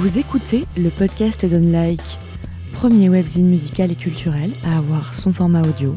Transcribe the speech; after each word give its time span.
Vous 0.00 0.16
écoutez 0.16 0.64
le 0.78 0.88
podcast 0.88 1.44
d'Unlike, 1.44 2.18
premier 2.72 3.10
webzine 3.10 3.46
musical 3.46 3.92
et 3.92 3.94
culturel 3.94 4.50
à 4.64 4.78
avoir 4.78 5.12
son 5.12 5.30
format 5.30 5.60
audio. 5.60 5.94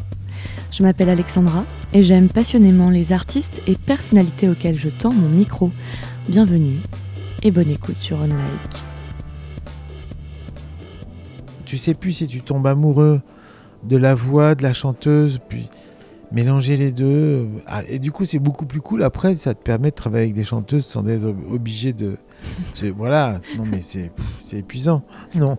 Je 0.72 0.84
m'appelle 0.84 1.08
Alexandra 1.08 1.64
et 1.94 2.04
j'aime 2.04 2.28
passionnément 2.28 2.90
les 2.90 3.14
artistes 3.14 3.62
et 3.66 3.76
personnalités 3.76 4.50
auxquels 4.50 4.78
je 4.78 4.90
tends 4.90 5.14
mon 5.14 5.30
micro. 5.30 5.72
Bienvenue 6.28 6.82
et 7.44 7.52
bonne 7.52 7.70
écoute 7.70 7.98
sur 7.98 8.22
Unlike. 8.22 8.84
Tu 11.64 11.78
sais 11.78 11.94
plus 11.94 12.12
si 12.12 12.28
tu 12.28 12.42
tombes 12.42 12.68
amoureux 12.68 13.22
de 13.86 13.96
la 13.96 14.16
voix, 14.16 14.54
de 14.54 14.64
la 14.64 14.74
chanteuse, 14.74 15.40
puis 15.48 15.70
mélanger 16.34 16.76
les 16.76 16.92
deux. 16.92 17.48
Ah, 17.68 17.84
et 17.88 18.00
du 18.00 18.12
coup, 18.12 18.26
c'est 18.26 18.40
beaucoup 18.40 18.66
plus 18.66 18.82
cool. 18.82 19.02
Après, 19.02 19.38
ça 19.38 19.54
te 19.54 19.64
permet 19.64 19.92
de 19.92 19.96
travailler 19.96 20.26
avec 20.26 20.36
des 20.36 20.44
chanteuses 20.44 20.86
sans 20.86 21.08
être 21.08 21.34
obligé 21.50 21.94
de. 21.94 22.18
Voilà, 22.96 23.42
non, 23.58 23.64
mais 23.66 23.82
c'est 23.82 24.12
épuisant. 24.52 25.04
Non. 25.36 25.58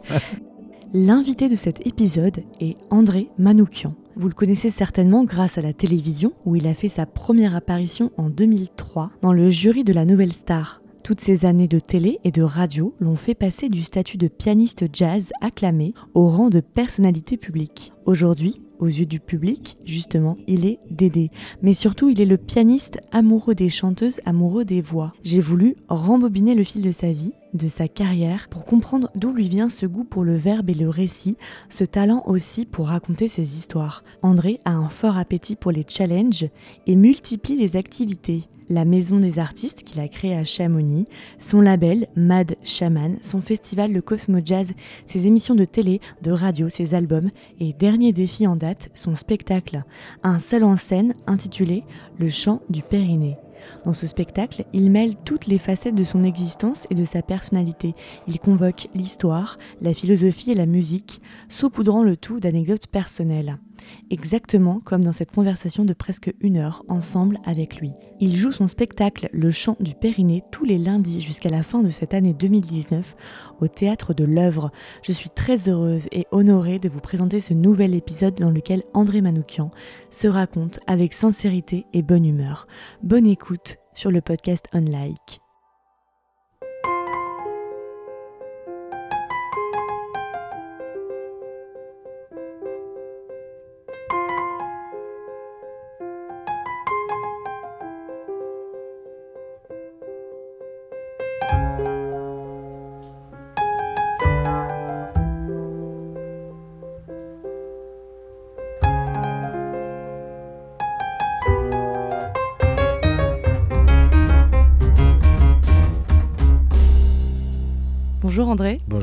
L'invité 0.92 1.48
de 1.48 1.56
cet 1.56 1.84
épisode 1.86 2.44
est 2.60 2.76
André 2.90 3.28
Manoukian. 3.38 3.94
Vous 4.16 4.28
le 4.28 4.34
connaissez 4.34 4.70
certainement 4.70 5.24
grâce 5.24 5.58
à 5.58 5.62
la 5.62 5.72
télévision, 5.72 6.32
où 6.44 6.54
il 6.54 6.68
a 6.68 6.74
fait 6.74 6.88
sa 6.88 7.04
première 7.04 7.56
apparition 7.56 8.12
en 8.16 8.30
2003 8.30 9.10
dans 9.20 9.32
le 9.32 9.50
jury 9.50 9.82
de 9.82 9.92
la 9.92 10.04
Nouvelle 10.04 10.32
Star. 10.32 10.82
Toutes 11.02 11.20
ces 11.20 11.44
années 11.44 11.68
de 11.68 11.80
télé 11.80 12.20
et 12.22 12.30
de 12.30 12.42
radio 12.42 12.94
l'ont 13.00 13.16
fait 13.16 13.34
passer 13.34 13.68
du 13.68 13.82
statut 13.82 14.16
de 14.16 14.28
pianiste 14.28 14.84
jazz 14.92 15.32
acclamé 15.40 15.92
au 16.14 16.28
rang 16.28 16.48
de 16.48 16.60
personnalité 16.60 17.36
publique. 17.36 17.92
Aujourd'hui, 18.06 18.62
aux 18.84 18.88
yeux 18.88 19.06
du 19.06 19.18
public, 19.18 19.76
justement, 19.84 20.36
il 20.46 20.66
est 20.66 20.78
Dédé. 20.90 21.30
Mais 21.62 21.74
surtout, 21.74 22.10
il 22.10 22.20
est 22.20 22.26
le 22.26 22.36
pianiste 22.36 22.98
amoureux 23.10 23.54
des 23.54 23.68
chanteuses, 23.68 24.20
amoureux 24.26 24.64
des 24.64 24.80
voix. 24.80 25.12
J'ai 25.24 25.40
voulu 25.40 25.76
rembobiner 25.88 26.54
le 26.54 26.62
fil 26.62 26.82
de 26.82 26.92
sa 26.92 27.10
vie, 27.10 27.32
de 27.54 27.68
sa 27.68 27.88
carrière, 27.88 28.48
pour 28.48 28.64
comprendre 28.64 29.10
d'où 29.14 29.32
lui 29.32 29.48
vient 29.48 29.70
ce 29.70 29.86
goût 29.86 30.04
pour 30.04 30.24
le 30.24 30.36
verbe 30.36 30.70
et 30.70 30.74
le 30.74 30.88
récit, 30.88 31.36
ce 31.70 31.84
talent 31.84 32.22
aussi 32.26 32.66
pour 32.66 32.88
raconter 32.88 33.28
ses 33.28 33.56
histoires. 33.56 34.04
André 34.22 34.60
a 34.64 34.72
un 34.72 34.88
fort 34.88 35.16
appétit 35.16 35.56
pour 35.56 35.72
les 35.72 35.84
challenges 35.88 36.48
et 36.86 36.96
multiplie 36.96 37.56
les 37.56 37.76
activités 37.76 38.48
la 38.68 38.84
maison 38.84 39.18
des 39.18 39.38
artistes 39.38 39.84
qu'il 39.84 40.00
a 40.00 40.08
créée 40.08 40.36
à 40.36 40.44
Chamonix, 40.44 41.06
son 41.38 41.60
label 41.60 42.08
Mad 42.16 42.56
Shaman, 42.62 43.18
son 43.22 43.40
festival 43.40 43.92
Le 43.92 44.02
Cosmo 44.02 44.38
Jazz, 44.44 44.72
ses 45.06 45.26
émissions 45.26 45.54
de 45.54 45.64
télé, 45.64 46.00
de 46.22 46.30
radio, 46.30 46.68
ses 46.68 46.94
albums 46.94 47.30
et 47.60 47.72
dernier 47.72 48.12
défi 48.12 48.46
en 48.46 48.56
date, 48.56 48.88
son 48.94 49.14
spectacle, 49.14 49.84
un 50.22 50.38
seul 50.38 50.64
en 50.64 50.76
scène 50.76 51.14
intitulé 51.26 51.84
Le 52.18 52.28
chant 52.28 52.62
du 52.68 52.82
Périnée. 52.82 53.36
Dans 53.84 53.92
ce 53.92 54.06
spectacle, 54.06 54.64
il 54.72 54.90
mêle 54.90 55.14
toutes 55.24 55.46
les 55.46 55.58
facettes 55.58 55.94
de 55.94 56.04
son 56.04 56.22
existence 56.22 56.86
et 56.90 56.94
de 56.94 57.04
sa 57.04 57.22
personnalité. 57.22 57.94
Il 58.26 58.38
convoque 58.38 58.88
l'histoire, 58.94 59.58
la 59.80 59.94
philosophie 59.94 60.50
et 60.50 60.54
la 60.54 60.66
musique, 60.66 61.20
saupoudrant 61.48 62.02
le 62.02 62.16
tout 62.16 62.40
d'anecdotes 62.40 62.86
personnelles. 62.86 63.58
Exactement 64.10 64.80
comme 64.80 65.02
dans 65.02 65.12
cette 65.12 65.32
conversation 65.32 65.84
de 65.84 65.92
presque 65.92 66.32
une 66.40 66.56
heure 66.56 66.84
ensemble 66.88 67.38
avec 67.44 67.76
lui. 67.76 67.92
Il 68.20 68.36
joue 68.36 68.52
son 68.52 68.66
spectacle 68.66 69.28
Le 69.32 69.50
chant 69.50 69.76
du 69.80 69.94
Périnée 69.94 70.42
tous 70.50 70.64
les 70.64 70.78
lundis 70.78 71.20
jusqu'à 71.20 71.48
la 71.48 71.62
fin 71.62 71.82
de 71.82 71.90
cette 71.90 72.14
année 72.14 72.34
2019 72.34 73.16
au 73.60 73.68
théâtre 73.68 74.14
de 74.14 74.24
l'œuvre. 74.24 74.70
Je 75.02 75.12
suis 75.12 75.30
très 75.30 75.68
heureuse 75.68 76.06
et 76.12 76.26
honorée 76.30 76.78
de 76.78 76.88
vous 76.88 77.00
présenter 77.00 77.40
ce 77.40 77.54
nouvel 77.54 77.94
épisode 77.94 78.34
dans 78.34 78.50
lequel 78.50 78.82
André 78.94 79.20
Manoukian 79.20 79.70
se 80.10 80.28
raconte 80.28 80.80
avec 80.86 81.12
sincérité 81.12 81.86
et 81.92 82.02
bonne 82.02 82.24
humeur. 82.24 82.66
Bonne 83.02 83.26
écoute 83.26 83.76
sur 83.94 84.10
le 84.10 84.20
podcast. 84.20 84.66
Bonjour 84.72 85.43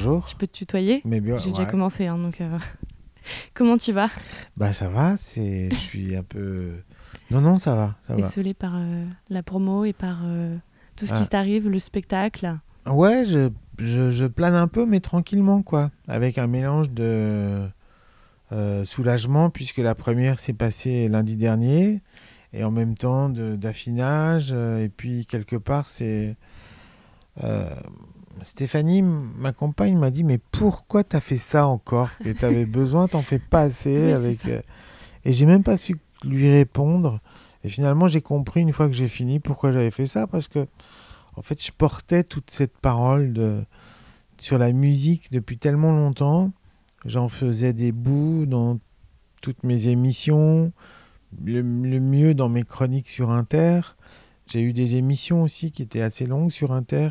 Bonjour. 0.04 0.28
Je 0.28 0.36
peux 0.36 0.48
te 0.48 0.58
tutoyer 0.58 1.02
Mais 1.06 1.22
bien. 1.22 1.38
J'ai 1.38 1.52
déjà 1.52 1.66
commencé, 1.66 2.08
hein, 2.08 2.18
donc. 2.18 2.42
Euh, 2.42 2.58
comment 3.54 3.78
tu 3.78 3.92
vas? 3.92 4.10
Bah 4.58 4.74
ça 4.74 4.90
va. 4.90 5.16
C'est, 5.18 5.70
je 5.70 5.76
suis 5.76 6.16
un 6.16 6.24
peu. 6.24 6.72
Non 7.30 7.40
non, 7.40 7.60
ça 7.60 7.76
va, 7.76 7.96
ça 8.08 8.16
Désolée 8.16 8.56
par 8.56 8.74
euh, 8.76 9.06
la 9.30 9.44
promo 9.44 9.86
et 9.86 9.94
par 9.94 10.22
euh, 10.24 10.58
tout 10.96 11.06
ce 11.06 11.14
qui 11.14 11.22
ah. 11.22 11.28
t'arrive, 11.28 11.70
le 11.70 11.78
spectacle. 11.78 12.58
Ouais, 12.88 13.26
je, 13.26 13.50
je, 13.78 14.10
je, 14.10 14.26
plane 14.26 14.56
un 14.56 14.68
peu, 14.68 14.88
mais 14.88 15.02
tranquillement 15.02 15.62
quoi, 15.62 15.92
avec 16.08 16.40
un 16.40 16.48
mélange 16.48 16.90
de 16.90 17.70
soulagement 18.86 19.52
puisque 19.52 19.78
la 19.78 19.94
première 19.94 20.40
s'est 20.40 20.54
passée 20.54 21.08
lundi 21.10 21.38
dernier 21.38 22.02
et 22.54 22.64
en 22.64 22.72
même 22.72 22.96
temps 22.96 23.30
d'affinage 23.30 24.52
et 24.52 24.90
puis 24.90 25.26
quelque 25.26 25.56
part 25.56 25.88
c'est 25.88 26.36
Stéphanie, 28.42 29.02
ma 29.04 29.54
compagne, 29.54 29.98
m'a 29.98 30.10
dit 30.10 30.24
Mais 30.24 30.38
pourquoi 30.38 31.04
t'as 31.04 31.20
fait 31.20 31.38
ça 31.38 31.68
encore? 31.68 32.10
Et 32.26 32.34
t'avais 32.34 32.66
besoin, 32.68 33.08
t'en 33.08 33.22
fais 33.22 33.40
pas 33.40 33.62
assez. 33.62 34.12
avec... 34.12 34.46
Euh, 34.48 34.62
et 35.24 35.34
j'ai 35.34 35.46
même 35.46 35.64
pas 35.64 35.78
su 35.78 35.98
lui 36.24 36.50
répondre. 36.50 37.20
Et 37.64 37.70
finalement, 37.70 38.08
j'ai 38.08 38.22
compris 38.22 38.62
une 38.62 38.74
fois 38.74 38.88
que 38.88 38.94
j'ai 38.94 39.08
fini 39.08 39.40
pourquoi 39.40 39.72
j'avais 39.72 39.92
fait 39.92 40.08
ça. 40.08 40.28
Parce 40.28 40.48
que, 40.48 40.66
en 41.36 41.42
fait, 41.44 41.64
je 41.64 41.72
portais 41.72 42.24
toute 42.24 42.50
cette 42.50 42.78
parole 42.78 43.34
de... 43.34 43.64
sur 44.38 44.58
la 44.58 44.72
musique 44.72 45.32
depuis 45.32 45.58
tellement 45.58 45.92
longtemps. 45.92 46.52
J'en 47.06 47.30
faisais 47.30 47.74
des 47.74 47.92
bouts 47.92 48.46
dans 48.48 48.80
toutes 49.42 49.64
mes 49.64 49.88
émissions, 49.88 50.72
le, 51.44 51.62
le 51.62 52.00
mieux 52.00 52.34
dans 52.36 52.50
mes 52.50 52.64
chroniques 52.64 53.10
sur 53.10 53.32
Inter. 53.32 53.82
J'ai 54.52 54.62
eu 54.62 54.74
des 54.74 54.98
émissions 54.98 55.44
aussi 55.44 55.72
qui 55.72 55.82
étaient 55.82 56.02
assez 56.02 56.26
longues 56.26 56.52
sur 56.52 56.74
Inter, 56.74 57.10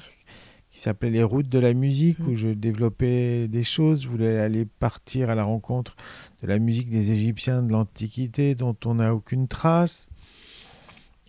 qui 0.70 0.81
s'appelait 0.81 1.10
Les 1.10 1.22
routes 1.22 1.48
de 1.48 1.58
la 1.58 1.75
musique, 1.75 2.19
où 2.26 2.36
je 2.36 2.48
développais 2.48 3.48
des 3.48 3.64
choses. 3.64 4.03
Je 4.03 4.08
voulais 4.08 4.38
aller 4.38 4.64
partir 4.64 5.31
à 5.31 5.34
la 5.34 5.44
rencontre 5.44 5.97
de 6.42 6.47
la 6.47 6.58
musique 6.58 6.88
des 6.88 7.12
Égyptiens 7.12 7.62
de 7.62 7.72
l'Antiquité, 7.72 8.54
dont 8.54 8.76
on 8.84 8.94
n'a 8.94 9.14
aucune 9.14 9.48
trace. 9.48 10.08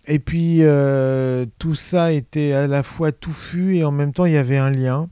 Et 0.06 0.18
puis, 0.18 0.58
euh, 0.62 1.46
tout 1.58 1.74
ça 1.74 2.12
était 2.12 2.52
à 2.52 2.66
la 2.66 2.82
fois 2.82 3.12
touffu 3.12 3.76
et 3.76 3.84
en 3.84 3.92
même 3.92 4.12
temps, 4.12 4.26
il 4.26 4.32
y 4.32 4.36
avait 4.36 4.58
un 4.58 4.70
lien. 4.70 5.08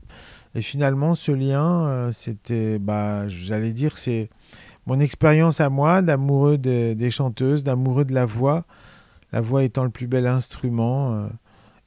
Et 0.53 0.61
finalement, 0.61 1.15
ce 1.15 1.31
lien, 1.31 1.87
euh, 1.87 2.11
c'était, 2.11 2.77
bah, 2.77 3.27
j'allais 3.29 3.73
dire, 3.73 3.97
c'est 3.97 4.29
mon 4.85 4.99
expérience 4.99 5.61
à 5.61 5.69
moi 5.69 6.01
d'amoureux 6.01 6.57
des 6.57 7.11
chanteuses, 7.11 7.63
d'amoureux 7.63 8.05
de 8.05 8.13
la 8.13 8.25
voix. 8.25 8.65
La 9.31 9.39
voix 9.39 9.63
étant 9.63 9.85
le 9.85 9.89
plus 9.89 10.07
bel 10.07 10.27
instrument. 10.27 11.15
Euh, 11.15 11.27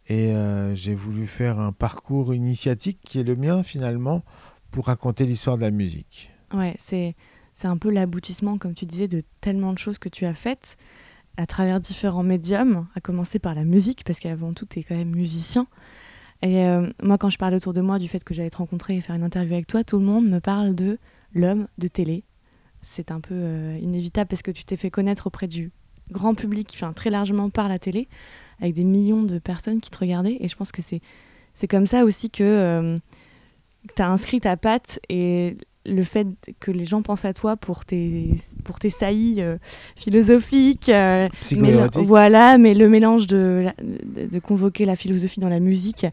et 0.06 0.32
euh, 0.32 0.74
j'ai 0.74 0.94
voulu 0.94 1.26
faire 1.26 1.58
un 1.58 1.72
parcours 1.72 2.34
initiatique 2.34 2.98
qui 3.04 3.20
est 3.20 3.24
le 3.24 3.36
mien 3.36 3.62
finalement 3.62 4.22
pour 4.70 4.86
raconter 4.86 5.24
l'histoire 5.24 5.56
de 5.56 5.62
la 5.62 5.70
musique. 5.70 6.30
Ouais, 6.52 6.74
c'est, 6.78 7.14
un 7.62 7.78
peu 7.78 7.90
l'aboutissement, 7.90 8.58
comme 8.58 8.74
tu 8.74 8.84
disais, 8.84 9.08
de 9.08 9.22
tellement 9.40 9.72
de 9.72 9.78
choses 9.78 9.98
que 9.98 10.08
tu 10.08 10.26
as 10.26 10.34
faites 10.34 10.76
à 11.36 11.46
travers 11.46 11.80
différents 11.80 12.22
médiums, 12.22 12.86
à 12.94 13.00
commencer 13.00 13.38
par 13.38 13.54
la 13.54 13.64
musique, 13.64 14.04
parce 14.04 14.20
qu'avant 14.20 14.52
tout, 14.52 14.66
tu 14.66 14.80
es 14.80 14.82
quand 14.82 14.96
même 14.96 15.14
musicien. 15.14 15.66
Et 16.42 16.66
euh, 16.66 16.88
moi, 17.02 17.16
quand 17.16 17.30
je 17.30 17.38
parle 17.38 17.54
autour 17.54 17.72
de 17.72 17.80
moi 17.80 17.98
du 17.98 18.08
fait 18.08 18.22
que 18.22 18.34
j'allais 18.34 18.50
te 18.50 18.58
rencontrer 18.58 18.96
et 18.96 19.00
faire 19.00 19.16
une 19.16 19.22
interview 19.22 19.54
avec 19.54 19.66
toi, 19.66 19.82
tout 19.82 19.98
le 19.98 20.04
monde 20.04 20.28
me 20.28 20.40
parle 20.40 20.74
de 20.74 20.98
l'homme 21.32 21.66
de 21.78 21.88
télé. 21.88 22.24
C'est 22.82 23.10
un 23.10 23.20
peu 23.20 23.34
euh, 23.34 23.78
inévitable 23.80 24.28
parce 24.28 24.42
que 24.42 24.50
tu 24.50 24.64
t'es 24.64 24.76
fait 24.76 24.90
connaître 24.90 25.26
auprès 25.26 25.48
du 25.48 25.72
grand 26.10 26.34
public, 26.34 26.70
enfin 26.74 26.92
très 26.92 27.08
largement 27.08 27.48
par 27.48 27.68
la 27.68 27.78
télé 27.78 28.08
avec 28.60 28.74
des 28.74 28.84
millions 28.84 29.22
de 29.22 29.38
personnes 29.38 29.80
qui 29.80 29.90
te 29.90 29.98
regardaient. 29.98 30.36
Et 30.40 30.48
je 30.48 30.56
pense 30.56 30.72
que 30.72 30.82
c'est, 30.82 31.00
c'est 31.54 31.68
comme 31.68 31.86
ça 31.86 32.04
aussi 32.04 32.30
que 32.30 32.42
euh, 32.42 32.96
tu 33.94 34.02
as 34.02 34.10
inscrit 34.10 34.40
ta 34.40 34.56
patte 34.56 35.00
et 35.08 35.56
le 35.86 36.02
fait 36.02 36.26
que 36.60 36.70
les 36.70 36.84
gens 36.84 37.02
pensent 37.02 37.24
à 37.24 37.32
toi 37.32 37.56
pour 37.56 37.84
tes, 37.84 38.30
pour 38.64 38.78
tes 38.78 38.90
saillies 38.90 39.42
euh, 39.42 39.58
philosophiques. 39.96 40.88
Euh, 40.88 41.28
voilà, 41.94 42.58
mais 42.58 42.74
le 42.74 42.88
mélange 42.88 43.26
de, 43.26 43.66
de, 43.82 44.38
convoquer 44.38 44.86
la 44.86 44.96
philosophie 44.96 45.40
dans 45.40 45.48
la 45.48 45.60
musique. 45.60 46.06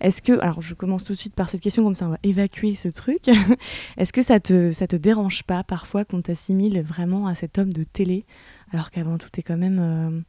Est-ce 0.00 0.22
que, 0.22 0.38
alors 0.38 0.62
je 0.62 0.74
commence 0.74 1.02
tout 1.02 1.14
de 1.14 1.18
suite 1.18 1.34
par 1.34 1.50
cette 1.50 1.60
question, 1.60 1.82
comme 1.82 1.96
ça 1.96 2.06
on 2.06 2.10
va 2.10 2.18
évacuer 2.22 2.76
ce 2.76 2.88
truc. 2.88 3.28
Est-ce 3.96 4.12
que 4.12 4.22
ça 4.22 4.38
te, 4.38 4.70
ça 4.70 4.86
te 4.86 4.94
dérange 4.94 5.42
pas 5.42 5.64
parfois 5.64 6.04
qu'on 6.04 6.22
t'assimile 6.22 6.80
vraiment 6.82 7.26
à 7.26 7.34
cet 7.34 7.58
homme 7.58 7.72
de 7.72 7.82
télé, 7.82 8.24
alors 8.72 8.92
qu'avant 8.92 9.18
tout 9.18 9.28
es 9.36 9.42
quand 9.42 9.56
même 9.56 10.22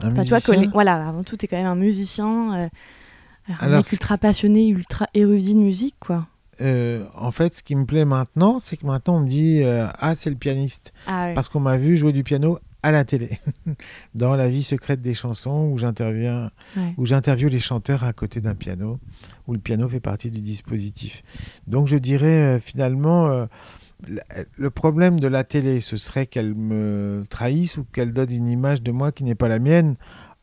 un 0.00 0.10
musicien. 0.10 0.70
voilà, 0.72 1.08
avant 1.08 1.22
tout, 1.22 1.36
tu 1.36 1.44
es 1.44 1.48
quand 1.48 1.56
même 1.56 1.66
un 1.66 1.74
musicien, 1.74 2.54
euh, 2.56 2.68
un 3.60 3.68
mec 3.68 3.90
ultra 3.92 4.18
passionné, 4.18 4.68
ultra 4.68 5.08
érudit 5.14 5.54
de 5.54 5.60
musique, 5.60 5.96
quoi. 6.00 6.26
euh, 6.60 7.04
en 7.14 7.30
fait, 7.32 7.56
ce 7.56 7.62
qui 7.62 7.74
me 7.76 7.84
plaît 7.84 8.04
maintenant, 8.04 8.58
c'est 8.60 8.76
que 8.76 8.86
maintenant 8.86 9.16
on 9.16 9.20
me 9.20 9.28
dit 9.28 9.62
euh, 9.62 9.86
Ah, 9.98 10.14
c'est 10.16 10.30
le 10.30 10.36
pianiste. 10.36 10.92
Ah. 11.06 11.30
Parce 11.34 11.48
qu'on 11.48 11.60
m'a 11.60 11.76
vu 11.78 11.96
jouer 11.96 12.12
du 12.12 12.24
piano 12.24 12.58
à 12.82 12.92
la 12.92 13.04
télé, 13.04 13.30
dans 14.14 14.34
la 14.36 14.48
vie 14.48 14.62
secrète 14.62 15.02
des 15.02 15.14
chansons, 15.14 15.68
où 15.72 15.78
j'interviens, 15.78 16.50
Ouais. 16.76 16.94
où 16.98 17.04
j'interviewe 17.06 17.48
les 17.50 17.58
chanteurs 17.60 18.04
à 18.04 18.12
côté 18.12 18.40
d'un 18.40 18.54
piano, 18.54 18.98
où 19.48 19.52
le 19.54 19.58
piano 19.58 19.88
fait 19.88 19.98
partie 20.00 20.30
du 20.30 20.40
dispositif. 20.40 21.22
Donc 21.66 21.88
je 21.88 21.96
dirais 21.96 22.56
euh, 22.56 22.60
finalement, 22.60 23.46
le 24.02 24.70
problème 24.70 25.18
de 25.20 25.26
la 25.26 25.44
télé, 25.44 25.80
ce 25.80 25.96
serait 25.96 26.26
qu'elle 26.26 26.54
me 26.54 27.24
trahisse 27.28 27.78
ou 27.78 27.84
qu'elle 27.84 28.12
donne 28.12 28.30
une 28.30 28.48
image 28.48 28.82
de 28.82 28.92
moi 28.92 29.12
qui 29.12 29.24
n'est 29.24 29.34
pas 29.34 29.48
la 29.48 29.58
mienne. 29.58 29.96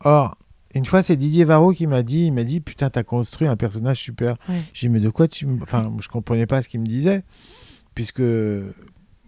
Or, 0.03 0.37
une 0.73 0.85
fois, 0.85 1.03
c'est 1.03 1.15
Didier 1.15 1.45
Varro 1.45 1.71
qui 1.71 1.85
m'a 1.85 2.01
dit, 2.01 2.25
il 2.25 2.33
m'a 2.33 2.43
dit, 2.43 2.59
putain, 2.59 2.89
t'as 2.89 3.03
construit 3.03 3.47
un 3.47 3.55
personnage 3.55 3.99
super. 3.99 4.37
J'ai 4.73 4.87
dit, 4.87 4.93
mais 4.93 4.99
de 4.99 5.09
quoi 5.09 5.27
tu. 5.27 5.47
Enfin, 5.61 5.93
je 5.99 6.07
comprenais 6.07 6.47
pas 6.47 6.61
ce 6.61 6.69
qu'il 6.69 6.79
me 6.79 6.85
disait, 6.85 7.23
puisque... 7.93 8.23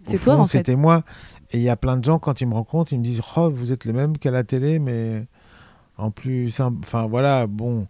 C'est 0.07 0.19
toi, 0.19 0.35
fond, 0.35 0.41
en 0.41 0.45
fait. 0.45 0.59
C'était 0.59 0.75
moi. 0.75 1.03
Et 1.51 1.57
il 1.57 1.63
y 1.63 1.69
a 1.69 1.75
plein 1.75 1.97
de 1.97 2.03
gens, 2.03 2.19
quand 2.19 2.41
ils 2.41 2.47
me 2.47 2.53
rencontrent, 2.53 2.93
ils 2.93 2.99
me 2.99 3.03
disent, 3.03 3.21
oh, 3.37 3.51
vous 3.51 3.71
êtes 3.71 3.85
le 3.85 3.93
même 3.93 4.17
qu'à 4.17 4.31
la 4.31 4.43
télé, 4.43 4.79
mais 4.79 5.27
en 5.97 6.09
plus. 6.11 6.59
Enfin, 6.59 7.05
voilà, 7.05 7.47
bon. 7.47 7.87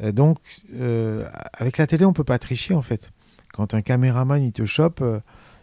Donc, 0.00 0.38
euh, 0.74 1.28
avec 1.54 1.78
la 1.78 1.86
télé, 1.86 2.04
on 2.04 2.12
peut 2.12 2.24
pas 2.24 2.38
tricher, 2.38 2.74
en 2.74 2.82
fait. 2.82 3.10
Quand 3.52 3.74
un 3.74 3.80
caméraman, 3.80 4.42
il 4.42 4.52
te 4.52 4.64
chope, 4.66 5.00
euh, 5.00 5.20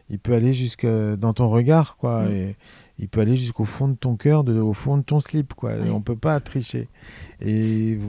il 0.10 0.20
peut 0.20 0.34
aller 0.34 0.54
jusque 0.54 0.86
dans 0.86 1.34
ton 1.34 1.50
regard, 1.50 1.96
quoi. 1.96 2.24
Mm. 2.26 2.32
Et 2.32 2.56
il 3.00 3.10
peut 3.10 3.22
aller 3.22 3.36
jusqu'au 3.36 3.66
fond 3.66 3.88
de 3.90 3.96
ton 3.96 4.16
cœur, 4.16 4.44
de- 4.44 4.60
au 4.60 4.74
fond 4.74 4.98
de 4.98 5.04
ton 5.04 5.20
slip, 5.20 5.54
quoi. 5.54 5.76
Et 5.76 5.82
Ouais. 5.82 5.90
on 5.90 6.02
peut 6.02 6.16
pas 6.16 6.40
tricher. 6.40 6.88
Et 7.42 8.00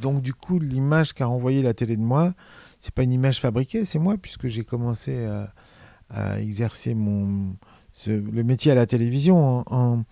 donc, 0.00 0.22
du 0.22 0.32
coup, 0.32 0.58
l'image 0.58 1.12
qu'a 1.12 1.28
envoyée 1.28 1.62
la 1.62 1.74
télé 1.74 1.96
de 1.96 2.02
moi, 2.02 2.32
c'est 2.78 2.94
pas 2.94 3.02
une 3.02 3.12
image 3.12 3.40
fabriquée, 3.40 3.84
c'est 3.84 3.98
moi, 3.98 4.16
puisque 4.16 4.46
j'ai 4.48 4.64
commencé 4.64 5.24
à, 5.26 5.52
à 6.08 6.40
exercer 6.40 6.94
mon, 6.94 7.54
ce- 7.92 8.10
le 8.10 8.42
métier 8.44 8.72
à 8.72 8.74
la 8.74 8.86
télévision 8.86 9.36
en, 9.58 9.64
en, 9.70 10.04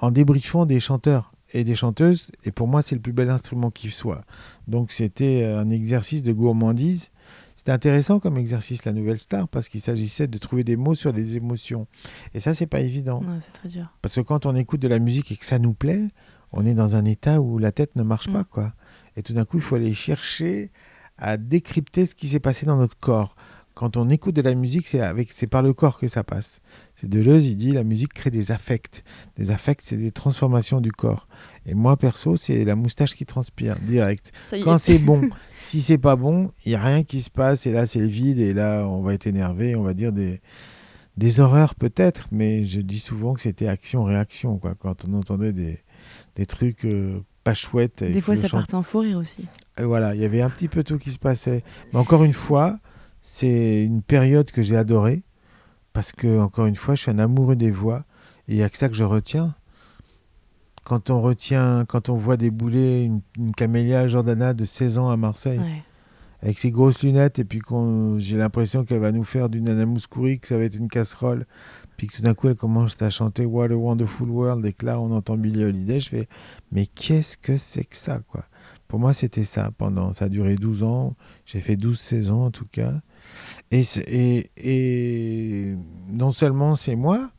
en 0.00 0.10
débriefant 0.10 0.66
des 0.66 0.80
chanteurs 0.80 1.32
et 1.52 1.64
des 1.64 1.74
chanteuses. 1.74 2.30
Et 2.44 2.50
pour 2.52 2.68
moi, 2.68 2.82
c'est 2.82 2.94
le 2.94 3.00
plus 3.00 3.12
bel 3.14 3.30
instrument 3.30 3.70
qui 3.70 3.90
soit. 3.90 4.24
Donc, 4.66 4.92
c'était 4.92 5.44
un 5.44 5.70
exercice 5.70 6.22
de 6.22 6.32
gourmandise. 6.32 7.08
C'était 7.58 7.72
intéressant 7.72 8.20
comme 8.20 8.38
exercice, 8.38 8.84
la 8.84 8.92
nouvelle 8.92 9.18
star, 9.18 9.48
parce 9.48 9.68
qu'il 9.68 9.80
s'agissait 9.80 10.28
de 10.28 10.38
trouver 10.38 10.62
des 10.62 10.76
mots 10.76 10.94
sur 10.94 11.12
les 11.12 11.36
émotions. 11.36 11.88
Et 12.32 12.38
ça, 12.38 12.54
c'est 12.54 12.68
pas 12.68 12.78
évident. 12.80 13.20
Ouais, 13.22 13.38
c'est 13.40 13.50
très 13.52 13.68
dur. 13.68 13.92
Parce 14.00 14.14
que 14.14 14.20
quand 14.20 14.46
on 14.46 14.54
écoute 14.54 14.78
de 14.80 14.86
la 14.86 15.00
musique 15.00 15.32
et 15.32 15.36
que 15.36 15.44
ça 15.44 15.58
nous 15.58 15.74
plaît, 15.74 16.04
on 16.52 16.64
est 16.64 16.74
dans 16.74 16.94
un 16.94 17.04
état 17.04 17.40
où 17.40 17.58
la 17.58 17.72
tête 17.72 17.96
ne 17.96 18.04
marche 18.04 18.28
Mm. 18.28 18.32
pas, 18.32 18.44
quoi. 18.44 18.72
Et 19.16 19.24
tout 19.24 19.32
d'un 19.32 19.44
coup, 19.44 19.56
il 19.56 19.62
faut 19.64 19.74
aller 19.74 19.92
chercher 19.92 20.70
à 21.18 21.36
décrypter 21.36 22.06
ce 22.06 22.14
qui 22.14 22.28
s'est 22.28 22.38
passé 22.38 22.64
dans 22.64 22.76
notre 22.76 22.96
corps. 22.96 23.34
Quand 23.74 23.96
on 23.96 24.08
écoute 24.08 24.34
de 24.34 24.42
la 24.42 24.54
musique, 24.56 24.86
c'est 24.88 25.00
avec, 25.00 25.30
c'est 25.32 25.46
par 25.46 25.62
le 25.62 25.72
corps 25.72 25.98
que 25.98 26.08
ça 26.08 26.24
passe. 26.24 26.60
C'est 26.96 27.08
Deleuze, 27.08 27.46
il 27.46 27.56
dit 27.56 27.72
la 27.72 27.84
musique 27.84 28.12
crée 28.12 28.30
des 28.30 28.50
affects. 28.50 29.04
Des 29.36 29.50
affects, 29.52 29.82
c'est 29.82 29.96
des 29.96 30.10
transformations 30.10 30.80
du 30.80 30.90
corps. 30.90 31.28
Et 31.66 31.74
moi, 31.74 31.96
perso, 31.96 32.36
c'est 32.36 32.64
la 32.64 32.74
moustache 32.74 33.14
qui 33.14 33.24
transpire, 33.24 33.76
direct. 33.80 34.32
Quand 34.64 34.78
c'est 34.78 34.98
bon, 34.98 35.28
si 35.68 35.82
c'est 35.82 35.98
pas 35.98 36.16
bon, 36.16 36.50
il 36.64 36.72
y 36.72 36.74
a 36.74 36.82
rien 36.82 37.02
qui 37.02 37.20
se 37.20 37.28
passe 37.30 37.66
et 37.66 37.72
là 37.72 37.86
c'est 37.86 38.00
le 38.00 38.06
vide 38.06 38.38
et 38.38 38.54
là 38.54 38.86
on 38.86 39.02
va 39.02 39.12
être 39.14 39.26
énervé, 39.26 39.76
on 39.76 39.82
va 39.82 39.92
dire 39.92 40.12
des 40.12 40.40
des 41.18 41.40
horreurs 41.40 41.74
peut-être, 41.74 42.28
mais 42.30 42.64
je 42.64 42.80
dis 42.80 43.00
souvent 43.00 43.34
que 43.34 43.40
c'était 43.42 43.68
action-réaction 43.68 44.58
quoi. 44.58 44.74
Quand 44.78 45.04
on 45.06 45.14
entendait 45.14 45.52
des 45.52 45.80
des 46.36 46.46
trucs 46.46 46.84
euh, 46.86 47.20
pas 47.44 47.54
chouettes. 47.54 48.02
et 48.02 48.12
Des 48.12 48.20
fois, 48.20 48.36
ça 48.36 48.48
partait 48.48 48.74
en 48.74 48.82
faux 48.82 49.00
rire 49.00 49.18
aussi. 49.18 49.46
et 49.78 49.82
voilà, 49.82 50.14
il 50.14 50.20
y 50.20 50.24
avait 50.24 50.40
un 50.40 50.50
petit 50.50 50.68
peu 50.68 50.84
tout 50.84 50.98
qui 50.98 51.10
se 51.10 51.18
passait. 51.18 51.62
Mais 51.92 51.98
encore 51.98 52.24
une 52.24 52.32
fois, 52.32 52.78
c'est 53.20 53.82
une 53.82 54.02
période 54.02 54.50
que 54.50 54.62
j'ai 54.62 54.76
adorée 54.76 55.22
parce 55.92 56.12
que 56.12 56.40
encore 56.40 56.66
une 56.66 56.76
fois, 56.76 56.94
je 56.94 57.02
suis 57.02 57.10
un 57.10 57.18
amoureux 57.18 57.56
des 57.56 57.70
voix 57.70 58.04
et 58.48 58.52
il 58.52 58.56
y 58.56 58.62
a 58.62 58.70
que 58.70 58.78
ça 58.78 58.88
que 58.88 58.94
je 58.94 59.04
retiens. 59.04 59.54
Quand 60.88 61.10
on 61.10 61.20
retient, 61.20 61.84
quand 61.86 62.08
on 62.08 62.16
voit 62.16 62.38
débouler 62.38 63.02
une, 63.02 63.20
une 63.36 63.54
camélia 63.54 64.08
Jordana 64.08 64.54
de 64.54 64.64
16 64.64 64.96
ans 64.96 65.10
à 65.10 65.18
Marseille 65.18 65.58
Ouais. 65.58 65.82
avec 66.40 66.58
ses 66.58 66.70
grosses 66.70 67.02
lunettes 67.02 67.38
et 67.38 67.44
puis 67.44 67.60
j'ai 68.18 68.38
l'impression 68.38 68.84
qu'elle 68.84 69.00
va 69.00 69.12
nous 69.12 69.24
faire 69.24 69.50
du 69.50 69.60
Nana 69.60 69.84
Mouskouri, 69.84 70.38
que 70.40 70.48
ça 70.48 70.56
va 70.56 70.64
être 70.64 70.76
une 70.76 70.88
casserole, 70.88 71.44
puis 71.98 72.06
que 72.06 72.16
tout 72.16 72.22
d'un 72.22 72.32
coup 72.32 72.48
elle 72.48 72.54
commence 72.54 73.00
à 73.02 73.10
chanter 73.10 73.44
What 73.44 73.66
a 73.66 73.76
Wonderful 73.76 74.30
World 74.30 74.64
et 74.64 74.72
que 74.72 74.86
là 74.86 74.98
on 74.98 75.10
entend 75.10 75.36
Billie 75.36 75.64
Holiday, 75.64 76.00
je 76.00 76.08
fais 76.08 76.28
mais 76.72 76.86
qu'est-ce 76.86 77.36
que 77.36 77.58
c'est 77.58 77.84
que 77.84 77.96
ça 77.96 78.20
quoi? 78.26 78.44
Pour 78.86 78.98
moi 78.98 79.12
c'était 79.12 79.44
ça 79.44 79.70
pendant, 79.76 80.14
ça 80.14 80.24
a 80.24 80.28
duré 80.30 80.54
12 80.56 80.84
ans, 80.84 81.16
j'ai 81.44 81.60
fait 81.60 81.76
12 81.76 82.00
saisons 82.00 82.46
en 82.46 82.50
tout 82.50 82.66
cas. 82.72 82.94
Et, 83.70 83.82
et, 84.06 84.50
et 84.56 85.76
non 86.10 86.30
seulement 86.30 86.76
c'est 86.76 86.96
moi, 86.96 87.30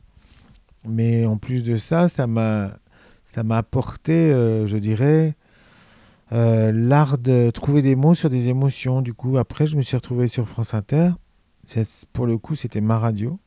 mais 0.86 1.26
en 1.26 1.36
plus 1.36 1.64
de 1.64 1.76
ça, 1.76 2.08
ça 2.08 2.28
m'a 2.28 2.76
ça 3.34 3.42
m'a 3.42 3.58
apporté, 3.58 4.32
euh, 4.32 4.66
je 4.66 4.76
dirais, 4.76 5.34
euh, 6.32 6.72
l'art 6.72 7.18
de 7.18 7.50
trouver 7.50 7.82
des 7.82 7.94
mots 7.94 8.14
sur 8.14 8.30
des 8.30 8.48
émotions. 8.48 9.02
Du 9.02 9.14
coup, 9.14 9.38
après, 9.38 9.66
je 9.66 9.76
me 9.76 9.82
suis 9.82 9.96
retrouvé 9.96 10.28
sur 10.28 10.48
France 10.48 10.74
Inter. 10.74 11.10
Pour 12.12 12.26
le 12.26 12.38
coup, 12.38 12.56
c'était 12.56 12.80
ma 12.80 12.98
radio. 12.98 13.38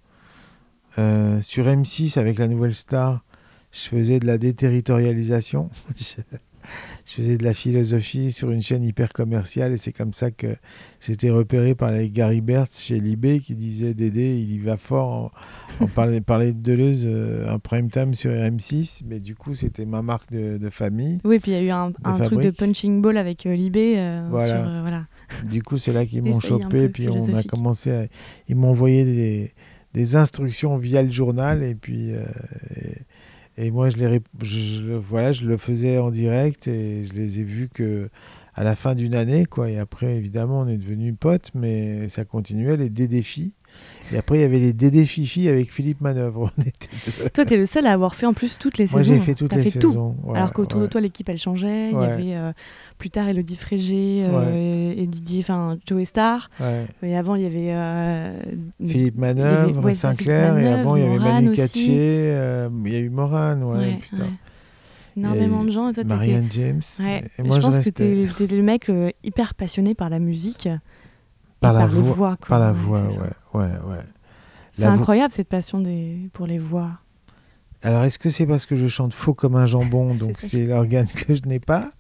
Euh, 0.97 1.41
sur 1.41 1.65
M6, 1.65 2.17
avec 2.17 2.37
la 2.39 2.47
nouvelle 2.47 2.75
star, 2.75 3.23
je 3.71 3.87
faisais 3.87 4.19
de 4.19 4.27
la 4.27 4.37
déterritorialisation. 4.37 5.69
je 7.05 7.11
faisais 7.13 7.37
de 7.37 7.43
la 7.43 7.53
philosophie 7.53 8.31
sur 8.31 8.51
une 8.51 8.61
chaîne 8.61 8.83
hyper 8.83 9.11
commerciale 9.11 9.73
et 9.73 9.77
c'est 9.77 9.91
comme 9.91 10.13
ça 10.13 10.31
que 10.31 10.55
j'étais 11.01 11.29
repéré 11.29 11.75
par 11.75 11.91
les 11.91 12.09
Gary 12.09 12.39
Bertz 12.39 12.81
chez 12.81 12.99
Libé 12.99 13.39
qui 13.41 13.55
disait 13.55 13.93
Dédé, 13.93 14.37
il 14.39 14.51
y 14.53 14.59
va 14.59 14.77
fort. 14.77 15.31
On 15.81 15.87
parlait, 15.87 16.21
parlait 16.25 16.53
de 16.53 16.61
Deleuze 16.61 17.05
euh, 17.05 17.49
en 17.53 17.59
prime 17.59 17.89
time 17.89 18.13
sur 18.13 18.31
RM6, 18.31 19.01
mais 19.05 19.19
du 19.19 19.35
coup, 19.35 19.53
c'était 19.53 19.85
ma 19.85 20.01
marque 20.01 20.31
de, 20.31 20.57
de 20.57 20.69
famille. 20.69 21.19
Oui, 21.25 21.39
puis 21.39 21.51
il 21.51 21.55
y 21.55 21.57
a 21.57 21.63
eu 21.63 21.69
un, 21.71 21.91
un 22.05 22.19
truc 22.19 22.39
de 22.41 22.51
punching 22.51 23.01
ball 23.01 23.17
avec 23.17 23.45
euh, 23.45 23.53
Libé. 23.55 23.95
euh, 23.97 24.25
Voilà. 24.29 24.59
sur, 24.61 24.67
euh, 24.69 24.81
voilà. 24.81 25.05
Du 25.49 25.61
coup, 25.61 25.77
c'est 25.77 25.91
là 25.93 26.05
qu'ils 26.05 26.23
m'ont 26.23 26.37
un 26.37 26.39
chopé, 26.39 26.87
puis 26.89 27.09
on 27.09 27.33
a 27.35 27.43
commencé 27.43 27.91
à... 27.91 28.05
Ils 28.47 28.55
m'ont 28.55 28.69
envoyé 28.69 29.03
des, 29.03 29.51
des 29.93 30.15
instructions 30.15 30.77
via 30.77 31.03
le 31.03 31.11
journal, 31.11 31.63
et 31.63 31.75
puis... 31.75 32.13
euh, 32.13 32.23
et, 32.77 32.93
et 33.57 33.71
moi, 33.71 33.89
je, 33.89 33.97
les, 33.97 34.21
je, 34.41 34.93
voilà, 34.93 35.31
je 35.31 35.45
le 35.45 35.57
faisais 35.57 35.97
en 35.97 36.09
direct, 36.09 36.67
et 36.67 37.05
je 37.05 37.13
les 37.13 37.39
ai 37.39 37.43
vus 37.43 37.69
que 37.69 38.09
à 38.55 38.63
la 38.63 38.75
fin 38.75 38.93
d'une 38.95 39.15
année, 39.15 39.45
quoi. 39.45 39.69
Et 39.69 39.79
après, 39.79 40.15
évidemment, 40.15 40.61
on 40.61 40.67
est 40.67 40.77
devenus 40.77 41.15
potes, 41.19 41.49
mais 41.55 42.07
ça 42.09 42.23
continuait, 42.25 42.77
les 42.77 42.89
dédéfis. 42.89 43.55
Et 44.11 44.17
après, 44.17 44.37
il 44.37 44.41
y 44.41 44.43
avait 44.43 44.59
les 44.59 44.73
dédéfifis 44.73 45.49
avec 45.49 45.71
Philippe 45.73 45.99
Manœuvre. 46.01 46.51
On 46.57 46.61
était 46.61 46.89
deux. 47.23 47.29
Toi, 47.29 47.45
t'es 47.45 47.57
le 47.57 47.65
seul 47.65 47.87
à 47.87 47.91
avoir 47.93 48.13
fait 48.13 48.27
en 48.27 48.33
plus 48.33 48.59
toutes 48.59 48.77
les 48.77 48.85
Moi, 48.91 49.01
saisons. 49.03 49.15
j'ai 49.15 49.19
fait 49.19 49.33
toutes 49.33 49.49
T'as 49.49 49.55
les 49.57 49.63
fait 49.71 49.79
tout. 49.79 49.87
saisons. 49.87 50.15
ouais, 50.25 50.37
Alors 50.37 50.53
qu'autour 50.53 50.81
ouais. 50.81 50.85
de 50.85 50.91
toi, 50.91 51.01
l'équipe, 51.01 51.27
elle 51.29 51.39
changeait. 51.39 51.89
Il 51.89 51.93
y 51.97 52.03
avait 52.05 52.35
euh, 52.35 52.51
plus 52.99 53.09
tard 53.09 53.27
Elodie 53.27 53.55
Frégé 53.55 54.23
euh, 54.29 54.93
et 54.95 55.07
Didier, 55.07 55.39
enfin 55.39 55.79
Joe 55.87 56.03
Star. 56.07 56.51
Et 57.01 57.15
avant, 57.17 57.33
il 57.33 57.41
y 57.41 57.45
avait 57.47 57.71
euh, 57.73 58.39
Philippe 58.85 59.17
avait- 59.23 59.33
Manœuvre, 59.33 59.91
Sinclair, 59.93 60.53
Philippe 60.53 60.67
et 60.69 60.73
avant 60.73 60.95
il 60.95 61.01
y 61.03 61.05
avait 61.07 61.17
Manu 61.17 61.51
Katché, 61.53 61.87
il 62.85 62.91
y 62.91 62.95
a 62.95 62.99
eu 62.99 63.09
Morane, 63.09 63.63
ouais, 63.63 63.77
ouais, 63.77 63.97
putain. 63.99 64.27
Énormément 65.17 65.63
de 65.63 65.69
gens. 65.69 65.89
Et 65.89 65.93
toi, 65.93 66.03
Marianne 66.03 66.47
James. 66.51 66.81
Ouais. 66.99 67.23
Et 67.37 67.43
moi 67.43 67.57
je 67.57 67.61
je, 67.61 67.67
pense 67.67 67.79
que 67.79 67.89
t'es 67.89 68.27
t'es 68.37 68.47
le 68.47 68.63
mec 68.63 68.89
euh, 68.89 69.09
hyper 69.23 69.53
passionné 69.55 69.95
par 69.95 70.09
la 70.09 70.19
musique. 70.19 70.65
et 70.65 70.77
Par 71.59 71.73
la 71.73 71.87
voix- 71.87 72.13
voix. 72.13 72.37
quoi. 72.37 72.47
par 72.47 72.59
la 72.59 72.73
voix, 72.73 73.03
ouais, 73.03 73.59
ouais, 73.59 73.65
ouais. 73.89 74.03
C'est 74.73 74.85
vo- 74.85 74.91
incroyable 74.91 75.31
cette 75.33 75.49
passion 75.49 75.79
des... 75.79 76.29
pour 76.33 76.47
les 76.47 76.57
voix. 76.57 76.91
Alors 77.83 78.03
est-ce 78.05 78.17
que 78.17 78.29
c'est 78.29 78.47
parce 78.47 78.65
que 78.65 78.75
je 78.75 78.87
chante 78.87 79.13
faux 79.13 79.33
comme 79.33 79.55
un 79.55 79.65
jambon, 79.65 80.13
donc 80.15 80.35
c'est 80.39 80.65
l'organe 80.67 81.07
que 81.07 81.35
je 81.35 81.41
n'ai 81.43 81.59
pas? 81.59 81.91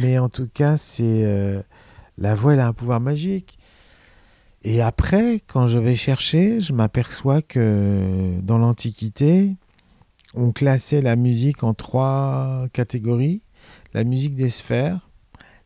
Mais 0.00 0.18
en 0.18 0.28
tout 0.28 0.48
cas, 0.52 0.76
c'est 0.78 1.22
euh, 1.24 1.62
la 2.18 2.34
voix, 2.34 2.54
elle 2.54 2.60
a 2.60 2.66
un 2.66 2.72
pouvoir 2.72 3.00
magique. 3.00 3.58
Et 4.64 4.82
après, 4.82 5.40
quand 5.46 5.68
je 5.68 5.78
vais 5.78 5.94
chercher, 5.94 6.60
je 6.60 6.72
m'aperçois 6.72 7.42
que 7.42 8.40
dans 8.42 8.58
l'Antiquité, 8.58 9.54
on 10.38 10.52
classait 10.52 11.02
la 11.02 11.16
musique 11.16 11.64
en 11.64 11.74
trois 11.74 12.68
catégories. 12.72 13.42
La 13.92 14.04
musique 14.04 14.34
des 14.36 14.50
sphères, 14.50 15.10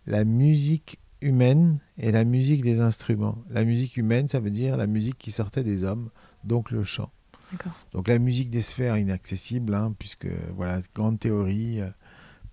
la 0.06 0.24
musique 0.24 0.98
humaine 1.20 1.78
et 1.98 2.10
la 2.10 2.24
musique 2.24 2.62
des 2.62 2.80
instruments. 2.80 3.38
La 3.50 3.64
musique 3.64 3.96
humaine, 3.96 4.28
ça 4.28 4.40
veut 4.40 4.50
dire 4.50 4.76
la 4.76 4.86
musique 4.86 5.18
qui 5.18 5.30
sortait 5.30 5.62
des 5.62 5.84
hommes, 5.84 6.08
donc 6.42 6.70
le 6.70 6.84
chant. 6.84 7.10
Donc 7.92 8.08
la 8.08 8.18
musique 8.18 8.48
des 8.48 8.62
sphères 8.62 8.96
inaccessible, 8.96 9.74
hein, 9.74 9.94
puisque 9.98 10.26
voilà, 10.56 10.80
grande 10.94 11.20
théorie 11.20 11.82
euh, 11.82 11.90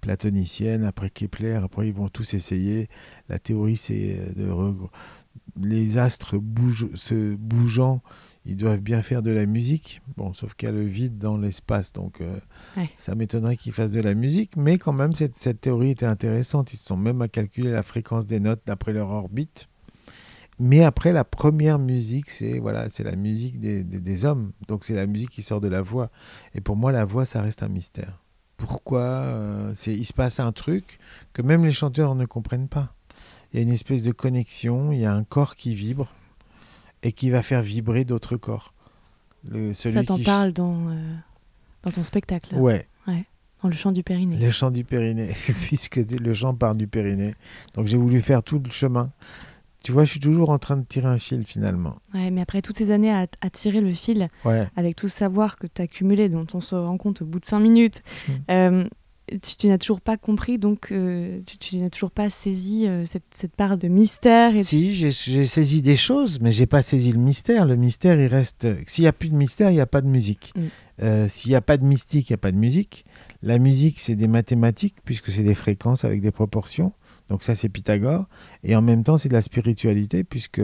platonicienne, 0.02 0.84
après 0.84 1.10
Kepler, 1.10 1.54
après 1.54 1.88
ils 1.88 1.94
vont 1.94 2.10
tous 2.10 2.34
essayer. 2.34 2.90
La 3.30 3.40
théorie, 3.40 3.78
c'est 3.78 4.20
euh, 4.20 4.34
de 4.34 4.50
regr- 4.52 4.90
les 5.62 5.98
astres 5.98 6.38
bougent, 6.38 6.94
se 6.96 7.36
bougeant, 7.36 8.02
ils 8.50 8.58
doivent 8.58 8.82
bien 8.82 9.02
faire 9.02 9.22
de 9.22 9.32
la 9.32 9.46
musique. 9.46 10.02
Bon, 10.18 10.34
sauf 10.34 10.54
qu'il 10.56 10.68
y 10.68 10.72
a 10.72 10.76
le 10.76 10.84
vide 10.84 11.18
dans 11.18 11.38
l'espace, 11.38 11.94
donc 11.94 12.22
euh, 12.22 12.38
Ouais. 12.78 12.90
ça 12.98 13.16
m'étonnerait 13.16 13.58
qu'ils 13.58 13.74
fassent 13.74 13.92
de 13.92 14.02
la 14.02 14.14
musique. 14.16 14.56
Mais 14.58 14.78
quand 14.78 14.94
même, 14.94 15.14
cette, 15.14 15.36
cette 15.38 15.62
théorie 15.62 15.92
était 15.92 16.06
intéressante. 16.06 16.74
Ils 16.74 16.78
se 16.78 16.86
sont 16.86 16.98
même 16.98 17.22
à 17.22 17.28
calculer 17.28 17.72
la 17.72 17.84
fréquence 17.84 18.26
des 18.26 18.40
notes 18.40 18.62
d'après 18.66 18.94
leur 18.94 19.10
orbite. 19.10 19.68
mais 20.60 20.84
après, 20.84 21.14
la 21.14 21.24
première 21.24 21.80
musique, 21.80 22.30
c'est 22.30 22.60
voilà, 22.60 22.90
c'est 22.90 23.04
la 23.04 23.16
musique 23.16 23.60
des, 23.60 23.84
des, 23.84 24.00
des 24.00 24.26
hommes. 24.26 24.52
Donc 24.68 24.84
c'est 24.84 24.96
la 24.96 25.08
musique 25.08 25.30
qui 25.30 25.42
sort 25.42 25.62
de 25.62 25.68
la 25.70 25.82
voix. 25.82 26.10
Et 26.54 26.62
pour 26.62 26.76
moi, 26.76 26.92
la 26.92 27.06
voix, 27.06 27.26
ça 27.26 27.42
reste 27.42 27.64
un 27.64 27.70
mystère. 27.70 28.22
Pourquoi 28.58 29.00
euh, 29.02 29.72
c'est, 29.76 29.94
Il 29.94 30.04
se 30.06 30.12
passe 30.14 30.40
un 30.42 30.52
truc 30.52 31.00
que 31.32 31.42
même 31.42 31.64
les 31.64 31.72
chanteurs 31.72 32.14
ne 32.16 32.26
comprennent 32.26 32.68
pas. 32.68 32.94
Il 33.54 33.58
y 33.58 33.60
a 33.60 33.64
une 33.64 33.72
espèce 33.72 34.04
de 34.04 34.12
connexion, 34.12 34.92
il 34.92 35.00
y 35.00 35.06
a 35.06 35.14
un 35.14 35.24
corps 35.24 35.56
qui 35.56 35.74
vibre 35.76 36.12
et 37.04 37.12
qui 37.12 37.30
va 37.30 37.44
faire 37.44 37.62
vibrer 37.62 38.06
d'autres 38.06 38.38
corps. 38.38 38.74
Le, 39.48 39.74
celui 39.74 39.96
ça 39.96 40.04
t'en 40.04 40.18
qui... 40.18 40.24
parle 40.24 40.52
dans, 40.52 40.90
euh, 40.90 41.16
dans 41.84 41.92
ton 41.92 42.04
spectacle. 42.04 42.56
Là? 42.56 42.60
Ouais. 42.60 42.86
ouais. 43.08 43.26
Dans 43.64 43.70
le 43.70 43.76
chant 43.76 43.92
du 43.92 44.04
Périnée. 44.04 44.38
Le 44.38 44.52
chant 44.52 44.72
du 44.72 44.84
Périnée, 44.84 45.30
puisque 45.62 45.98
le 45.98 46.34
chant 46.34 46.54
part 46.54 46.76
du 46.76 46.88
Périnée. 46.88 47.36
Donc 47.76 47.88
j'ai 47.88 47.98
voulu 47.98 48.22
faire 48.22 48.44
tout 48.44 48.62
le 48.64 48.72
chemin 48.72 49.12
tu 49.84 49.92
vois, 49.92 50.04
je 50.04 50.12
suis 50.12 50.20
toujours 50.20 50.50
en 50.50 50.58
train 50.58 50.78
de 50.78 50.84
tirer 50.84 51.08
un 51.08 51.18
fil 51.18 51.46
finalement. 51.46 51.96
Ouais, 52.14 52.32
mais 52.32 52.42
après 52.42 52.62
toutes 52.62 52.78
ces 52.78 52.92
années 52.92 53.12
à, 53.12 53.28
à 53.42 53.50
tirer 53.50 53.80
le 53.80 53.94
fil, 53.94 54.28
ouais. 54.44 54.68
avec 54.76 54.96
tout 54.96 55.08
ce 55.08 55.16
savoir 55.16 55.58
que 55.58 55.68
tu 55.68 55.82
as 55.82 55.86
accumulé, 55.86 56.28
dont 56.28 56.46
on 56.54 56.62
se 56.62 56.76
rend 56.76 56.98
compte 56.98 57.22
au 57.22 57.26
bout 57.26 57.40
de 57.40 57.46
cinq 57.46 57.60
minutes, 57.60 58.02
mmh. 58.28 58.32
euh, 58.52 58.84
tu, 59.42 59.56
tu 59.56 59.68
n'as 59.68 59.78
toujours 59.78 60.02
pas 60.02 60.18
compris, 60.18 60.58
donc 60.58 60.92
euh, 60.92 61.40
tu, 61.46 61.58
tu 61.58 61.78
n'as 61.78 61.90
toujours 61.90 62.12
pas 62.12 62.30
saisi 62.30 62.88
euh, 62.88 63.06
cette, 63.06 63.24
cette, 63.32 63.56
part 63.56 63.78
de 63.78 63.88
mystère. 63.88 64.56
Et... 64.56 64.64
Si, 64.64 64.94
j'ai 64.94 65.12
saisi 65.12 65.82
des 65.82 65.98
choses, 65.98 66.40
mais 66.42 66.52
j'ai 66.52 66.66
pas 66.66 66.84
saisi 66.84 67.12
le 67.12 67.20
mystère. 67.20 67.66
Le 67.66 67.76
mystère, 67.76 68.20
il 68.20 68.28
reste. 68.28 68.68
S'il 68.88 69.04
n'y 69.04 69.08
a 69.08 69.14
plus 69.14 69.30
de 69.30 69.36
mystère, 69.36 69.72
il 69.72 69.76
n'y 69.76 69.82
a 69.82 69.88
pas 69.88 70.02
de 70.02 70.08
musique. 70.08 70.54
Mmh. 70.56 71.28
S'il 71.30 71.52
n'y 71.52 71.56
a 71.56 71.62
pas 71.62 71.78
de 71.78 71.86
mystique, 71.86 72.30
il 72.30 72.34
n'y 72.34 72.36
a 72.36 72.40
pas 72.40 72.52
de 72.52 72.58
musique. 72.58 73.06
La 73.42 73.58
musique, 73.58 74.00
c'est 74.02 74.16
des 74.16 74.28
mathématiques, 74.28 74.98
puisque 75.06 75.32
c'est 75.32 75.44
des 75.44 75.56
fréquences 75.56 76.04
avec 76.04 76.20
des 76.20 76.32
proportions. 76.32 76.92
Donc 77.30 77.44
ça, 77.44 77.56
c'est 77.56 77.70
Pythagore. 77.70 78.26
Et 78.64 78.76
en 78.76 78.82
même 78.82 79.04
temps, 79.04 79.18
c'est 79.18 79.30
de 79.30 79.34
la 79.34 79.42
spiritualité, 79.42 80.24
puisque 80.24 80.62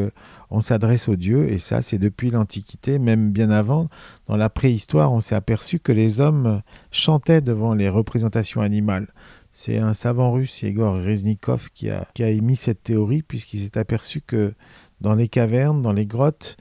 on 0.50 0.62
s'adresse 0.62 1.08
aux 1.08 1.16
dieux. 1.16 1.50
Et 1.50 1.60
ça, 1.60 1.82
c'est 1.82 2.00
depuis 2.00 2.32
l'Antiquité, 2.32 3.00
même 3.00 3.32
bien 3.32 3.52
avant. 3.52 3.88
Dans 4.28 4.36
la 4.36 4.50
préhistoire, 4.50 5.12
on 5.12 5.22
s'est 5.22 5.36
aperçu 5.36 5.80
que 5.80 5.92
les 5.92 6.22
hommes 6.22 6.62
chantaient 6.92 7.42
devant 7.42 7.74
les 7.74 7.90
représentations 7.90 8.62
animales. 8.62 9.08
C'est 9.52 9.78
un 9.78 9.94
savant 9.94 10.32
russe, 10.32 10.64
Igor 10.64 10.96
Reznikov, 10.96 11.70
qui 11.74 11.90
a, 11.90 12.08
qui 12.14 12.24
a 12.24 12.30
émis 12.30 12.56
cette 12.56 12.84
théorie, 12.84 13.22
puisqu'il 13.22 13.62
s'est 13.62 13.78
aperçu 13.78 14.22
que 14.22 14.54
dans 15.02 15.14
les 15.14 15.28
cavernes, 15.28 15.82
dans 15.82 15.94
les 15.94 16.06
grottes, 16.06 16.58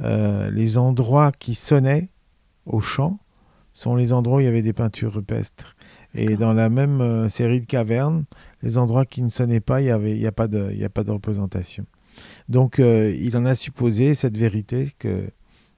euh, 0.00 0.50
les 0.50 0.78
endroits 0.78 1.30
qui 1.30 1.54
sonnaient 1.54 2.10
au 2.66 2.80
chant 2.80 3.18
sont 3.72 3.94
les 3.94 4.12
endroits 4.12 4.38
où 4.38 4.40
il 4.40 4.44
y 4.44 4.48
avait 4.48 4.62
des 4.62 4.72
peintures 4.72 5.14
rupestres. 5.14 5.76
Et 6.14 6.36
dans 6.36 6.52
la 6.52 6.68
même 6.68 7.00
euh, 7.00 7.28
série 7.28 7.60
de 7.60 7.66
cavernes, 7.66 8.24
les 8.62 8.78
endroits 8.78 9.04
qui 9.04 9.22
ne 9.22 9.28
sonnaient 9.28 9.60
pas, 9.60 9.80
il 9.80 9.84
n'y 9.84 9.90
avait, 9.90 10.26
a, 10.26 10.32
pas 10.32 10.48
de, 10.48 10.72
a 10.82 10.88
pas 10.88 11.04
de 11.04 11.10
représentation. 11.10 11.84
Donc 12.48 12.78
euh, 12.78 13.14
il 13.18 13.36
en 13.36 13.44
a 13.44 13.54
supposé 13.56 14.14
cette 14.14 14.36
vérité 14.36 14.92
que 14.98 15.30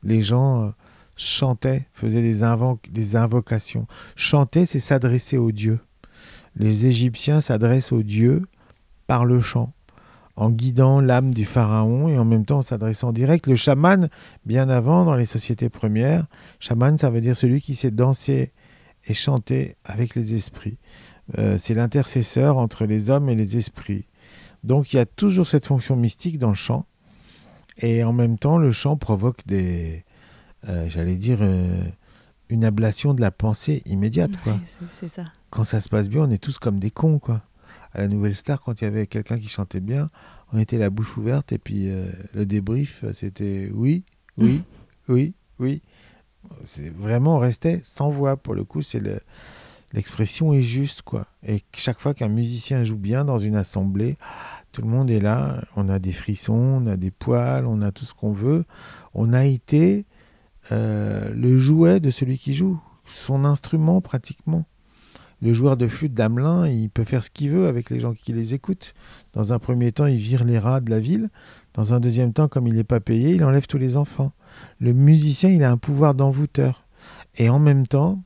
les 0.03 0.23
gens 0.23 0.65
euh, 0.65 0.71
chantaient, 1.17 1.87
faisaient 1.93 2.23
des, 2.23 2.41
des 2.91 3.17
invocations. 3.17 3.87
Chanter, 4.17 4.67
c'est 4.67 4.81
s'adresser 4.81 5.39
aux 5.39 5.53
dieux. 5.53 5.79
Les 6.57 6.87
Égyptiens 6.87 7.41
s'adressent 7.41 7.93
aux 7.93 8.03
dieux 8.03 8.43
par 9.07 9.25
le 9.25 9.41
chant, 9.41 9.73
en 10.37 10.51
guidant 10.51 11.01
l'âme 11.01 11.33
du 11.33 11.45
pharaon 11.45 12.09
et 12.09 12.19
en 12.19 12.25
même 12.25 12.45
temps 12.45 12.59
en 12.59 12.63
s'adressant 12.63 13.13
direct. 13.13 13.47
Le 13.47 13.57
chaman, 13.57 14.09
bien 14.45 14.69
avant, 14.69 15.05
dans 15.05 15.15
les 15.15 15.27
sociétés 15.27 15.69
premières, 15.69 16.27
chaman, 16.61 16.97
ça 16.97 17.11
veut 17.11 17.21
dire 17.21 17.37
celui 17.37 17.61
qui 17.61 17.75
sait 17.75 17.91
danser 17.91 18.53
et 19.07 19.15
chanter 19.15 19.77
avec 19.85 20.15
les 20.15 20.35
esprits. 20.35 20.79
Euh, 21.39 21.57
c'est 21.59 21.75
l'intercesseur 21.75 22.59
entre 22.59 22.85
les 22.85 23.11
hommes 23.11 23.29
et 23.29 23.35
les 23.35 23.57
esprits. 23.57 24.07
Donc 24.63 24.93
il 24.93 24.97
y 24.97 24.99
a 24.99 25.07
toujours 25.07 25.49
cette 25.49 25.67
fonction 25.67 25.97
mystique 25.97 26.39
dans 26.39 26.51
le 26.51 26.55
chant. 26.55 26.87
Et 27.79 28.05
en 28.05 28.13
même 28.13 28.39
temps, 28.39 28.59
le 28.59 28.73
chant 28.73 28.97
provoque 28.97 29.47
des, 29.47 30.05
euh, 30.69 30.87
j'allais 30.89 31.17
dire, 31.17 31.39
euh, 31.41 31.83
une 32.49 32.65
ablation 32.65 33.15
de 33.15 33.21
la 33.21 33.31
pensée 33.31 33.83
immédiate. 33.87 34.37
Quoi. 34.43 34.61
c'est 35.01 35.09
ça. 35.09 35.25
Quand 35.51 35.65
ça 35.65 35.81
se 35.81 35.89
passe 35.89 36.09
bien, 36.09 36.23
on 36.23 36.31
est 36.31 36.43
tous 36.43 36.59
comme 36.59 36.79
des 36.79 36.91
cons. 36.91 37.19
Quoi. 37.19 37.43
À 37.93 38.03
la 38.03 38.09
Nouvelle 38.09 38.35
Star, 38.35 38.61
quand 38.61 38.81
il 38.81 38.85
y 38.85 38.87
avait 38.87 39.07
quelqu'un 39.07 39.39
qui 39.39 39.49
chantait 39.49 39.81
bien, 39.81 40.11
on 40.53 40.59
était 40.59 40.79
la 40.79 40.91
bouche 40.91 41.17
ouverte 41.17 41.53
et 41.53 41.59
puis 41.59 41.91
le 42.35 42.47
débrief, 42.47 43.05
c'était 43.13 43.71
oui, 43.73 44.05
oui, 44.39 44.63
oui, 45.09 45.35
oui. 45.59 45.83
C'est 46.63 46.91
vraiment, 46.95 47.37
on 47.37 47.39
restait 47.39 47.81
sans 47.83 48.11
voix. 48.11 48.37
Pour 48.37 48.55
le 48.55 48.65
coup, 48.65 48.83
c'est 48.83 49.01
le 49.01 49.21
l'expression 49.95 50.53
est 50.53 50.63
juste, 50.63 51.03
quoi. 51.03 51.27
Et 51.47 51.63
chaque 51.77 52.01
fois 52.01 52.13
qu'un 52.13 52.29
musicien 52.29 52.85
joue 52.85 52.97
bien 52.97 53.25
dans 53.25 53.39
une 53.39 53.55
assemblée, 53.55 54.19
tout 54.73 54.83
le 54.83 54.89
monde 54.89 55.09
est 55.09 55.21
là, 55.21 55.63
on 55.77 55.89
a 55.89 56.01
des 56.01 56.13
frissons, 56.13 56.83
on 56.83 56.87
a 56.87 56.97
des 56.97 57.13
poils, 57.13 57.65
on 57.65 57.81
a 57.81 57.93
tout 57.93 58.05
ce 58.05 58.13
qu'on 58.13 58.33
veut. 58.33 58.65
On 59.15 59.33
a 59.33 59.45
été 59.45 60.05
euh, 60.73 61.33
le 61.33 61.57
jouet 61.57 62.01
de 62.01 62.11
celui 62.11 62.39
qui 62.39 62.55
joue, 62.55 62.81
son 63.05 63.45
instrument 63.45 64.01
pratiquement. 64.01 64.67
Le 65.41 65.53
joueur 65.53 65.77
de 65.77 65.87
flûte 65.87 66.15
d'Amelin, 66.15 66.67
il 66.67 66.91
peut 66.91 67.05
faire 67.05 67.23
ce 67.23 67.31
qu'il 67.31 67.51
veut 67.51 67.69
avec 67.69 67.91
les 67.91 68.01
gens 68.01 68.15
qui 68.15 68.33
les 68.33 68.55
écoutent. 68.55 68.95
Dans 69.33 69.53
un 69.53 69.59
premier 69.59 69.93
temps, 69.93 70.07
il 70.07 70.17
vire 70.17 70.43
les 70.43 70.59
rats 70.59 70.81
de 70.81 70.91
la 70.91 71.01
ville. 71.01 71.29
Dans 71.75 71.93
un 71.93 72.01
deuxième 72.01 72.33
temps, 72.33 72.49
comme 72.49 72.67
il 72.67 72.75
n'est 72.75 72.83
pas 72.83 73.01
payé, 73.01 73.35
il 73.35 73.45
enlève 73.45 73.67
tous 73.67 73.79
les 73.79 73.97
enfants. 73.97 74.33
Le 74.81 74.93
musicien, 74.93 75.51
il 75.51 75.63
a 75.63 75.71
un 75.71 75.77
pouvoir 75.77 76.15
d'envoûteur. 76.15 76.87
Et 77.37 77.49
en 77.49 77.59
même 77.59 77.87
temps, 77.87 78.25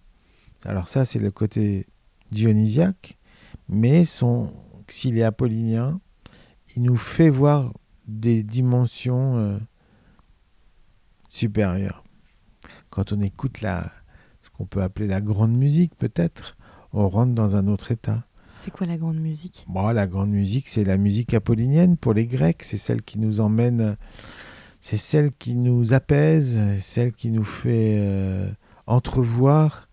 alors 0.69 0.91
ça, 0.91 1.07
c'est 1.07 1.19
le 1.19 1.31
côté 1.31 1.87
dionysiaque, 2.31 3.17
mais 3.71 4.05
son, 4.05 4.53
s'il 4.87 5.17
est 5.17 5.23
apollinien, 5.23 5.99
il 6.77 6.83
nous 6.83 6.99
fait 6.99 7.31
voir 7.31 7.73
des 8.07 8.43
dimensions 8.43 9.39
euh, 9.39 9.59
supérieures. 11.27 12.05
Quand 12.91 13.15
on 13.15 13.21
écoute 13.23 13.63
la, 13.63 13.91
ce 14.43 14.51
qu'on 14.51 14.67
peut 14.67 14.83
appeler 14.83 15.07
la 15.07 15.23
grande 15.23 15.57
musique, 15.57 15.97
peut-être, 15.97 16.59
on 16.93 17.09
rentre 17.09 17.33
dans 17.33 17.57
un 17.57 17.67
autre 17.67 17.91
état. 17.91 18.27
C'est 18.63 18.71
quoi 18.71 18.87
la 18.87 18.99
grande 18.99 19.19
musique? 19.19 19.65
Bon, 19.69 19.89
La 19.89 20.07
grande 20.07 20.31
musique, 20.31 20.69
c'est 20.69 20.85
la 20.85 20.99
musique 20.99 21.33
apollinienne 21.33 21.97
pour 21.97 22.13
les 22.13 22.27
Grecs. 22.27 22.63
C'est 22.63 22.77
celle 22.77 23.01
qui 23.03 23.19
nous 23.19 23.41
emmène, 23.41 23.97
c'est 24.81 24.99
celle 24.99 25.33
qui 25.33 25.55
nous 25.55 25.95
apaise, 25.95 26.61
celle 26.79 27.13
qui 27.13 27.31
nous 27.31 27.45
fait 27.45 27.97
euh, 28.01 28.51
entrevoir 28.87 29.88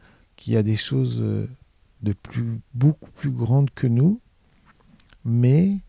qu'il 0.46 0.54
y 0.54 0.58
a 0.58 0.64
des 0.64 0.78
choses 0.78 1.22
euh, 1.24 1.50
de 2.04 2.14
plus, 2.14 2.62
beaucoup 2.76 3.10
plus 3.10 3.32
grandes 3.32 3.72
que 3.72 3.88
nous, 3.88 4.22
mais 5.24 5.80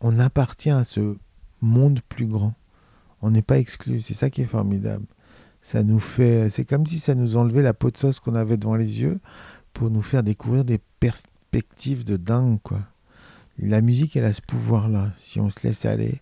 on 0.00 0.18
appartient 0.18 0.70
à 0.70 0.82
ce 0.82 1.16
monde 1.60 2.00
plus 2.08 2.26
grand. 2.26 2.54
On 3.22 3.30
n'est 3.30 3.40
pas 3.40 3.60
exclu. 3.60 4.00
C'est 4.00 4.14
ça 4.14 4.30
qui 4.30 4.42
est 4.42 4.46
formidable. 4.46 5.06
Ça 5.62 5.84
nous 5.84 6.00
fait, 6.00 6.50
c'est 6.50 6.64
comme 6.64 6.88
si 6.88 6.98
ça 6.98 7.14
nous 7.14 7.36
enlevait 7.36 7.62
la 7.62 7.72
peau 7.72 7.92
de 7.92 7.96
sauce 7.96 8.18
qu'on 8.18 8.34
avait 8.34 8.56
devant 8.56 8.74
les 8.74 9.00
yeux 9.00 9.20
pour 9.74 9.90
nous 9.90 10.02
faire 10.02 10.24
découvrir 10.24 10.64
des 10.64 10.80
perspectives 10.98 12.02
de 12.02 12.16
dingue, 12.16 12.58
quoi. 12.64 12.80
La 13.58 13.80
musique, 13.80 14.16
elle 14.16 14.24
a 14.24 14.32
ce 14.32 14.42
pouvoir-là. 14.42 15.12
Si 15.16 15.38
on 15.38 15.50
se 15.50 15.60
laisse 15.62 15.84
aller, 15.84 16.20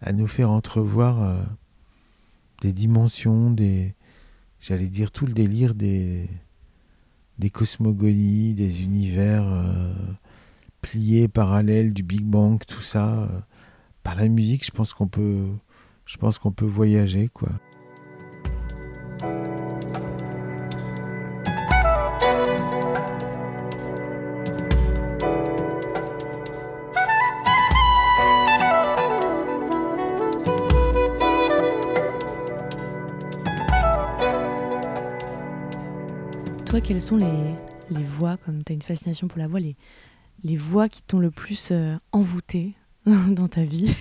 à 0.00 0.12
nous 0.12 0.28
faire 0.28 0.50
entrevoir 0.50 1.20
euh, 1.20 1.42
des 2.60 2.72
dimensions, 2.72 3.50
des, 3.50 3.96
j'allais 4.60 4.88
dire 4.88 5.10
tout 5.10 5.26
le 5.26 5.32
délire 5.32 5.74
des, 5.74 6.28
des 7.38 7.50
cosmogonies, 7.50 8.54
des 8.54 8.82
univers 8.82 9.44
euh, 9.46 9.92
pliés, 10.80 11.28
parallèles, 11.28 11.92
du 11.92 12.02
Big 12.02 12.24
Bang, 12.24 12.60
tout 12.66 12.82
ça. 12.82 13.22
Euh, 13.22 13.28
par 14.02 14.14
la 14.14 14.28
musique, 14.28 14.64
je 14.64 14.70
pense 14.70 14.92
qu'on 14.92 15.08
peut, 15.08 15.46
je 16.06 16.16
peut 16.52 16.66
voyager, 16.66 17.28
quoi. 17.28 17.50
Quelles 36.84 37.00
sont 37.00 37.16
les, 37.16 37.54
les 37.90 38.04
voix, 38.04 38.36
comme 38.36 38.62
tu 38.62 38.72
as 38.72 38.74
une 38.74 38.82
fascination 38.82 39.26
pour 39.26 39.38
la 39.38 39.48
voix, 39.48 39.58
les, 39.58 39.74
les 40.44 40.56
voix 40.56 40.90
qui 40.90 41.02
t'ont 41.02 41.18
le 41.18 41.30
plus 41.30 41.70
euh, 41.70 41.96
envoûté 42.12 42.74
dans 43.06 43.48
ta 43.48 43.64
vie? 43.64 43.96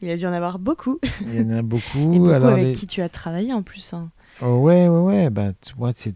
Il 0.00 0.08
a 0.10 0.16
dû 0.16 0.26
en 0.26 0.32
avoir 0.32 0.60
beaucoup. 0.60 1.00
Il 1.22 1.34
y 1.34 1.40
en 1.40 1.50
a 1.50 1.62
beaucoup. 1.62 2.14
Et 2.14 2.18
beaucoup 2.18 2.28
Alors 2.28 2.50
avec 2.50 2.76
qui 2.76 2.86
tu 2.86 3.02
as 3.02 3.08
travaillé 3.08 3.52
en 3.52 3.62
plus. 3.62 3.92
Hein. 3.92 4.12
Oh, 4.40 4.60
ouais, 4.60 4.88
ouais, 4.88 5.00
ouais. 5.00 5.30
Bah, 5.30 5.52
moi, 5.76 5.90
c'est 5.94 6.14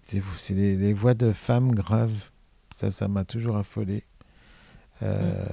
les, 0.50 0.76
les, 0.76 0.92
voix 0.92 1.14
de 1.14 1.32
femmes 1.32 1.74
graves. 1.74 2.30
Ça, 2.74 2.92
ça 2.92 3.08
m'a 3.08 3.24
toujours 3.24 3.56
affolé. 3.56 4.04
Euh, 5.02 5.44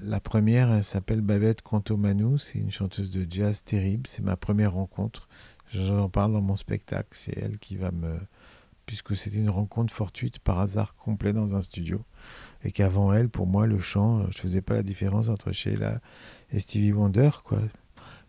la 0.00 0.20
première, 0.20 0.72
elle 0.72 0.84
s'appelle 0.84 1.22
Babette 1.22 1.62
Contomanou. 1.62 2.38
C'est 2.38 2.60
une 2.60 2.70
chanteuse 2.70 3.10
de 3.10 3.26
jazz 3.28 3.64
terrible. 3.64 4.06
C'est 4.06 4.22
ma 4.22 4.36
première 4.36 4.74
rencontre. 4.74 5.28
J'en 5.74 6.08
parle 6.08 6.32
dans 6.32 6.40
mon 6.40 6.56
spectacle. 6.56 7.08
C'est 7.12 7.36
elle 7.36 7.58
qui 7.58 7.76
va 7.76 7.90
me 7.90 8.18
puisque 8.90 9.14
c'était 9.14 9.36
une 9.36 9.50
rencontre 9.50 9.94
fortuite 9.94 10.40
par 10.40 10.58
hasard 10.58 10.96
complet 10.96 11.32
dans 11.32 11.54
un 11.54 11.62
studio. 11.62 12.04
Et 12.64 12.72
qu'avant 12.72 13.12
elle, 13.12 13.28
pour 13.28 13.46
moi, 13.46 13.68
le 13.68 13.78
chant, 13.78 14.26
je 14.32 14.38
faisais 14.38 14.62
pas 14.62 14.74
la 14.74 14.82
différence 14.82 15.28
entre 15.28 15.52
Sheila 15.52 16.00
et 16.50 16.58
Stevie 16.58 16.92
Wonder. 16.92 17.30
Quoi. 17.44 17.60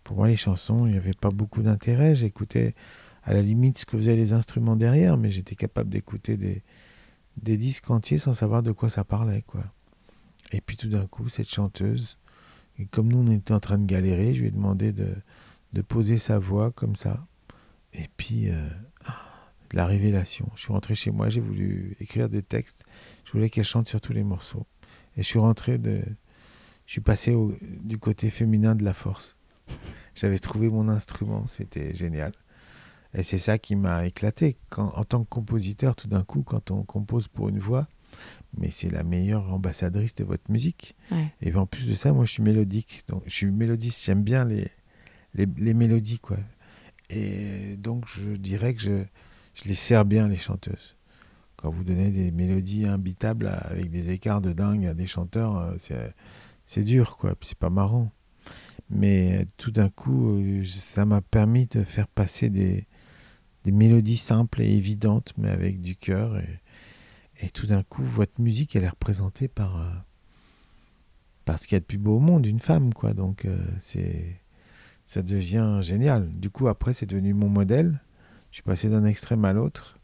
Pour 0.04 0.18
moi, 0.18 0.28
les 0.28 0.36
chansons, 0.36 0.86
il 0.86 0.92
n'y 0.92 1.00
avait 1.00 1.16
pas 1.20 1.32
beaucoup 1.32 1.64
d'intérêt. 1.64 2.16
J'écoutais 2.16 2.76
à 3.24 3.34
la 3.34 3.42
limite 3.42 3.80
ce 3.80 3.88
que 3.88 3.98
faisaient 3.98 4.16
les 4.16 4.34
instruments 4.34 4.76
derrière, 4.76 5.18
mais 5.18 5.32
j'étais 5.32 5.56
capable 5.56 5.90
d'écouter 5.90 6.38
des, 6.38 6.62
des 7.38 7.58
disques 7.58 7.90
entiers 7.90 8.20
sans 8.20 8.34
savoir 8.34 8.62
de 8.62 8.72
quoi 8.72 8.92
ça 8.92 9.04
parlait. 9.04 9.44
quoi. 9.48 9.64
Et 10.52 10.62
puis 10.62 10.78
tout 10.78 10.90
d'un 10.90 11.08
coup, 11.08 11.28
cette 11.28 11.50
chanteuse, 11.50 12.20
et 12.78 12.86
comme 12.86 13.08
nous, 13.08 13.18
on 13.18 13.32
était 13.32 13.56
en 13.56 13.60
train 13.60 13.80
de 13.80 13.88
galérer, 13.88 14.36
je 14.36 14.42
lui 14.42 14.48
ai 14.50 14.52
demandé 14.52 14.94
de, 14.94 15.16
de 15.74 15.82
poser 15.82 16.20
sa 16.20 16.38
voix 16.38 16.70
comme 16.70 16.96
ça. 16.96 17.26
Et 17.94 18.08
puis, 18.18 18.50
euh, 18.50 18.70
la 19.74 19.86
révélation. 19.86 20.50
Je 20.56 20.62
suis 20.62 20.74
rentré 20.74 20.96
chez 20.96 21.12
moi, 21.12 21.30
j'ai 21.30 21.42
voulu 21.42 21.96
écrire 22.00 22.30
des 22.30 22.44
textes. 22.44 22.86
Je 23.26 23.32
voulais 23.32 23.50
qu'elle 23.50 23.66
chante 23.66 23.88
sur 23.88 24.02
tous 24.02 24.14
les 24.14 24.24
morceaux. 24.24 24.66
Et 25.18 25.24
je 25.24 25.28
suis 25.28 25.40
rentré 25.40 25.78
de. 25.78 26.02
Je 26.86 26.92
suis 26.92 27.02
passé 27.02 27.34
au, 27.34 27.54
du 27.62 27.98
côté 27.98 28.30
féminin 28.30 28.76
de 28.76 28.84
la 28.84 28.94
force. 28.94 29.38
J'avais 30.16 30.40
trouvé 30.40 30.70
mon 30.70 30.90
instrument, 30.90 31.48
c'était 31.48 31.94
génial. 31.94 32.32
Et 33.14 33.24
c'est 33.24 33.38
ça 33.38 33.58
qui 33.58 33.76
m'a 33.76 34.06
éclaté. 34.06 34.58
Quand, 34.70 34.92
en 34.96 35.04
tant 35.04 35.24
que 35.24 35.30
compositeur, 35.30 35.96
tout 35.96 36.08
d'un 36.08 36.24
coup, 36.24 36.44
quand 36.44 36.72
on 36.72 36.84
compose 36.84 37.28
pour 37.28 37.50
une 37.50 37.60
voix, 37.60 37.88
mais 38.58 38.70
c'est 38.70 38.90
la 38.90 39.04
meilleure 39.04 39.54
ambassadrice 39.54 40.16
de 40.16 40.24
votre 40.24 40.50
musique. 40.50 40.96
Ouais. 41.12 41.34
Et 41.42 41.54
en 41.56 41.66
plus 41.66 41.88
de 41.88 41.94
ça, 41.94 42.12
moi, 42.14 42.26
je 42.26 42.32
suis 42.32 42.44
mélodique. 42.44 43.04
Donc, 43.08 43.24
je 43.26 43.34
suis 43.34 43.52
mélodiste. 43.52 44.04
J'aime 44.04 44.24
bien 44.24 44.46
les, 44.46 44.70
les, 45.34 45.46
les 45.58 45.74
mélodies, 45.74 46.20
quoi. 46.20 46.38
Et 47.14 47.76
donc, 47.78 48.06
je 48.08 48.36
dirais 48.36 48.74
que 48.74 48.82
je, 48.82 49.04
je 49.54 49.64
les 49.66 49.76
sers 49.76 50.06
bien, 50.06 50.28
les 50.28 50.38
chanteuses. 50.38 50.96
Quand 51.58 51.70
vous 51.70 51.84
donnez 51.84 52.10
des 52.10 52.32
mélodies 52.32 52.86
imbitables 52.86 53.48
avec 53.48 53.92
des 53.92 54.10
écarts 54.10 54.42
de 54.42 54.54
dingue 54.54 54.86
à 54.86 54.94
des 54.94 55.08
chanteurs, 55.08 55.58
euh, 55.58 56.10
c'est, 56.64 56.84
dur, 56.84 57.18
quoi. 57.18 57.36
C'est 57.42 57.58
pas 57.58 57.70
marrant. 57.70 58.12
Mais 58.90 59.42
euh, 59.42 59.46
tout 59.58 59.72
d'un 59.72 59.90
coup, 59.90 60.40
euh, 60.40 60.64
ça 60.66 61.06
m'a 61.06 61.22
permis 61.22 61.68
de 61.68 61.84
faire 61.84 62.08
passer 62.08 62.50
des, 62.50 62.88
des 63.64 63.72
mélodies 63.72 64.18
simples 64.18 64.62
et 64.62 64.72
évidentes, 64.72 65.34
mais 65.38 65.50
avec 65.50 65.82
du 65.82 65.96
cœur. 65.96 66.38
Et, 66.38 66.62
et 67.42 67.50
tout 67.50 67.68
d'un 67.68 67.84
coup, 67.84 68.04
votre 68.04 68.42
musique, 68.42 68.76
elle 68.76 68.84
est 68.84 68.90
représentée 68.90 69.48
par, 69.48 70.06
par 71.46 71.60
ce 71.60 71.68
qu'il 71.68 71.76
y 71.76 71.78
a 71.78 71.80
de 71.80 71.86
plus 71.86 71.98
beau 71.98 72.18
au 72.18 72.20
monde, 72.20 72.46
une 72.46 72.60
femme, 72.60 72.94
quoi. 72.94 73.14
Donc, 73.14 73.48
c'est, 73.80 74.41
ça 75.12 75.22
devient 75.22 75.80
génial. 75.82 76.30
Du 76.40 76.50
coup, 76.50 76.70
après, 76.70 76.94
c'est 76.94 77.06
devenu 77.06 77.34
mon 77.34 77.50
modèle. 77.50 78.00
Je 78.50 78.56
suis 78.56 78.64
passé 78.64 78.88
d'un 78.88 79.04
extrême 79.04 79.44
à 79.44 79.52
l'autre. 79.52 79.98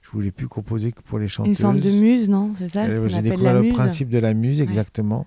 Je 0.00 0.10
voulais 0.12 0.30
plus 0.30 0.46
composer 0.46 0.92
que 0.92 1.00
pour 1.02 1.18
les 1.18 1.26
chanteuses. 1.26 1.48
Une 1.50 1.56
forme 1.56 1.80
de 1.80 1.90
muse, 1.90 2.30
non 2.30 2.52
C'est 2.54 2.68
ça 2.68 2.88
ce 2.88 3.00
Euh, 3.00 3.08
J'ai 3.08 3.20
découvert 3.20 3.52
la 3.54 3.58
le 3.58 3.64
muse 3.64 3.72
principe 3.72 4.10
de 4.10 4.18
la 4.18 4.32
muse, 4.32 4.60
exactement. 4.60 5.26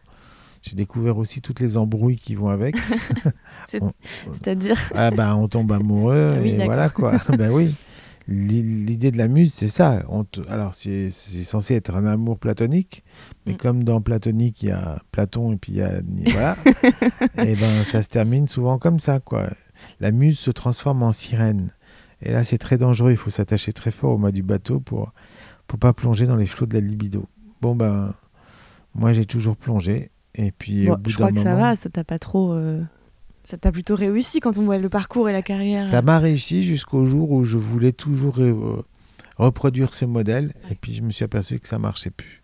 J'ai 0.61 0.77
découvert 0.77 1.17
aussi 1.17 1.41
toutes 1.41 1.59
les 1.59 1.75
embrouilles 1.75 2.15
qui 2.15 2.35
vont 2.35 2.47
avec. 2.47 2.77
C'est- 3.67 3.83
On- 3.83 3.91
C'est-à-dire 4.31 4.77
ah 4.95 5.11
bah 5.11 5.35
on 5.35 5.49
tombe 5.49 5.73
amoureux 5.73 6.37
oui, 6.41 6.51
et 6.51 6.63
voilà 6.63 6.87
quoi. 6.87 7.19
ben 7.37 7.51
oui. 7.51 7.75
L'i- 8.27 8.61
L'idée 8.85 9.11
de 9.11 9.17
la 9.17 9.27
muse, 9.29 9.53
c'est 9.53 9.69
ça. 9.69 10.03
On 10.09 10.23
te- 10.25 10.41
Alors 10.49 10.75
c'est 10.75 11.09
censé 11.11 11.75
être 11.75 11.95
un 11.95 12.05
amour 12.05 12.37
platonique, 12.37 13.03
mais 13.45 13.53
Mm. 13.53 13.57
comme 13.57 13.83
dans 13.85 14.01
platonique 14.01 14.61
il 14.63 14.69
y 14.69 14.71
a 14.71 15.01
Platon 15.11 15.53
et 15.53 15.57
puis 15.57 15.71
il 15.73 15.77
y 15.77 15.81
a 15.81 16.01
voilà. 16.31 16.55
et 17.45 17.55
ben 17.55 17.83
ça 17.85 18.01
se 18.03 18.09
termine 18.09 18.47
souvent 18.47 18.77
comme 18.79 18.99
ça 18.99 19.19
quoi. 19.21 19.49
La 20.01 20.11
muse 20.11 20.37
se 20.39 20.51
transforme 20.51 21.03
en 21.03 21.13
sirène. 21.13 21.71
Et 22.21 22.31
là 22.33 22.43
c'est 22.43 22.57
très 22.57 22.77
dangereux. 22.77 23.11
Il 23.11 23.17
faut 23.17 23.29
s'attacher 23.29 23.71
très 23.71 23.91
fort 23.91 24.11
au 24.13 24.17
mât 24.17 24.31
du 24.33 24.43
bateau 24.43 24.79
pour 24.81 25.13
pour 25.67 25.79
pas 25.79 25.93
plonger 25.93 26.25
dans 26.27 26.35
les 26.35 26.47
flots 26.47 26.65
de 26.67 26.73
la 26.73 26.81
libido. 26.81 27.27
Bon 27.61 27.75
ben 27.75 28.13
moi 28.93 29.13
j'ai 29.13 29.25
toujours 29.25 29.55
plongé 29.55 30.11
et 30.35 30.51
puis 30.51 30.87
Bon, 30.87 30.93
au 30.93 30.97
bout 30.97 31.09
Je 31.11 31.15
crois 31.15 31.31
que 31.31 31.39
ça 31.39 31.51
moment- 31.51 31.61
va, 31.61 31.75
ça 31.77 31.89
t'a 31.89 32.03
pas 32.03 32.19
trop. 32.19 32.51
euh, 32.53 32.81
Ça 33.47 33.57
t'a 33.57 33.71
plutôt 33.71 33.95
réussi 33.95 34.41
quand 34.41 34.57
on 34.57 34.63
voit 34.63 34.77
le 34.77 34.89
parcours 34.89 35.29
et 35.29 35.31
la 35.31 35.41
carrière. 35.41 35.89
Ça 35.89 36.01
m'a 36.01 36.19
réussi 36.19 36.65
jusqu'au 36.65 37.05
jour 37.05 37.31
où 37.31 37.45
je 37.45 37.55
voulais 37.55 37.93
toujours 37.93 38.41
euh, 38.41 38.85
reproduire 39.37 39.93
ce 39.93 40.03
modèle 40.03 40.53
et 40.69 40.75
puis 40.75 40.91
je 40.91 41.01
me 41.01 41.11
suis 41.11 41.23
aperçu 41.23 41.57
que 41.57 41.69
ça 41.69 41.79
marchait 41.79 42.09
plus. 42.09 42.43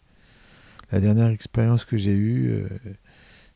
La 0.94 1.02
dernière 1.02 1.28
expérience 1.28 1.84
que 1.84 1.98
j'ai 1.98 2.14
eue, 2.14 2.52
euh, 2.52 2.70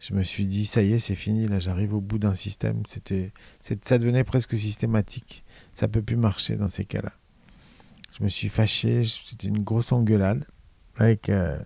je 0.02 0.14
me 0.14 0.24
suis 0.24 0.46
dit 0.46 0.66
ça 0.66 0.84
y 0.84 0.92
est, 0.92 1.00
c'est 1.00 1.16
fini, 1.16 1.48
là 1.48 1.60
j'arrive 1.60 1.94
au 1.94 2.02
bout 2.02 2.20
d'un 2.20 2.34
système. 2.34 2.82
C'était, 2.86 3.32
ça 3.62 3.98
devenait 3.98 4.26
presque 4.26 4.58
systématique. 4.58 5.46
Ça 5.74 5.88
peut 5.88 6.02
plus 6.02 6.18
marcher 6.18 6.58
dans 6.58 6.68
ces 6.68 6.84
cas-là. 6.84 7.14
Je 8.20 8.26
me 8.26 8.28
suis 8.28 8.50
fâché, 8.50 9.06
c'était 9.06 9.48
une 9.48 9.64
grosse 9.64 9.94
engueulade 9.94 10.46
avec 10.98 11.30
euh, 11.30 11.58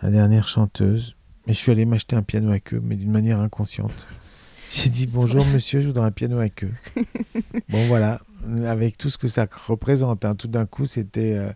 la 0.00 0.10
dernière 0.10 0.46
chanteuse. 0.46 1.16
Mais 1.48 1.54
je 1.54 1.58
suis 1.58 1.72
allé 1.72 1.86
m'acheter 1.86 2.14
un 2.14 2.22
piano 2.22 2.52
à 2.52 2.60
queue, 2.60 2.80
mais 2.80 2.94
d'une 2.94 3.10
manière 3.10 3.40
inconsciente. 3.40 4.06
J'ai 4.72 4.88
dit 4.88 5.06
bonjour 5.08 5.44
monsieur, 5.46 5.80
je 5.80 5.88
voudrais 5.88 6.06
un 6.06 6.10
piano 6.12 6.38
à 6.38 6.48
queue. 6.48 6.72
bon 7.68 7.88
voilà, 7.88 8.20
avec 8.64 8.96
tout 8.96 9.10
ce 9.10 9.18
que 9.18 9.26
ça 9.26 9.46
représente. 9.66 10.24
hein. 10.24 10.34
Tout 10.34 10.46
d'un 10.46 10.64
coup, 10.64 10.86
c'était 10.86 11.36
euh, 11.36 11.52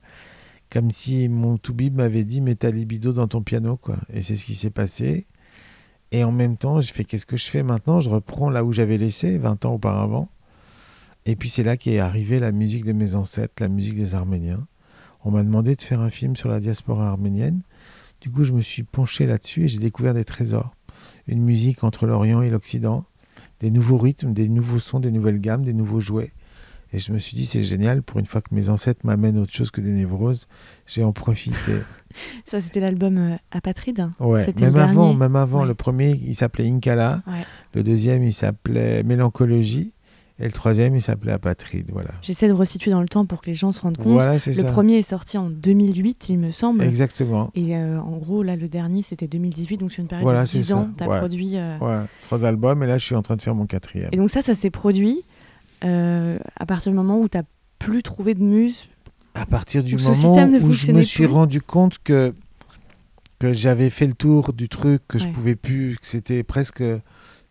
comme 0.68 0.90
si 0.90 1.28
mon 1.28 1.56
toubib 1.56 1.94
m'avait 1.94 2.24
dit 2.24 2.40
mets 2.40 2.56
ta 2.56 2.70
libido 2.72 3.12
dans 3.12 3.28
ton 3.28 3.40
piano. 3.40 3.76
quoi. 3.76 3.98
Et 4.12 4.20
c'est 4.20 4.34
ce 4.34 4.44
qui 4.44 4.56
s'est 4.56 4.70
passé. 4.70 5.26
Et 6.10 6.24
en 6.24 6.32
même 6.32 6.56
temps, 6.56 6.80
je 6.80 6.92
fais 6.92 7.04
qu'est-ce 7.04 7.26
que 7.26 7.36
je 7.36 7.46
fais 7.48 7.62
maintenant? 7.62 8.00
Je 8.00 8.10
reprends 8.10 8.50
là 8.50 8.64
où 8.64 8.72
j'avais 8.72 8.98
laissé 8.98 9.38
20 9.38 9.64
ans 9.64 9.74
auparavant. 9.74 10.28
Et 11.24 11.36
puis 11.36 11.48
c'est 11.48 11.62
là 11.62 11.76
qu'est 11.76 12.00
arrivée 12.00 12.40
la 12.40 12.52
musique 12.52 12.84
de 12.84 12.92
mes 12.92 13.14
ancêtres, 13.14 13.54
la 13.60 13.68
musique 13.68 13.96
des 13.96 14.14
Arméniens. 14.14 14.66
On 15.24 15.30
m'a 15.30 15.42
demandé 15.42 15.76
de 15.76 15.82
faire 15.82 16.00
un 16.00 16.10
film 16.10 16.34
sur 16.36 16.48
la 16.48 16.60
diaspora 16.60 17.08
arménienne. 17.08 17.60
Du 18.20 18.30
coup, 18.30 18.44
je 18.44 18.52
me 18.52 18.60
suis 18.60 18.82
penché 18.82 19.24
là-dessus 19.24 19.64
et 19.64 19.68
j'ai 19.68 19.78
découvert 19.78 20.14
des 20.14 20.24
trésors. 20.24 20.73
Une 21.26 21.42
musique 21.42 21.84
entre 21.84 22.06
l'Orient 22.06 22.42
et 22.42 22.50
l'Occident, 22.50 23.04
des 23.60 23.70
nouveaux 23.70 23.98
rythmes, 23.98 24.32
des 24.32 24.48
nouveaux 24.48 24.78
sons, 24.78 25.00
des 25.00 25.10
nouvelles 25.10 25.40
gammes, 25.40 25.64
des 25.64 25.72
nouveaux 25.72 26.00
jouets. 26.00 26.32
Et 26.92 27.00
je 27.00 27.12
me 27.12 27.18
suis 27.18 27.36
dit, 27.36 27.44
c'est 27.44 27.64
génial, 27.64 28.02
pour 28.02 28.20
une 28.20 28.26
fois 28.26 28.40
que 28.40 28.54
mes 28.54 28.70
ancêtres 28.70 29.00
m'amènent 29.04 29.38
autre 29.38 29.52
chose 29.52 29.72
que 29.72 29.80
des 29.80 29.90
névroses, 29.90 30.46
j'ai 30.86 31.02
en 31.02 31.12
profité. 31.12 31.72
Ça, 32.46 32.60
c'était 32.60 32.78
l'album 32.78 33.16
euh, 33.18 33.36
Apatride. 33.50 34.10
Ouais, 34.20 34.46
même 34.60 34.76
avant, 34.76 35.12
même 35.14 35.34
avant. 35.34 35.62
Ouais. 35.62 35.66
Le 35.66 35.74
premier, 35.74 36.10
il 36.12 36.36
s'appelait 36.36 36.68
Inkala. 36.68 37.22
Ouais. 37.26 37.44
Le 37.74 37.82
deuxième, 37.82 38.22
il 38.22 38.32
s'appelait 38.32 39.02
Mélancologie. 39.02 39.93
Et 40.40 40.46
le 40.46 40.52
troisième, 40.52 40.96
il 40.96 41.00
s'appelait 41.00 41.30
Apatride. 41.30 41.90
Voilà. 41.92 42.10
J'essaie 42.20 42.48
de 42.48 42.52
resituer 42.52 42.90
dans 42.90 43.00
le 43.00 43.06
temps 43.08 43.24
pour 43.24 43.40
que 43.40 43.46
les 43.46 43.54
gens 43.54 43.70
se 43.70 43.80
rendent 43.80 43.96
compte. 43.96 44.14
Voilà, 44.14 44.34
le 44.34 44.38
ça. 44.40 44.64
premier 44.64 44.98
est 44.98 45.08
sorti 45.08 45.38
en 45.38 45.48
2008, 45.48 46.26
il 46.28 46.38
me 46.40 46.50
semble. 46.50 46.82
Exactement. 46.82 47.52
Et 47.54 47.76
euh, 47.76 48.00
en 48.00 48.16
gros, 48.16 48.42
là, 48.42 48.56
le 48.56 48.66
dernier, 48.68 49.02
c'était 49.02 49.28
2018, 49.28 49.76
donc 49.76 49.92
sur 49.92 50.00
une 50.00 50.08
période 50.08 50.24
Voilà, 50.24 50.42
de 50.42 50.46
c'est 50.48 50.58
10 50.58 50.64
ça. 50.64 50.76
ans, 50.76 50.88
tu 50.98 51.04
as 51.04 51.08
Ouais. 51.08 51.18
produit. 51.18 51.52
euh, 51.56 51.78
Ouais, 51.78 52.04
trois 52.22 52.44
albums. 52.44 52.82
Et 52.82 52.86
là, 52.86 52.98
je 52.98 53.04
suis 53.04 53.14
en 53.14 53.22
train 53.22 53.36
de 53.36 53.42
faire 53.42 53.54
mon 53.54 53.66
quatrième. 53.66 54.08
Et 54.10 54.16
donc 54.16 54.28
ça, 54.30 54.42
ça 54.42 54.56
s'est 54.56 54.70
produit 54.70 55.22
euh, 55.84 56.38
à 56.56 56.66
partir 56.66 56.90
du 56.90 56.96
moment 56.96 57.20
où 57.20 57.28
tu 57.28 57.38
plus 57.78 58.02
trouvé 58.02 58.34
de 58.34 58.42
muse. 58.42 58.88
à 59.34 59.46
partir 59.46 59.84
du 59.84 59.96
moment 59.96 60.48
où 60.62 60.72
je 60.72 60.90
me 60.92 61.02
suis 61.02 61.24
plus 61.26 61.32
rendu 61.32 61.60
compte 61.60 61.98
que 62.02 62.34
que 63.40 63.52
j'avais 63.52 63.90
fait 63.90 64.06
le 64.06 64.14
tour 64.14 64.52
du 64.52 64.68
truc, 64.68 65.02
que 65.06 65.18
je 65.18 65.26
Ouais. 65.26 65.32
pouvais 65.32 65.54
plus, 65.56 65.98
que 66.00 66.06
c'était 66.06 66.42
presque, 66.44 66.82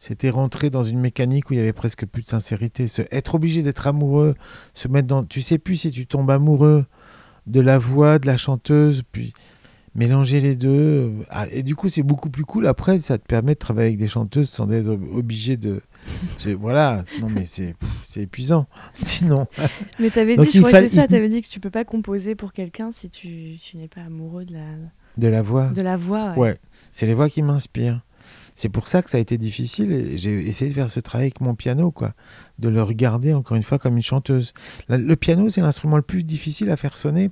c'était 0.05 0.29
rentré 0.29 0.69
dans 0.69 0.83
une 0.83 0.99
mécanique 0.99 1.49
où 1.49 1.53
il 1.53 1.57
y 1.57 1.59
avait 1.61 1.71
presque 1.71 2.05
plus 2.05 2.23
de 2.23 2.27
sincérité. 2.27 2.89
Se, 2.89 3.03
être 3.09 3.35
obligé 3.35 3.63
d'être 3.63 3.87
amoureux, 3.87 4.35
se 4.73 4.89
mettre 4.89 5.07
dans, 5.07 5.23
tu 5.23 5.41
sais 5.41 5.57
plus 5.57 5.77
si 5.77 5.91
tu 5.91 6.05
tombes 6.07 6.29
amoureux 6.29 6.85
de 7.47 7.61
la 7.61 7.77
voix 7.79 8.19
de 8.19 8.27
la 8.27 8.35
chanteuse, 8.35 9.03
puis 9.13 9.33
mélanger 9.95 10.41
les 10.41 10.55
deux. 10.57 10.69
euh, 10.69 11.09
ah, 11.29 11.45
et 11.53 11.63
du 11.63 11.75
coup, 11.77 11.87
c'est 11.87 12.03
beaucoup 12.03 12.29
plus 12.29 12.43
cool. 12.43 12.67
Après, 12.67 12.99
ça 12.99 13.17
te 13.17 13.25
permet 13.25 13.53
de 13.53 13.59
travailler 13.59 13.87
avec 13.87 13.99
des 13.99 14.09
chanteuses 14.09 14.49
sans 14.49 14.69
être 14.71 14.87
ob- 14.87 15.07
obligé 15.15 15.55
de, 15.55 15.81
voilà. 16.59 17.05
Non 17.21 17.29
mais 17.29 17.45
c'est, 17.45 17.73
épuisant. 18.17 18.65
Sinon. 18.95 19.47
Mais 19.99 20.09
tu 20.09 20.19
avais 20.19 20.35
Donc, 20.35 20.47
dit, 20.47 20.51
je 20.51 20.59
crois 20.59 20.71
que 20.81 20.89
ça, 20.89 21.03
il- 21.03 21.07
tu 21.07 21.15
avais 21.15 21.29
dit 21.29 21.41
que 21.41 21.47
tu 21.47 21.59
peux 21.61 21.69
pas 21.69 21.85
composer 21.85 22.35
pour 22.35 22.51
quelqu'un 22.51 22.91
si 22.93 23.09
tu, 23.09 23.57
tu 23.61 23.77
n'es 23.77 23.87
pas 23.87 24.01
amoureux 24.01 24.43
de 24.45 24.53
la, 24.53 24.65
De 25.17 25.27
la 25.27 25.41
voix. 25.41 25.69
de 25.69 25.81
la 25.81 25.95
voix. 25.95 26.31
ouais. 26.33 26.37
Ouais, 26.39 26.57
c'est 26.91 27.05
les 27.05 27.13
voix 27.13 27.29
qui 27.29 27.41
m'inspirent. 27.41 28.01
C'est 28.55 28.69
pour 28.69 28.87
ça 28.87 29.01
que 29.01 29.09
ça 29.09 29.17
a 29.17 29.21
été 29.21 29.37
difficile. 29.37 30.17
J'ai 30.17 30.33
essayé 30.47 30.69
de 30.69 30.75
faire 30.75 30.89
ce 30.89 30.99
travail 30.99 31.25
avec 31.27 31.41
mon 31.41 31.55
piano, 31.55 31.91
quoi. 31.91 32.13
De 32.59 32.69
le 32.69 32.83
regarder 32.83 33.33
encore 33.33 33.57
une 33.57 33.63
fois 33.63 33.79
comme 33.79 33.97
une 33.97 34.03
chanteuse. 34.03 34.53
La- 34.89 34.97
le 34.97 35.15
piano, 35.15 35.49
c'est 35.49 35.61
l'instrument 35.61 35.95
le 35.97 36.03
plus 36.03 36.23
difficile 36.23 36.69
à 36.69 36.77
faire 36.77 36.97
sonner. 36.97 37.31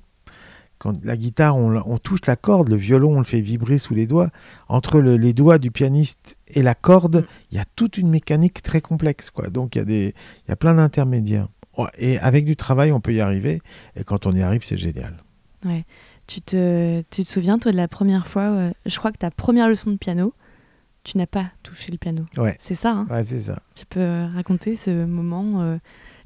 Quand 0.79 0.95
la 1.05 1.15
guitare, 1.15 1.55
on, 1.57 1.97
touche 1.99 2.21
la 2.25 2.35
corde, 2.35 2.69
le 2.69 2.75
violon, 2.75 3.15
on 3.15 3.19
le 3.19 3.23
fait 3.25 3.39
vibrer 3.39 3.77
sous 3.77 3.93
les 3.93 4.07
doigts. 4.07 4.31
Entre 4.67 4.99
le- 4.99 5.15
les 5.15 5.31
doigts 5.33 5.59
du 5.59 5.69
pianiste 5.69 6.37
et 6.47 6.63
la 6.63 6.73
corde, 6.73 7.17
Mm. 7.17 7.25
il 7.51 7.57
y 7.57 7.61
a 7.61 7.65
toute 7.75 7.99
une 7.99 8.09
mécanique 8.09 8.63
très 8.63 8.81
complexe, 8.81 9.29
quoi. 9.29 9.49
Donc 9.51 9.75
il 9.75 9.77
y 9.77 9.81
a 9.81 9.85
des, 9.85 10.15
il 10.47 10.49
y 10.49 10.51
a 10.51 10.55
plein 10.55 10.73
d'intermédiaires. 10.73 11.49
Ouais, 11.77 11.87
Et 11.99 12.17
avec 12.17 12.45
du 12.45 12.55
travail, 12.55 12.91
on 12.91 12.99
peut 12.99 13.13
y 13.13 13.21
arriver. 13.21 13.61
Et 13.95 14.03
quand 14.03 14.25
on 14.25 14.35
y 14.35 14.41
arrive, 14.41 14.63
c'est 14.63 14.77
génial. 14.77 15.17
Tu, 16.27 16.41
te, 16.41 17.01
tu 17.11 17.23
te 17.23 17.27
souviens, 17.29 17.59
toi, 17.59 17.71
de 17.71 17.77
la 17.77 17.87
première 17.87 18.25
fois, 18.25 18.43
euh, 18.43 18.71
je 18.85 18.97
crois 18.97 19.11
que 19.11 19.17
ta 19.17 19.29
première 19.31 19.67
leçon 19.69 19.91
de 19.91 19.97
piano, 19.97 20.33
tu 21.03 21.17
n'as 21.17 21.27
pas 21.27 21.51
touché 21.63 21.91
le 21.91 21.97
piano. 21.97 22.25
Ouais. 22.37 22.55
C'est 22.59 22.75
ça, 22.75 22.91
hein 22.91 23.05
Ouais, 23.09 23.23
c'est 23.23 23.41
ça. 23.41 23.61
Tu 23.75 23.85
peux 23.85 23.99
euh, 23.99 24.27
raconter 24.27 24.75
ce 24.75 25.05
moment 25.05 25.61
euh, 25.61 25.77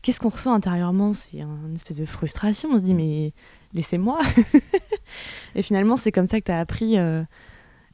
qu'est-ce 0.05 0.19
qu'on 0.19 0.29
ressent 0.29 0.53
intérieurement? 0.53 1.13
C'est 1.13 1.39
une 1.39 1.75
espèce 1.75 1.97
de 1.97 2.05
frustration. 2.05 2.69
On 2.71 2.77
se 2.77 2.83
dit, 2.83 2.93
mais 2.93 3.33
laissez-moi. 3.73 4.19
et 5.55 5.61
finalement, 5.61 5.97
c'est 5.97 6.11
comme 6.11 6.27
ça 6.27 6.39
que 6.39 6.45
tu 6.45 6.51
as 6.51 6.59
appris 6.59 6.97
euh, 6.97 7.23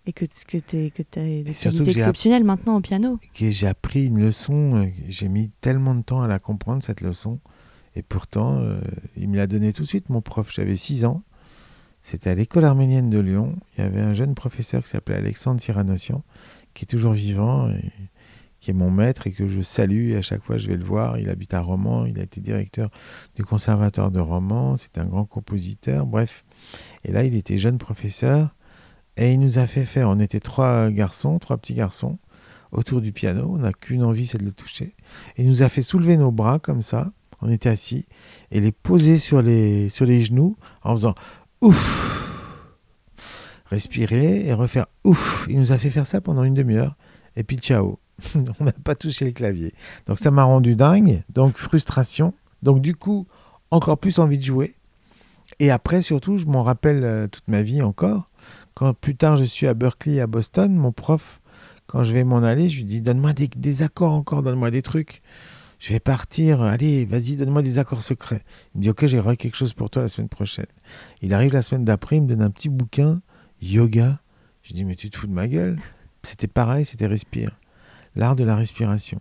et 0.06 0.14
que, 0.14 0.26
que 0.26 0.58
tu 0.58 0.76
as 0.76 1.24
des 1.24 1.44
qualités 1.54 1.90
exceptionnelles 1.90 2.44
maintenant 2.44 2.76
au 2.76 2.82
piano. 2.82 3.18
J'ai 3.34 3.68
appris 3.68 4.08
une 4.08 4.20
leçon, 4.20 4.92
j'ai 5.08 5.30
mis 5.30 5.52
tellement 5.62 5.96
de 5.96 6.02
temps 6.02 6.22
à 6.22 6.28
la 6.28 6.40
comprendre, 6.40 6.84
cette 6.84 7.02
leçon. 7.02 7.40
Et 7.96 8.04
pourtant, 8.04 8.58
euh, 8.60 8.80
il 9.16 9.30
me 9.30 9.38
l'a 9.38 9.48
donné 9.48 9.74
tout 9.74 9.84
de 9.84 9.88
suite, 9.88 10.10
mon 10.10 10.22
prof. 10.22 10.52
J'avais 10.54 10.76
6 10.76 11.06
ans. 11.06 11.24
C'était 12.02 12.32
à 12.32 12.36
l'école 12.36 12.66
arménienne 12.66 13.10
de 13.10 13.20
Lyon. 13.20 13.56
Il 13.78 13.84
y 13.84 13.88
avait 13.88 14.02
un 14.02 14.14
jeune 14.14 14.34
professeur 14.34 14.84
qui 14.84 14.90
s'appelait 14.90 15.16
Alexandre 15.16 15.62
Tyrannosian, 15.62 16.24
qui 16.74 16.86
est 16.86 16.88
toujours 16.88 17.14
vivant. 17.14 17.70
Et 17.70 17.92
qui 18.62 18.70
est 18.70 18.76
mon 18.76 18.92
maître 18.92 19.28
et 19.28 19.32
que 19.32 19.48
je 19.48 19.62
salue. 19.62 20.16
À 20.16 20.22
chaque 20.22 20.44
fois, 20.44 20.58
je 20.58 20.68
vais 20.68 20.78
le 20.78 20.86
voir. 20.86 21.18
Il 21.18 21.30
habite 21.30 21.54
à 21.54 21.62
Romans. 21.62 22.06
Il 22.06 22.20
a 22.20 22.24
été 22.24 22.40
directeur 22.40 22.90
du 23.36 23.44
conservatoire 23.44 24.12
de 24.12 24.20
Romans. 24.20 24.78
C'est 24.78 25.00
un 25.00 25.06
grand 25.06 25.26
compositeur. 25.26 26.06
Bref. 26.06 26.46
Et 27.04 27.12
là, 27.12 27.24
il 27.26 27.36
était 27.36 27.58
jeune 27.58 27.80
professeur. 27.80 28.56
Et 29.18 29.34
il 29.34 29.40
nous 29.40 29.58
a 29.58 29.66
fait 29.66 29.84
faire. 29.84 30.08
On 30.10 30.20
était 30.20 30.40
trois 30.40 30.90
garçons, 30.92 31.40
trois 31.40 31.58
petits 31.58 31.74
garçons, 31.74 32.20
autour 32.72 33.02
du 33.02 33.12
piano. 33.12 33.50
On 33.52 33.58
n'a 33.58 33.74
qu'une 33.74 34.04
envie, 34.04 34.28
c'est 34.28 34.38
de 34.38 34.46
le 34.46 34.54
toucher. 34.54 34.96
Et 35.38 35.42
il 35.42 35.48
nous 35.48 35.64
a 35.64 35.70
fait 35.70 35.82
soulever 35.82 36.16
nos 36.16 36.32
bras 36.32 36.60
comme 36.60 36.84
ça. 36.84 37.12
On 37.42 37.50
était 37.50 37.70
assis. 37.70 38.08
Et 38.52 38.62
les 38.62 38.72
poser 38.72 39.18
sur 39.18 39.42
les, 39.42 39.90
sur 39.90 40.06
les 40.06 40.22
genoux 40.22 40.56
en 40.84 40.92
faisant 40.96 41.16
ouf. 41.62 42.31
Respirer 43.72 44.46
et 44.46 44.54
refaire 44.54 44.86
ouf. 45.04 45.48
Il 45.50 45.58
nous 45.58 45.72
a 45.72 45.78
fait 45.78 45.90
faire 45.90 46.06
ça 46.06 46.22
pendant 46.22 46.44
une 46.44 46.54
demi-heure. 46.54 46.96
Et 47.36 47.44
puis 47.44 47.58
ciao. 47.58 47.98
on 48.60 48.64
n'a 48.64 48.72
pas 48.72 48.96
touché 48.96 49.26
le 49.26 49.32
clavier. 49.32 49.74
Donc 50.06 50.20
ça 50.20 50.30
m'a 50.30 50.44
rendu 50.44 50.76
dingue, 50.76 51.24
donc 51.30 51.58
frustration. 51.58 52.34
Donc 52.62 52.82
du 52.82 52.96
coup, 52.96 53.28
encore 53.72 53.98
plus 53.98 54.20
envie 54.20 54.38
de 54.38 54.44
jouer. 54.44 54.76
Et 55.60 55.72
après, 55.72 56.02
surtout, 56.02 56.38
je 56.38 56.46
m'en 56.46 56.64
rappelle 56.64 57.04
euh, 57.04 57.28
toute 57.28 57.48
ma 57.48 57.62
vie 57.62 57.82
encore. 57.82 58.30
Quand 58.74 58.94
plus 58.94 59.16
tard 59.16 59.38
je 59.38 59.44
suis 59.44 59.68
à 59.68 59.74
Berkeley, 59.74 60.20
à 60.20 60.28
Boston, 60.28 60.74
mon 60.74 60.92
prof, 60.92 61.42
quand 61.88 62.04
je 62.04 62.14
vais 62.14 62.24
m'en 62.24 62.38
aller, 62.38 62.70
je 62.70 62.78
lui 62.78 62.86
dis 62.86 63.02
Donne-moi 63.02 63.34
des, 63.34 63.82
accords 63.82 64.14
encore, 64.14 64.44
donne-moi 64.44 64.72
des 64.72 64.82
trucs. 64.82 65.22
Je 65.80 65.94
vais 65.94 66.00
partir, 66.00 66.62
allez, 66.62 67.06
vas-y, 67.06 67.36
donne-moi 67.36 67.64
des 67.64 67.80
accords 67.80 68.04
secrets. 68.04 68.44
Il 68.74 68.80
me 68.80 68.84
dit 68.84 68.90
Ok, 68.90 69.06
j'ai 69.08 69.22
quelque 69.38 69.58
chose 69.58 69.74
pour 69.74 69.90
toi 69.90 70.04
la 70.04 70.10
semaine 70.10 70.30
prochaine. 70.30 70.68
Il 71.22 71.34
arrive 71.34 71.54
la 71.54 71.62
semaine 71.62 71.86
d'après, 71.86 72.18
il 72.18 72.24
me 72.24 72.28
donne 72.28 72.44
un 72.44 72.52
petit 72.52 72.70
bouquin, 72.70 73.22
yoga. 73.62 74.20
Je 74.64 74.74
dis 74.74 74.84
Mais 74.84 74.96
tu 74.96 75.10
te 75.10 75.18
fous 75.18 75.28
de 75.28 75.34
ma 75.34 75.48
gueule 75.48 75.80
C'était 76.24 76.48
pareil, 76.48 76.86
c'était 76.86 77.08
respire 77.08 77.58
l'art 78.16 78.36
de 78.36 78.44
la 78.44 78.56
respiration. 78.56 79.20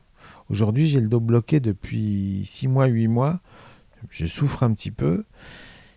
Aujourd'hui, 0.48 0.87
j'ai 0.87 1.00
le 1.00 1.09
dos 1.09 1.20
bloqué 1.20 1.61
depuis 1.61 2.42
6 2.44 2.68
mois, 2.68 2.87
8 2.87 3.09
mois. 3.09 3.40
Je 4.09 4.26
souffre 4.26 4.62
un 4.62 4.72
petit 4.72 4.90
peu. 4.90 5.24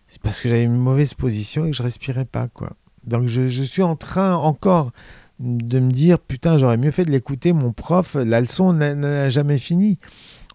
C'est 0.07 0.21
parce 0.21 0.41
que 0.41 0.49
j'avais 0.49 0.63
une 0.63 0.75
mauvaise 0.75 1.13
position 1.13 1.65
et 1.65 1.71
que 1.71 1.75
je 1.75 1.83
respirais 1.83 2.25
pas, 2.25 2.47
quoi. 2.47 2.73
Donc 3.05 3.27
je, 3.27 3.63
suis 3.63 3.83
en 3.83 3.95
train 3.95 4.35
encore 4.35 4.91
de 5.39 5.79
me 5.79 5.91
dire, 5.91 6.19
putain, 6.19 6.57
j'aurais 6.57 6.77
mieux 6.77 6.91
fait 6.91 7.03
de 7.03 7.11
l'écouter, 7.11 7.51
mon 7.51 7.73
prof, 7.73 8.15
la 8.15 8.39
leçon 8.39 8.71
n'a 8.73 9.29
jamais 9.29 9.57
fini. 9.57 9.97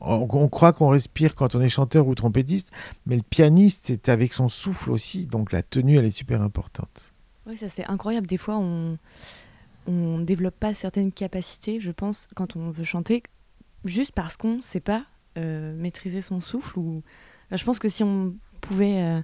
On, 0.00 0.28
on 0.30 0.48
croit 0.48 0.72
qu'on 0.72 0.88
respire 0.88 1.34
quand 1.34 1.56
on 1.56 1.60
est 1.60 1.68
chanteur 1.68 2.06
ou 2.06 2.14
trompettiste, 2.14 2.70
mais 3.04 3.16
le 3.16 3.22
pianiste, 3.22 3.86
c'est 3.88 4.08
avec 4.08 4.32
son 4.32 4.48
souffle 4.48 4.90
aussi, 4.90 5.26
donc 5.26 5.52
la 5.52 5.62
tenue, 5.62 5.96
elle 5.96 6.06
est 6.06 6.10
super 6.10 6.40
importante. 6.40 7.12
Oui, 7.48 7.56
ça 7.56 7.70
c'est 7.70 7.86
incroyable. 7.86 8.26
Des 8.26 8.36
fois, 8.36 8.58
on, 8.58 8.98
on 9.86 10.18
développe 10.18 10.58
pas 10.60 10.74
certaines 10.74 11.12
capacités, 11.12 11.80
je 11.80 11.90
pense, 11.90 12.28
quand 12.34 12.56
on 12.56 12.70
veut 12.70 12.84
chanter, 12.84 13.22
juste 13.86 14.12
parce 14.12 14.36
qu'on 14.36 14.56
ne 14.56 14.62
sait 14.62 14.80
pas 14.80 15.04
euh, 15.38 15.74
maîtriser 15.74 16.20
son 16.20 16.40
souffle. 16.40 16.78
Ou... 16.78 17.02
je 17.50 17.64
pense 17.64 17.78
que 17.78 17.88
si 17.88 18.04
on 18.04 18.34
pouvait 18.60 19.02
euh, 19.02 19.22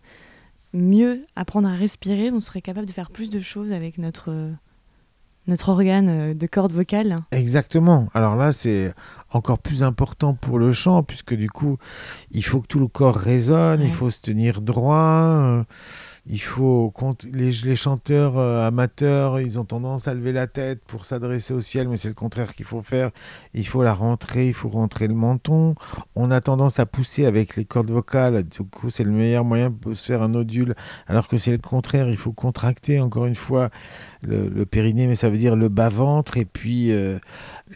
mieux 0.72 1.26
apprendre 1.36 1.68
à 1.68 1.74
respirer, 1.74 2.30
on 2.30 2.40
serait 2.40 2.62
capable 2.62 2.86
de 2.86 2.92
faire 2.92 3.10
plus 3.10 3.28
de 3.28 3.40
choses 3.40 3.72
avec 3.72 3.98
notre, 3.98 4.32
notre 5.46 5.68
organe 5.68 6.08
euh, 6.08 6.34
de 6.34 6.46
corde 6.46 6.72
vocale. 6.72 7.16
Exactement. 7.30 8.08
Alors 8.14 8.36
là, 8.36 8.54
c'est 8.54 8.94
encore 9.32 9.58
plus 9.58 9.82
important 9.82 10.34
pour 10.34 10.58
le 10.58 10.72
chant, 10.72 11.02
puisque 11.02 11.34
du 11.34 11.50
coup, 11.50 11.76
il 12.30 12.44
faut 12.44 12.62
que 12.62 12.68
tout 12.68 12.80
le 12.80 12.88
corps 12.88 13.16
résonne, 13.16 13.82
il 13.82 13.92
faut 13.92 14.08
se 14.08 14.22
tenir 14.22 14.62
droit 14.62 15.66
il 16.26 16.40
faut 16.40 16.92
les, 17.32 17.50
les 17.50 17.76
chanteurs 17.76 18.38
euh, 18.38 18.66
amateurs, 18.66 19.40
ils 19.40 19.58
ont 19.58 19.64
tendance 19.64 20.08
à 20.08 20.14
lever 20.14 20.32
la 20.32 20.46
tête 20.46 20.80
pour 20.86 21.04
s'adresser 21.04 21.52
au 21.52 21.60
ciel, 21.60 21.86
mais 21.88 21.98
c'est 21.98 22.08
le 22.08 22.14
contraire 22.14 22.54
qu'il 22.54 22.64
faut 22.64 22.82
faire. 22.82 23.10
Il 23.52 23.66
faut 23.66 23.82
la 23.82 23.92
rentrer, 23.92 24.48
il 24.48 24.54
faut 24.54 24.70
rentrer 24.70 25.06
le 25.06 25.14
menton. 25.14 25.74
On 26.14 26.30
a 26.30 26.40
tendance 26.40 26.80
à 26.80 26.86
pousser 26.86 27.26
avec 27.26 27.56
les 27.56 27.66
cordes 27.66 27.90
vocales. 27.90 28.44
Du 28.44 28.64
coup, 28.64 28.88
c'est 28.88 29.04
le 29.04 29.10
meilleur 29.10 29.44
moyen 29.44 29.70
pour 29.70 29.94
se 29.94 30.06
faire 30.06 30.22
un 30.22 30.28
nodule, 30.28 30.74
alors 31.08 31.28
que 31.28 31.36
c'est 31.36 31.52
le 31.52 31.58
contraire. 31.58 32.08
Il 32.08 32.16
faut 32.16 32.32
contracter 32.32 33.00
encore 33.00 33.26
une 33.26 33.36
fois 33.36 33.68
le, 34.22 34.64
périnée, 34.64 35.06
mais 35.06 35.16
ça 35.16 35.28
veut 35.28 35.36
dire 35.36 35.56
le 35.56 35.68
bas 35.68 35.90
ventre, 35.90 36.38
et 36.38 36.46
puis 36.46 36.90
euh, 36.90 37.18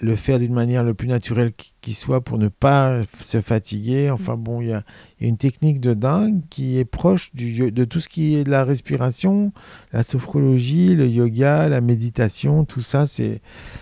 le 0.00 0.16
faire 0.16 0.38
d'une 0.38 0.52
manière 0.52 0.84
le 0.84 0.94
plus 0.94 1.08
naturelle 1.08 1.52
qui 1.80 1.94
soit 1.94 2.20
pour 2.20 2.38
ne 2.38 2.48
pas 2.48 3.02
se 3.20 3.40
fatiguer. 3.40 4.10
Enfin 4.10 4.36
bon, 4.36 4.60
il 4.60 4.68
y 4.68 4.72
a, 4.72 4.84
une 5.20 5.36
technique 5.36 5.80
de 5.80 5.94
dingue 5.94 6.42
qui 6.50 6.78
est 6.78 6.84
proche 6.84 7.34
du, 7.34 7.72
de 7.72 7.84
tout 7.84 7.98
ce 7.98 8.08
qui 8.08 8.36
est 8.36 8.44
de 8.44 8.50
la 8.50 8.64
respiration, 8.64 9.52
la 9.92 10.04
sophrologie, 10.04 10.94
le 10.94 11.08
yoga, 11.08 11.68
la 11.68 11.80
méditation, 11.80 12.64
tout 12.64 12.82
ça, 12.82 13.06
c'est 13.06 13.40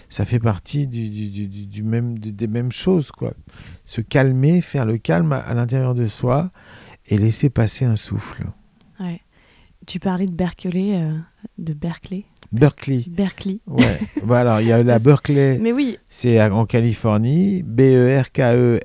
ça 0.09 0.25
fait 0.25 0.39
partie 0.39 0.87
du, 0.87 1.11
du, 1.11 1.47
du, 1.47 1.83
même, 1.83 2.19
des 2.19 2.47
mêmes 2.47 2.73
choses. 2.73 3.11
quoi. 3.11 3.35
Se 3.85 4.01
calmer, 4.01 4.63
faire 4.63 4.87
le 4.87 4.99
calme 4.99 5.33
à, 5.33 5.53
l'intérieur 5.55 5.95
de 5.95 6.07
soi 6.07 6.51
et 7.07 7.19
laisser 7.19 7.51
passer 7.51 7.85
un 7.85 7.97
souffle. 7.97 8.47
Ouais. 9.01 9.21
Tu 9.87 10.01
parlais 10.01 10.27
de 10.27 10.33
Berkeley, 10.33 11.01
euh, 11.01 11.17
de 11.59 11.73
Berkeley. 11.73 12.25
Berkeley. 12.57 13.05
Berkeley. 13.09 13.59
Ouais. 13.67 14.01
voilà, 14.23 14.61
il 14.63 14.69
y 14.69 14.73
a 14.73 14.83
la 14.83 14.99
Berkeley. 14.99 15.59
Mais 15.61 15.73
oui. 15.73 15.99
C'est 16.09 16.43
en 16.43 16.67
Californie. 16.67 17.63
B-E-R-K-E-L-E-Y, 17.63 18.81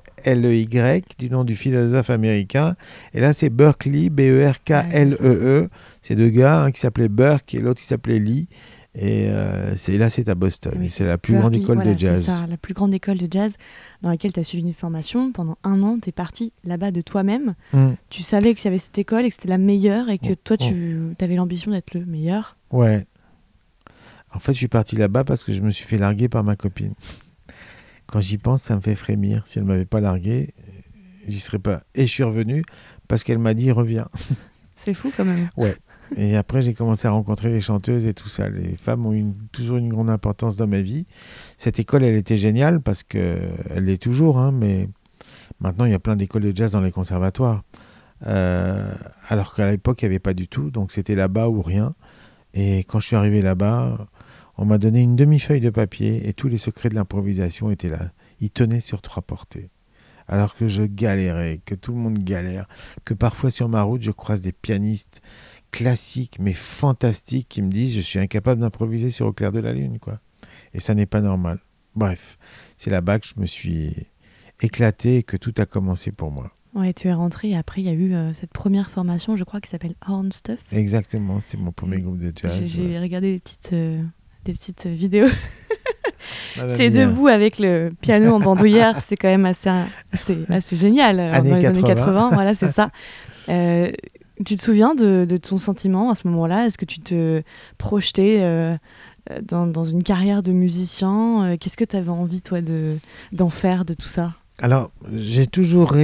du 1.17 1.29
nom 1.29 1.43
du 1.43 1.55
philosophe 1.55 2.09
américain. 2.09 2.75
Et 3.13 3.19
là, 3.19 3.33
c'est 3.33 3.49
Berkeley, 3.49 4.09
B-E-R-K-L-E-E. 4.09 5.69
c'est 6.01 6.15
deux 6.15 6.29
gars, 6.29 6.63
un 6.63 6.71
qui 6.71 6.79
s'appelait 6.79 7.09
Burke 7.09 7.53
et 7.55 7.59
l'autre 7.59 7.79
qui 7.79 7.87
s'appelait 7.87 8.19
Lee. 8.19 8.47
Et 8.93 9.29
euh, 9.29 9.73
c'est 9.77 9.97
là, 9.97 10.09
c'est 10.09 10.27
à 10.27 10.35
Boston. 10.35 10.73
c'est 10.89 11.05
la 11.05 11.17
plus 11.17 11.37
grande 11.37 11.55
école 11.55 11.83
de 11.83 11.97
jazz. 11.97 12.25
Ça, 12.25 12.45
la 12.47 12.57
plus 12.57 12.73
grande 12.73 12.93
école 12.93 13.17
de 13.17 13.27
jazz 13.29 13.55
dans 14.01 14.09
laquelle 14.09 14.33
tu 14.33 14.39
as 14.41 14.43
suivi 14.43 14.63
une 14.63 14.73
formation. 14.73 15.31
Pendant 15.31 15.57
un 15.63 15.81
an, 15.81 15.97
tu 16.01 16.09
es 16.09 16.11
parti 16.11 16.51
là-bas 16.65 16.91
de 16.91 16.99
toi-même. 16.99 17.55
Hmm. 17.71 17.91
Tu 18.09 18.21
savais 18.21 18.53
qu'il 18.53 18.65
y 18.65 18.67
avait 18.67 18.79
cette 18.79 18.97
école 18.97 19.23
et 19.23 19.29
que 19.29 19.35
c'était 19.35 19.47
la 19.47 19.57
meilleure 19.57 20.09
et 20.09 20.17
que 20.17 20.33
toi, 20.33 20.57
tu 20.57 21.15
avais 21.21 21.35
l'ambition 21.35 21.71
d'être 21.71 21.93
le 21.93 22.05
meilleur. 22.05 22.57
Ouais, 22.71 23.05
en 24.33 24.39
fait, 24.39 24.53
je 24.53 24.57
suis 24.57 24.67
parti 24.67 24.95
là-bas 24.95 25.23
parce 25.23 25.43
que 25.43 25.53
je 25.53 25.61
me 25.61 25.71
suis 25.71 25.85
fait 25.85 25.97
larguer 25.97 26.29
par 26.29 26.43
ma 26.43 26.55
copine. 26.55 26.93
Quand 28.07 28.19
j'y 28.19 28.37
pense, 28.37 28.63
ça 28.63 28.75
me 28.75 28.81
fait 28.81 28.95
frémir. 28.95 29.43
Si 29.45 29.57
elle 29.59 29.65
ne 29.65 29.69
m'avait 29.69 29.85
pas 29.85 29.99
largué, 29.99 30.53
j'y 31.27 31.39
serais 31.39 31.59
pas. 31.59 31.83
Et 31.95 32.03
je 32.03 32.11
suis 32.11 32.23
revenu 32.23 32.63
parce 33.07 33.23
qu'elle 33.23 33.39
m'a 33.39 33.53
dit 33.53 33.71
reviens. 33.71 34.09
C'est 34.75 34.93
fou 34.93 35.11
quand 35.15 35.25
même. 35.25 35.49
Ouais. 35.57 35.75
Et 36.17 36.35
après, 36.35 36.61
j'ai 36.61 36.73
commencé 36.73 37.07
à 37.07 37.11
rencontrer 37.11 37.49
les 37.49 37.61
chanteuses 37.61 38.05
et 38.05 38.13
tout 38.13 38.27
ça. 38.27 38.49
Les 38.49 38.75
femmes 38.75 39.05
ont 39.05 39.33
toujours 39.51 39.77
une 39.77 39.89
grande 39.89 40.09
importance 40.09 40.57
dans 40.57 40.67
ma 40.67 40.81
vie. 40.81 41.05
Cette 41.55 41.79
école, 41.79 42.03
elle 42.03 42.15
était 42.15 42.37
géniale 42.37 42.81
parce 42.81 43.03
qu'elle 43.03 43.53
l'est 43.77 44.01
toujours, 44.01 44.37
hein, 44.39 44.51
mais 44.51 44.89
maintenant, 45.59 45.85
il 45.85 45.91
y 45.91 45.95
a 45.95 45.99
plein 45.99 46.15
d'écoles 46.15 46.41
de 46.41 46.55
jazz 46.55 46.73
dans 46.73 46.81
les 46.81 46.91
conservatoires. 46.91 47.63
Euh, 48.27 48.93
alors 49.27 49.53
qu'à 49.53 49.71
l'époque, 49.71 50.01
il 50.01 50.05
n'y 50.05 50.09
avait 50.09 50.19
pas 50.19 50.33
du 50.33 50.47
tout. 50.47 50.69
Donc, 50.69 50.91
c'était 50.91 51.15
là-bas 51.15 51.47
ou 51.47 51.61
rien. 51.61 51.93
Et 52.53 52.79
quand 52.79 52.99
je 52.99 53.07
suis 53.07 53.15
arrivé 53.15 53.41
là-bas, 53.41 54.07
on 54.61 54.65
m'a 54.65 54.77
donné 54.77 55.01
une 55.01 55.15
demi-feuille 55.15 55.59
de 55.59 55.71
papier 55.71 56.29
et 56.29 56.33
tous 56.33 56.47
les 56.47 56.59
secrets 56.59 56.89
de 56.89 56.93
l'improvisation 56.93 57.71
étaient 57.71 57.89
là. 57.89 58.11
Ils 58.41 58.51
tenaient 58.51 58.79
sur 58.79 59.01
trois 59.01 59.23
portées. 59.23 59.71
Alors 60.27 60.55
que 60.55 60.67
je 60.67 60.83
galérais, 60.83 61.59
que 61.65 61.73
tout 61.73 61.93
le 61.93 61.97
monde 61.97 62.19
galère, 62.19 62.67
que 63.03 63.15
parfois 63.15 63.49
sur 63.49 63.67
ma 63.67 63.81
route 63.81 64.03
je 64.03 64.11
croise 64.11 64.41
des 64.41 64.51
pianistes 64.51 65.23
classiques 65.71 66.37
mais 66.39 66.53
fantastiques 66.53 67.49
qui 67.49 67.63
me 67.63 67.71
disent 67.71 67.95
je 67.95 68.01
suis 68.01 68.19
incapable 68.19 68.61
d'improviser 68.61 69.09
sur 69.09 69.25
Au 69.25 69.33
clair 69.33 69.51
de 69.51 69.59
la 69.59 69.73
lune 69.73 69.97
quoi. 69.97 70.19
Et 70.75 70.79
ça 70.79 70.93
n'est 70.93 71.07
pas 71.07 71.21
normal. 71.21 71.57
Bref, 71.95 72.37
c'est 72.77 72.91
là-bas 72.91 73.17
que 73.17 73.27
je 73.27 73.41
me 73.41 73.47
suis 73.47 73.95
éclaté 74.61 75.17
et 75.17 75.23
que 75.23 75.37
tout 75.37 75.55
a 75.57 75.65
commencé 75.65 76.11
pour 76.11 76.29
moi. 76.29 76.55
Ouais, 76.75 76.93
tu 76.93 77.07
es 77.07 77.13
rentré 77.13 77.49
et 77.49 77.57
après 77.57 77.81
il 77.81 77.85
y 77.85 77.89
a 77.89 77.93
eu 77.93 78.13
euh, 78.13 78.31
cette 78.33 78.53
première 78.53 78.91
formation, 78.91 79.35
je 79.35 79.43
crois, 79.43 79.59
qui 79.59 79.71
s'appelle 79.71 79.95
Horn 80.07 80.31
Stuff. 80.31 80.59
Exactement, 80.71 81.39
c'est 81.39 81.57
mon 81.57 81.71
premier 81.71 81.97
groupe 81.97 82.19
de 82.19 82.31
jazz. 82.33 82.63
J'ai 82.63 82.99
regardé 82.99 83.33
des 83.33 83.39
petites, 83.39 83.73
euh, 83.73 84.03
des 84.45 84.53
petites 84.53 84.85
vidéos. 84.87 85.27
c'est 86.75 86.89
debout 86.89 87.27
avec 87.27 87.59
le 87.59 87.91
piano 88.01 88.33
en 88.33 88.39
bandoulière, 88.39 88.99
c'est 89.05 89.15
quand 89.15 89.27
même 89.27 89.45
assez, 89.45 89.69
assez, 90.49 90.75
génial. 90.75 91.19
Euh, 91.19 91.41
dans 91.41 91.55
les 91.55 91.65
années 91.65 91.83
80, 91.83 92.29
voilà, 92.33 92.53
c'est 92.53 92.71
ça. 92.71 92.89
Euh, 93.49 93.91
tu 94.45 94.55
te 94.55 94.61
souviens 94.61 94.95
de, 94.95 95.25
de, 95.27 95.37
ton 95.37 95.57
sentiment 95.57 96.09
à 96.09 96.15
ce 96.15 96.27
moment-là? 96.27 96.65
Est-ce 96.65 96.77
que 96.77 96.85
tu 96.85 96.99
te 96.99 97.43
projetais 97.77 98.39
euh, 98.41 98.75
dans, 99.43 99.67
dans, 99.67 99.83
une 99.83 100.01
carrière 100.01 100.41
de 100.41 100.51
musicien? 100.51 101.57
Qu'est-ce 101.59 101.77
que 101.77 101.85
tu 101.85 101.95
avais 101.95 102.09
envie, 102.09 102.41
toi, 102.41 102.59
d'en 103.31 103.49
faire 103.49 103.85
de 103.85 103.93
tout 103.93 104.07
ça? 104.07 104.33
Alors, 104.59 104.91
j'ai 105.15 105.45
toujours. 105.45 105.95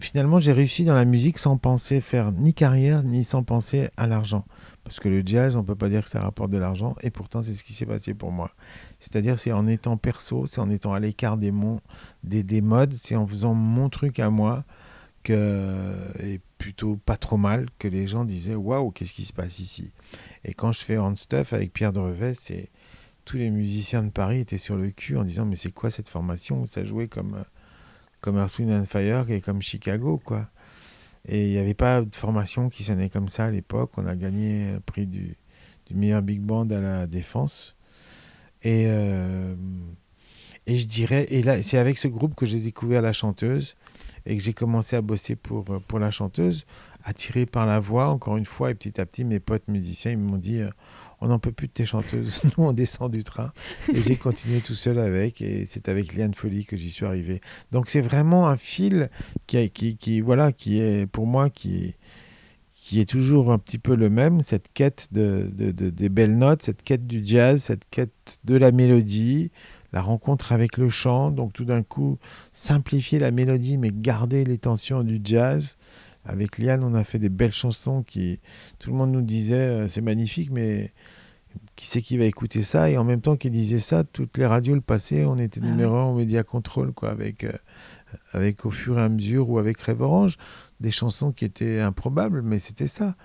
Finalement, 0.00 0.38
j'ai 0.38 0.52
réussi 0.52 0.84
dans 0.84 0.94
la 0.94 1.04
musique 1.04 1.38
sans 1.38 1.56
penser 1.56 2.00
faire 2.00 2.30
ni 2.32 2.54
carrière, 2.54 3.02
ni 3.02 3.24
sans 3.24 3.42
penser 3.42 3.88
à 3.96 4.06
l'argent. 4.06 4.44
Parce 4.90 4.98
que 4.98 5.08
le 5.08 5.22
jazz, 5.24 5.54
on 5.54 5.60
ne 5.60 5.66
peut 5.66 5.76
pas 5.76 5.88
dire 5.88 6.02
que 6.02 6.10
ça 6.10 6.20
rapporte 6.20 6.50
de 6.50 6.58
l'argent, 6.58 6.96
et 7.00 7.10
pourtant, 7.10 7.44
c'est 7.44 7.54
ce 7.54 7.62
qui 7.62 7.74
s'est 7.74 7.86
passé 7.86 8.12
pour 8.12 8.32
moi. 8.32 8.50
C'est-à-dire, 8.98 9.38
c'est 9.38 9.52
en 9.52 9.68
étant 9.68 9.96
perso, 9.96 10.46
c'est 10.46 10.60
en 10.60 10.68
étant 10.68 10.92
à 10.92 10.98
l'écart 10.98 11.36
des, 11.36 11.52
des, 12.24 12.42
des 12.42 12.60
modes, 12.60 12.94
c'est 12.98 13.14
en 13.14 13.24
faisant 13.24 13.54
mon 13.54 13.88
truc 13.88 14.18
à 14.18 14.30
moi, 14.30 14.64
que, 15.22 15.96
et 16.18 16.40
plutôt 16.58 16.96
pas 16.96 17.16
trop 17.16 17.36
mal, 17.36 17.66
que 17.78 17.86
les 17.86 18.08
gens 18.08 18.24
disaient 18.24 18.56
Waouh, 18.56 18.90
qu'est-ce 18.90 19.12
qui 19.12 19.22
se 19.22 19.32
passe 19.32 19.60
ici? 19.60 19.92
Et 20.42 20.54
quand 20.54 20.72
je 20.72 20.80
fais 20.80 20.98
On 20.98 21.14
Stuff 21.14 21.52
avec 21.52 21.72
Pierre 21.72 21.92
Drevet, 21.92 22.34
c'est 22.36 22.68
tous 23.24 23.36
les 23.36 23.50
musiciens 23.50 24.02
de 24.02 24.10
Paris 24.10 24.40
étaient 24.40 24.58
sur 24.58 24.74
le 24.74 24.90
cul 24.90 25.16
en 25.16 25.22
disant 25.22 25.44
mais 25.44 25.54
c'est 25.54 25.70
quoi 25.70 25.90
cette 25.90 26.08
formation? 26.08 26.66
Ça 26.66 26.84
jouait 26.84 27.06
comme 27.06 27.44
comme 28.20 28.38
Earth, 28.38 28.58
and 28.58 28.86
Fire 28.86 29.30
et 29.30 29.40
comme 29.40 29.62
Chicago 29.62 30.20
quoi 30.24 30.48
et 31.26 31.46
il 31.46 31.50
n'y 31.50 31.58
avait 31.58 31.74
pas 31.74 32.02
de 32.02 32.14
formation 32.14 32.68
qui 32.68 32.82
sonnait 32.82 33.08
comme 33.08 33.28
ça 33.28 33.46
à 33.46 33.50
l'époque. 33.50 33.92
On 33.96 34.06
a 34.06 34.16
gagné 34.16 34.72
le 34.72 34.80
prix 34.80 35.06
du, 35.06 35.36
du 35.86 35.94
meilleur 35.94 36.22
big 36.22 36.40
band 36.40 36.68
à 36.70 36.80
la 36.80 37.06
défense. 37.06 37.76
Et 38.62 38.84
euh, 38.88 39.54
et 40.66 40.76
je 40.76 40.86
dirais 40.86 41.26
et 41.30 41.42
là 41.42 41.62
c'est 41.62 41.78
avec 41.78 41.98
ce 41.98 42.08
groupe 42.08 42.34
que 42.34 42.46
j'ai 42.46 42.60
découvert 42.60 43.02
la 43.02 43.12
chanteuse 43.12 43.74
et 44.26 44.36
que 44.36 44.42
j'ai 44.42 44.52
commencé 44.52 44.96
à 44.96 45.00
bosser 45.00 45.34
pour 45.34 45.64
pour 45.64 45.98
la 45.98 46.10
chanteuse 46.10 46.66
attiré 47.04 47.46
par 47.46 47.64
la 47.64 47.80
voix 47.80 48.08
encore 48.08 48.36
une 48.36 48.44
fois 48.44 48.70
et 48.70 48.74
petit 48.74 49.00
à 49.00 49.06
petit 49.06 49.24
mes 49.24 49.40
potes 49.40 49.66
musiciens 49.68 50.12
ils 50.12 50.18
m'ont 50.18 50.36
dit 50.36 50.60
euh, 50.60 50.70
on 51.20 51.28
n'en 51.28 51.38
peut 51.38 51.52
plus 51.52 51.68
de 51.68 51.72
tes 51.72 51.86
chanteuses. 51.86 52.42
Nous, 52.58 52.64
on 52.64 52.72
descend 52.72 53.12
du 53.12 53.24
train. 53.24 53.52
Et 53.92 54.00
j'ai 54.00 54.16
continué 54.16 54.60
tout 54.60 54.74
seul 54.74 54.98
avec. 54.98 55.40
Et 55.42 55.66
c'est 55.66 55.88
avec 55.88 56.14
Liane 56.14 56.34
Folie 56.34 56.64
que 56.64 56.76
j'y 56.76 56.90
suis 56.90 57.04
arrivé. 57.04 57.40
Donc, 57.72 57.90
c'est 57.90 58.00
vraiment 58.00 58.48
un 58.48 58.56
fil 58.56 59.10
qui, 59.46 59.70
qui, 59.70 59.96
qui, 59.96 60.20
voilà, 60.20 60.52
qui 60.52 60.80
est, 60.80 61.06
pour 61.06 61.26
moi, 61.26 61.50
qui, 61.50 61.94
qui 62.72 63.00
est 63.00 63.08
toujours 63.08 63.52
un 63.52 63.58
petit 63.58 63.78
peu 63.78 63.94
le 63.94 64.08
même. 64.08 64.40
Cette 64.40 64.72
quête 64.72 65.08
de, 65.12 65.50
de, 65.52 65.90
des 65.90 66.08
belles 66.08 66.38
notes, 66.38 66.62
cette 66.62 66.82
quête 66.82 67.06
du 67.06 67.20
jazz, 67.24 67.62
cette 67.62 67.84
quête 67.90 68.40
de 68.44 68.56
la 68.56 68.72
mélodie, 68.72 69.50
la 69.92 70.00
rencontre 70.00 70.52
avec 70.52 70.78
le 70.78 70.88
chant. 70.88 71.30
Donc, 71.30 71.52
tout 71.52 71.66
d'un 71.66 71.82
coup, 71.82 72.18
simplifier 72.52 73.18
la 73.18 73.30
mélodie, 73.30 73.76
mais 73.76 73.90
garder 73.92 74.44
les 74.44 74.58
tensions 74.58 75.04
du 75.04 75.20
jazz. 75.22 75.76
Avec 76.24 76.58
Liane, 76.58 76.84
on 76.84 76.94
a 76.94 77.04
fait 77.04 77.18
des 77.18 77.28
belles 77.28 77.52
chansons 77.52 78.02
qui, 78.02 78.40
tout 78.78 78.90
le 78.90 78.96
monde 78.96 79.12
nous 79.12 79.22
disait, 79.22 79.54
euh, 79.54 79.88
c'est 79.88 80.02
magnifique, 80.02 80.50
mais 80.50 80.92
qui 81.76 81.86
c'est 81.86 82.02
qui 82.02 82.18
va 82.18 82.24
écouter 82.24 82.62
ça? 82.62 82.90
Et 82.90 82.98
en 82.98 83.04
même 83.04 83.20
temps 83.20 83.36
qu'il 83.36 83.52
disait 83.52 83.78
ça, 83.78 84.04
toutes 84.04 84.36
les 84.38 84.46
radios 84.46 84.74
le 84.74 84.80
passaient, 84.80 85.24
on 85.24 85.38
était 85.38 85.60
ah 85.62 85.66
numéro 85.66 85.96
un 85.96 86.04
au 86.04 86.14
Média 86.14 86.42
Control, 86.42 86.92
quoi, 86.92 87.10
avec, 87.10 87.44
euh, 87.44 87.52
avec 88.32 88.66
au 88.66 88.70
fur 88.70 88.98
et 88.98 89.02
à 89.02 89.08
mesure 89.08 89.48
ou 89.48 89.58
avec 89.58 89.80
Rêve 89.80 90.02
Orange, 90.02 90.36
des 90.80 90.90
chansons 90.90 91.32
qui 91.32 91.44
étaient 91.44 91.80
improbables, 91.80 92.42
mais 92.42 92.58
c'était 92.58 92.86
ça 92.86 93.16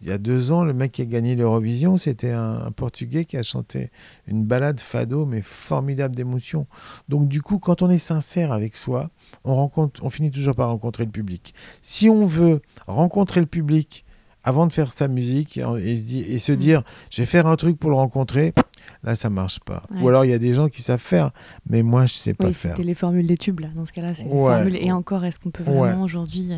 il 0.00 0.08
y 0.08 0.12
a 0.12 0.18
deux 0.18 0.52
ans, 0.52 0.64
le 0.64 0.72
mec 0.72 0.92
qui 0.92 1.02
a 1.02 1.04
gagné 1.04 1.34
l'Eurovision, 1.34 1.96
c'était 1.96 2.30
un, 2.30 2.70
Portugais 2.70 3.24
qui 3.24 3.36
a 3.36 3.42
chanté 3.42 3.90
une 4.26 4.44
balade 4.44 4.80
fado, 4.80 5.26
mais 5.26 5.42
formidable 5.42 6.14
d'émotion. 6.14 6.66
Donc 7.08 7.28
du 7.28 7.42
coup, 7.42 7.58
quand 7.58 7.82
on 7.82 7.90
est 7.90 7.98
sincère 7.98 8.52
avec 8.52 8.76
soi, 8.76 9.10
on, 9.44 9.54
rencontre, 9.54 10.04
on 10.04 10.10
finit 10.10 10.30
toujours 10.30 10.54
par 10.54 10.68
rencontrer 10.68 11.04
le 11.04 11.10
public. 11.10 11.54
Si 11.82 12.08
on 12.08 12.26
veut 12.26 12.60
rencontrer 12.86 13.40
le 13.40 13.46
public 13.46 14.04
avant 14.46 14.66
de 14.66 14.72
faire 14.72 14.92
sa 14.92 15.08
musique 15.08 15.58
et, 15.58 15.96
se, 15.96 16.52
mm. 16.52 16.56
dire, 16.56 16.82
je 17.10 17.22
vais 17.22 17.26
faire 17.26 17.46
un 17.46 17.56
truc 17.56 17.78
pour 17.78 17.90
le 17.90 17.96
rencontrer, 17.96 18.54
là, 19.02 19.16
ça 19.16 19.28
marche 19.28 19.58
pas. 19.60 19.82
Ou 20.00 20.08
alors, 20.08 20.24
il 20.24 20.30
y 20.30 20.34
a 20.34 20.38
des 20.38 20.54
gens 20.54 20.68
qui 20.68 20.82
savent 20.82 21.00
faire, 21.00 21.32
mais 21.68 21.82
moi, 21.82 22.06
je 22.06 22.12
sais 22.12 22.34
pas 22.34 22.52
faire. 22.52 22.76
C'était 22.76 22.86
les 22.86 22.94
formules 22.94 23.26
des 23.26 23.36
tubes, 23.36 23.58
là. 23.58 23.68
Dans 23.74 23.84
ce 23.84 23.92
cas-là, 23.92 24.14
c'est 24.14 24.24
les 24.24 24.30
formules. 24.30 24.76
Et 24.76 24.92
encore, 24.92 25.24
est-ce 25.24 25.40
qu'on 25.40 25.50
peut 25.50 25.64
vraiment 25.64 26.02
aujourd'hui 26.02 26.52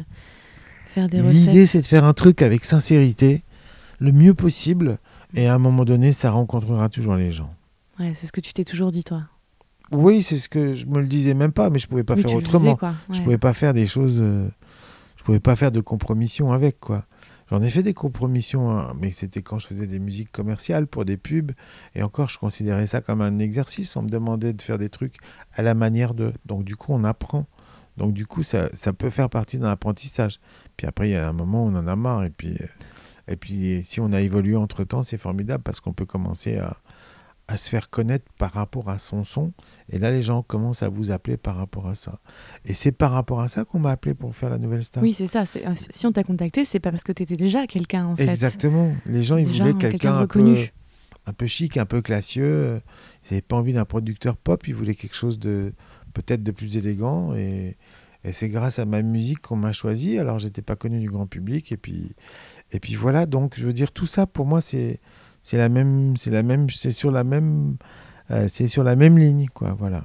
L'idée, 1.06 1.66
c'est 1.66 1.80
de 1.80 1.86
faire 1.86 2.04
un 2.04 2.14
truc 2.14 2.42
avec 2.42 2.64
sincérité, 2.64 3.44
le 3.98 4.12
mieux 4.12 4.34
possible, 4.34 4.98
et 5.34 5.46
à 5.46 5.54
un 5.54 5.58
moment 5.58 5.84
donné, 5.84 6.12
ça 6.12 6.30
rencontrera 6.30 6.88
toujours 6.88 7.16
les 7.16 7.32
gens. 7.32 7.52
Ouais, 7.98 8.12
c'est 8.14 8.26
ce 8.26 8.32
que 8.32 8.40
tu 8.40 8.52
t'es 8.52 8.64
toujours 8.64 8.92
dit, 8.92 9.04
toi. 9.04 9.22
Oui, 9.90 10.22
c'est 10.22 10.36
ce 10.36 10.48
que 10.48 10.74
je 10.74 10.86
me 10.86 11.00
le 11.00 11.06
disais 11.06 11.34
même 11.34 11.52
pas, 11.52 11.70
mais 11.70 11.78
je 11.78 11.88
pouvais 11.88 12.04
pas 12.04 12.16
faire 12.16 12.34
autrement. 12.34 12.78
Je 13.10 13.22
pouvais 13.22 13.38
pas 13.38 13.54
faire 13.54 13.74
des 13.74 13.86
choses. 13.86 14.18
Euh, 14.20 14.48
je 15.16 15.24
pouvais 15.24 15.40
pas 15.40 15.56
faire 15.56 15.72
de 15.72 15.80
compromission 15.80 16.52
avec 16.52 16.78
quoi. 16.78 17.04
J'en 17.50 17.62
ai 17.62 17.70
fait 17.70 17.82
des 17.82 17.94
compromissions, 17.94 18.70
hein, 18.70 18.92
mais 19.00 19.10
c'était 19.10 19.40
quand 19.40 19.58
je 19.58 19.66
faisais 19.66 19.86
des 19.86 19.98
musiques 19.98 20.30
commerciales 20.30 20.86
pour 20.86 21.06
des 21.06 21.16
pubs. 21.16 21.52
Et 21.94 22.02
encore, 22.02 22.28
je 22.28 22.38
considérais 22.38 22.86
ça 22.86 23.00
comme 23.00 23.22
un 23.22 23.38
exercice. 23.38 23.96
On 23.96 24.02
me 24.02 24.10
demandait 24.10 24.52
de 24.52 24.60
faire 24.60 24.76
des 24.76 24.90
trucs 24.90 25.16
à 25.54 25.62
la 25.62 25.72
manière 25.74 26.12
de. 26.12 26.34
Donc, 26.44 26.64
du 26.64 26.76
coup, 26.76 26.92
on 26.92 27.04
apprend. 27.04 27.46
Donc, 27.98 28.14
du 28.14 28.26
coup, 28.26 28.42
ça, 28.42 28.70
ça 28.72 28.92
peut 28.92 29.10
faire 29.10 29.28
partie 29.28 29.58
d'un 29.58 29.70
apprentissage. 29.70 30.38
Puis 30.76 30.86
après, 30.86 31.08
il 31.08 31.12
y 31.12 31.16
a 31.16 31.28
un 31.28 31.32
moment 31.32 31.64
où 31.64 31.68
on 31.68 31.74
en 31.74 31.86
a 31.86 31.96
marre. 31.96 32.24
Et 32.24 32.30
puis, 32.30 32.56
euh, 32.60 32.66
et 33.26 33.36
puis 33.36 33.82
si 33.84 34.00
on 34.00 34.12
a 34.12 34.20
évolué 34.20 34.56
entre-temps, 34.56 35.02
c'est 35.02 35.18
formidable 35.18 35.62
parce 35.62 35.80
qu'on 35.80 35.92
peut 35.92 36.06
commencer 36.06 36.56
à, 36.56 36.78
à 37.48 37.56
se 37.56 37.68
faire 37.68 37.90
connaître 37.90 38.26
par 38.38 38.52
rapport 38.52 38.88
à 38.88 38.98
son 38.98 39.24
son. 39.24 39.52
Et 39.90 39.98
là, 39.98 40.10
les 40.10 40.22
gens 40.22 40.42
commencent 40.42 40.82
à 40.82 40.88
vous 40.88 41.10
appeler 41.10 41.36
par 41.36 41.56
rapport 41.56 41.88
à 41.88 41.94
ça. 41.94 42.20
Et 42.64 42.74
c'est 42.74 42.92
par 42.92 43.10
rapport 43.10 43.40
à 43.40 43.48
ça 43.48 43.64
qu'on 43.64 43.80
m'a 43.80 43.90
appelé 43.90 44.14
pour 44.14 44.34
faire 44.36 44.50
la 44.50 44.58
nouvelle 44.58 44.84
star. 44.84 45.02
Oui, 45.02 45.14
c'est 45.16 45.26
ça. 45.26 45.44
Euh, 45.56 45.72
si 45.74 46.06
on 46.06 46.12
t'a 46.12 46.22
contacté, 46.22 46.64
c'est 46.64 46.78
pas 46.78 46.90
parce 46.90 47.04
que 47.04 47.12
tu 47.12 47.22
étais 47.22 47.36
déjà 47.36 47.66
quelqu'un, 47.66 48.06
en 48.06 48.16
fait. 48.16 48.28
Exactement. 48.28 48.92
Les 49.06 49.24
gens, 49.24 49.38
ils 49.38 49.46
voulaient 49.46 49.74
quelqu'un 49.74 50.14
un 50.14 50.26
peu, 50.26 50.56
un 51.26 51.32
peu 51.32 51.46
chic, 51.46 51.76
un 51.78 51.86
peu 51.86 52.02
classieux. 52.02 52.80
Ils 53.24 53.32
n'avaient 53.32 53.42
pas 53.42 53.56
envie 53.56 53.72
d'un 53.72 53.86
producteur 53.86 54.36
pop. 54.36 54.68
Ils 54.68 54.74
voulaient 54.74 54.94
quelque 54.94 55.16
chose 55.16 55.38
de 55.38 55.72
peut-être 56.22 56.42
de 56.42 56.50
plus 56.50 56.76
élégant. 56.76 57.34
Et, 57.34 57.76
c'est 58.32 58.48
grâce 58.48 58.78
à 58.78 58.84
ma 58.84 59.00
musique 59.00 59.40
qu'on 59.40 59.56
m'a 59.56 59.72
choisi. 59.72 60.18
Alors, 60.18 60.38
j'étais 60.38 60.60
pas 60.60 60.76
connu 60.76 60.98
du 60.98 61.08
grand 61.08 61.26
public. 61.26 61.72
Et 61.72 61.76
puis, 61.76 62.14
voilà. 62.96 63.26
Donc, 63.26 63.54
je 63.56 63.64
veux 63.64 63.72
dire, 63.72 63.92
tout 63.92 64.06
ça, 64.06 64.26
pour 64.26 64.44
moi, 64.44 64.60
c'est 64.60 65.00
c'est 65.44 65.56
la 65.56 65.68
même, 65.70 66.16
c'est 66.16 66.30
la 66.30 66.42
même, 66.42 66.68
c'est 66.68 66.90
sur 66.90 67.10
la 67.10 67.24
même, 67.24 67.76
euh, 68.30 68.48
c'est 68.50 68.68
sur 68.68 68.84
la 68.84 68.96
même 68.96 69.16
ligne, 69.16 69.46
quoi. 69.54 69.74
Voilà. 69.78 70.04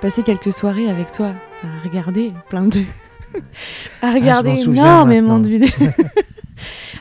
Passé 0.00 0.22
quelques 0.22 0.52
soirées 0.52 0.88
avec 0.88 1.12
toi 1.12 1.34
à 1.62 1.84
regarder 1.84 2.28
plein 2.48 2.66
de. 2.66 2.80
à 4.02 4.12
regarder 4.12 4.54
ah, 4.56 4.62
énormément 4.62 5.38
de 5.38 5.48
vidéos. 5.48 5.68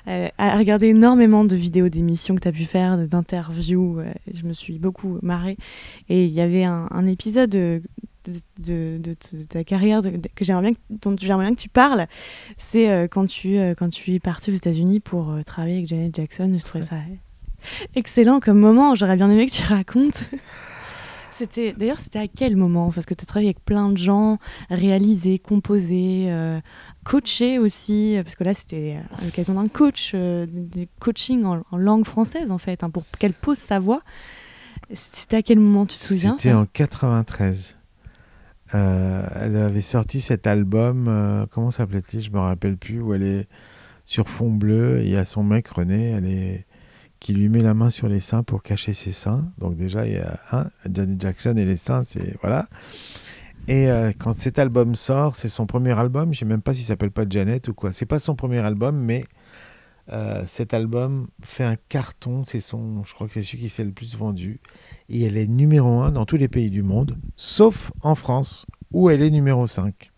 Euh, 0.07 0.29
à 0.39 0.57
regarder 0.57 0.87
énormément 0.87 1.43
de 1.43 1.55
vidéos 1.55 1.89
d'émissions 1.89 2.33
que 2.33 2.39
tu 2.39 2.47
as 2.47 2.51
pu 2.51 2.63
faire, 2.63 2.97
d'interviews. 2.97 3.99
Euh, 3.99 4.11
je 4.33 4.43
me 4.43 4.53
suis 4.53 4.79
beaucoup 4.79 5.19
marrée. 5.21 5.57
Et 6.07 6.25
il 6.25 6.31
y 6.31 6.41
avait 6.41 6.63
un, 6.63 7.05
épisode 7.05 7.49
de, 7.51 7.81
de, 8.25 9.13
ta 9.49 9.63
carrière 9.63 10.01
que 10.01 10.45
j'aimerais 10.45 10.71
bien, 10.71 10.73
dont 10.89 11.15
j'aimerais 11.19 11.45
bien 11.45 11.53
que 11.53 11.61
tu 11.61 11.69
parles. 11.69 12.07
C'est 12.57 12.89
euh, 12.89 13.07
quand, 13.07 13.27
tu, 13.27 13.59
quand 13.77 13.89
tu 13.89 14.15
es 14.15 14.19
parti 14.19 14.49
aux 14.49 14.55
États-Unis 14.55 14.99
pour 14.99 15.37
travailler 15.45 15.75
avec 15.75 15.87
Janet 15.87 16.15
Jackson. 16.15 16.51
Je 16.57 16.63
trouvais 16.63 16.85
ça 16.85 16.95
excellent 17.93 18.39
comme 18.39 18.57
moment. 18.57 18.95
J'aurais 18.95 19.17
bien 19.17 19.29
aimé 19.29 19.45
que 19.45 19.51
tu 19.51 19.65
racontes. 19.65 20.23
C'était 21.39 21.71
d'ailleurs 21.71 21.99
c'était 21.99 22.19
à 22.19 22.27
quel 22.27 22.57
moment? 22.57 22.91
Parce 22.91 23.05
que 23.05 23.13
tu 23.13 23.23
as 23.23 23.25
travaillé 23.25 23.47
avec 23.47 23.63
plein 23.63 23.89
de 23.89 23.97
gens, 23.97 24.39
réalisé, 24.69 25.39
composé, 25.39 26.25
euh, 26.27 26.59
coaché 27.05 27.57
aussi, 27.57 28.19
parce 28.21 28.35
que 28.35 28.43
là 28.43 28.53
c'était 28.53 28.97
à 29.17 29.23
l'occasion 29.23 29.53
d'un 29.53 29.69
coach, 29.69 30.11
euh, 30.15 30.45
du 30.49 30.87
coaching 30.99 31.45
en, 31.45 31.63
langue 31.77 32.03
française 32.03 32.51
en 32.51 32.57
fait, 32.57 32.83
hein, 32.83 32.89
pour 32.89 33.03
qu'elle 33.17 33.31
pose 33.31 33.57
sa 33.57 33.79
voix. 33.79 34.01
C'était 34.91 35.37
à 35.37 35.41
quel 35.41 35.59
moment 35.59 35.85
tu 35.85 35.97
te 35.97 36.03
souviens? 36.03 36.35
C'était 36.37 36.53
en 36.53 36.65
93. 36.65 37.77
Euh, 38.75 39.27
elle 39.35 39.55
avait 39.55 39.79
sorti 39.79 40.19
cet 40.19 40.45
album, 40.45 41.47
comment 41.51 41.71
s'appelait-il? 41.71 42.19
Je 42.19 42.31
me 42.31 42.39
rappelle 42.39 42.75
plus, 42.75 42.99
où 42.99 43.13
elle 43.13 43.23
est 43.23 43.47
sur 44.03 44.27
fond 44.27 44.51
bleu 44.51 45.01
il 45.03 45.09
y 45.09 45.15
a 45.15 45.23
son 45.23 45.43
mec 45.43 45.69
René, 45.69 46.09
elle 46.09 46.25
est 46.25 46.65
qui 47.19 47.33
lui 47.33 47.49
met 47.49 47.61
la 47.61 47.73
main 47.73 47.89
sur 47.89 48.07
les 48.07 48.19
seins 48.19 48.43
pour 48.43 48.63
cacher 48.63 48.93
ses 48.93 49.11
seins. 49.11 49.51
Donc 49.57 49.75
déjà, 49.75 50.05
il 50.05 50.13
y 50.13 50.17
a 50.17 50.39
un, 50.51 50.69
Janet 50.91 51.19
Jackson 51.19 51.55
et 51.57 51.65
les 51.65 51.77
seins, 51.77 52.03
c'est 52.03 52.37
voilà. 52.41 52.67
Et 53.67 53.89
euh, 53.89 54.11
quand 54.17 54.35
cet 54.35 54.57
album 54.57 54.95
sort, 54.95 55.35
c'est 55.35 55.49
son 55.49 55.65
premier 55.65 55.97
album. 55.97 56.33
Je 56.33 56.39
sais 56.39 56.45
même 56.45 56.61
pas 56.61 56.73
s'il 56.73 56.85
s'appelle 56.85 57.11
pas 57.11 57.25
Janet 57.29 57.67
ou 57.67 57.73
quoi. 57.73 57.93
C'est 57.93 58.05
pas 58.05 58.19
son 58.19 58.35
premier 58.35 58.59
album, 58.59 58.97
mais 58.97 59.25
Euh, 60.11 60.43
cet 60.47 60.73
album 60.73 61.27
fait 61.43 61.63
un 61.63 61.75
carton, 61.75 62.43
c'est 62.43 62.61
son, 62.61 63.03
je 63.03 63.13
crois 63.13 63.27
que 63.27 63.33
c'est 63.33 63.43
celui 63.43 63.59
qui 63.59 63.69
s'est 63.69 63.83
le 63.83 63.91
plus 63.91 64.15
vendu, 64.17 64.59
et 65.07 65.23
elle 65.23 65.37
est 65.37 65.45
numéro 65.45 65.99
1 66.01 66.11
dans 66.11 66.25
tous 66.25 66.37
les 66.37 66.47
pays 66.47 66.71
du 66.71 66.81
monde, 66.81 67.15
sauf 67.35 67.91
en 68.01 68.15
France, 68.15 68.65
où 68.91 69.09
elle 69.11 69.21
est 69.21 69.29
numéro 69.29 69.67
5. 69.67 70.11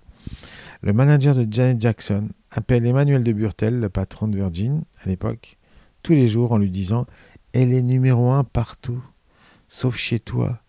Le 0.81 0.93
manager 0.93 1.35
de 1.35 1.45
Janet 1.51 1.81
Jackson 1.81 2.29
appelle 2.51 2.85
Emmanuel 2.85 3.23
de 3.23 3.33
Burtel, 3.33 3.81
le 3.81 3.89
patron 3.89 4.29
de 4.29 4.37
Virgin 4.37 4.83
à 5.03 5.09
l'époque, 5.09 5.57
tous 6.03 6.13
les 6.13 6.27
jours 6.27 6.51
en 6.51 6.57
lui 6.57 6.69
disant 6.69 7.05
Elle 7.53 7.73
est 7.73 7.81
numéro 7.81 8.31
1 8.31 8.43
partout, 8.43 9.03
sauf 9.67 9.97
chez 9.97 10.19
toi. 10.19 10.61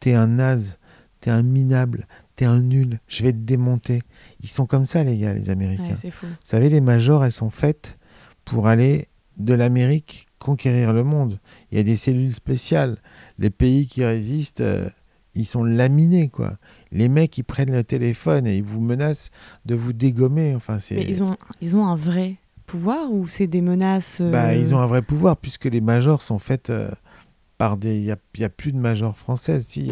T'es 0.00 0.14
un 0.14 0.28
naze, 0.28 0.78
t'es 1.20 1.30
un 1.30 1.42
minable, 1.42 2.06
t'es 2.36 2.44
un 2.46 2.62
nul, 2.62 3.00
je 3.06 3.22
vais 3.22 3.32
te 3.32 3.38
démonter. 3.38 4.00
Ils 4.40 4.48
sont 4.48 4.66
comme 4.66 4.86
ça, 4.86 5.04
les 5.04 5.18
gars, 5.18 5.34
les 5.34 5.50
Américains. 5.50 5.96
Vous 6.02 6.28
savez, 6.42 6.68
les 6.68 6.80
majors, 6.80 7.24
elles 7.24 7.32
sont 7.32 7.50
faites 7.50 7.98
pour 8.44 8.66
aller 8.66 9.08
de 9.36 9.54
l'Amérique 9.54 10.26
conquérir 10.38 10.92
le 10.92 11.04
monde. 11.04 11.38
Il 11.70 11.78
y 11.78 11.80
a 11.80 11.84
des 11.84 11.96
cellules 11.96 12.32
spéciales. 12.32 12.96
Les 13.38 13.50
pays 13.50 13.86
qui 13.86 14.04
résistent, 14.04 14.62
euh, 14.62 14.88
ils 15.34 15.46
sont 15.46 15.62
laminés, 15.62 16.28
quoi. 16.28 16.56
Les 16.92 17.08
mecs, 17.08 17.36
ils 17.38 17.44
prennent 17.44 17.72
le 17.72 17.84
téléphone 17.84 18.46
et 18.46 18.56
ils 18.56 18.64
vous 18.64 18.80
menacent 18.80 19.30
de 19.66 19.74
vous 19.74 19.92
dégommer. 19.92 20.54
Enfin, 20.56 20.78
c'est. 20.78 20.96
Mais 20.96 21.04
ils 21.04 21.22
ont, 21.22 21.36
ils 21.60 21.76
ont 21.76 21.86
un 21.86 21.94
vrai 21.94 22.38
pouvoir 22.70 23.10
ou 23.10 23.26
c'est 23.26 23.46
des 23.46 23.62
menaces 23.62 24.18
euh, 24.20 24.30
bah, 24.30 24.54
Ils 24.54 24.74
ont 24.74 24.78
un 24.78 24.86
vrai 24.86 25.02
pouvoir 25.02 25.36
puisque 25.36 25.64
les 25.64 25.80
majors 25.80 26.22
sont 26.22 26.38
faites 26.38 26.70
euh, 26.70 26.90
par 27.58 27.76
des. 27.76 27.96
Il 27.96 28.02
n'y 28.04 28.10
a, 28.12 28.46
a, 28.46 28.48
plus 28.48 28.72
de 28.72 28.78
majors 28.78 29.16
françaises. 29.16 29.66
Si, 29.68 29.90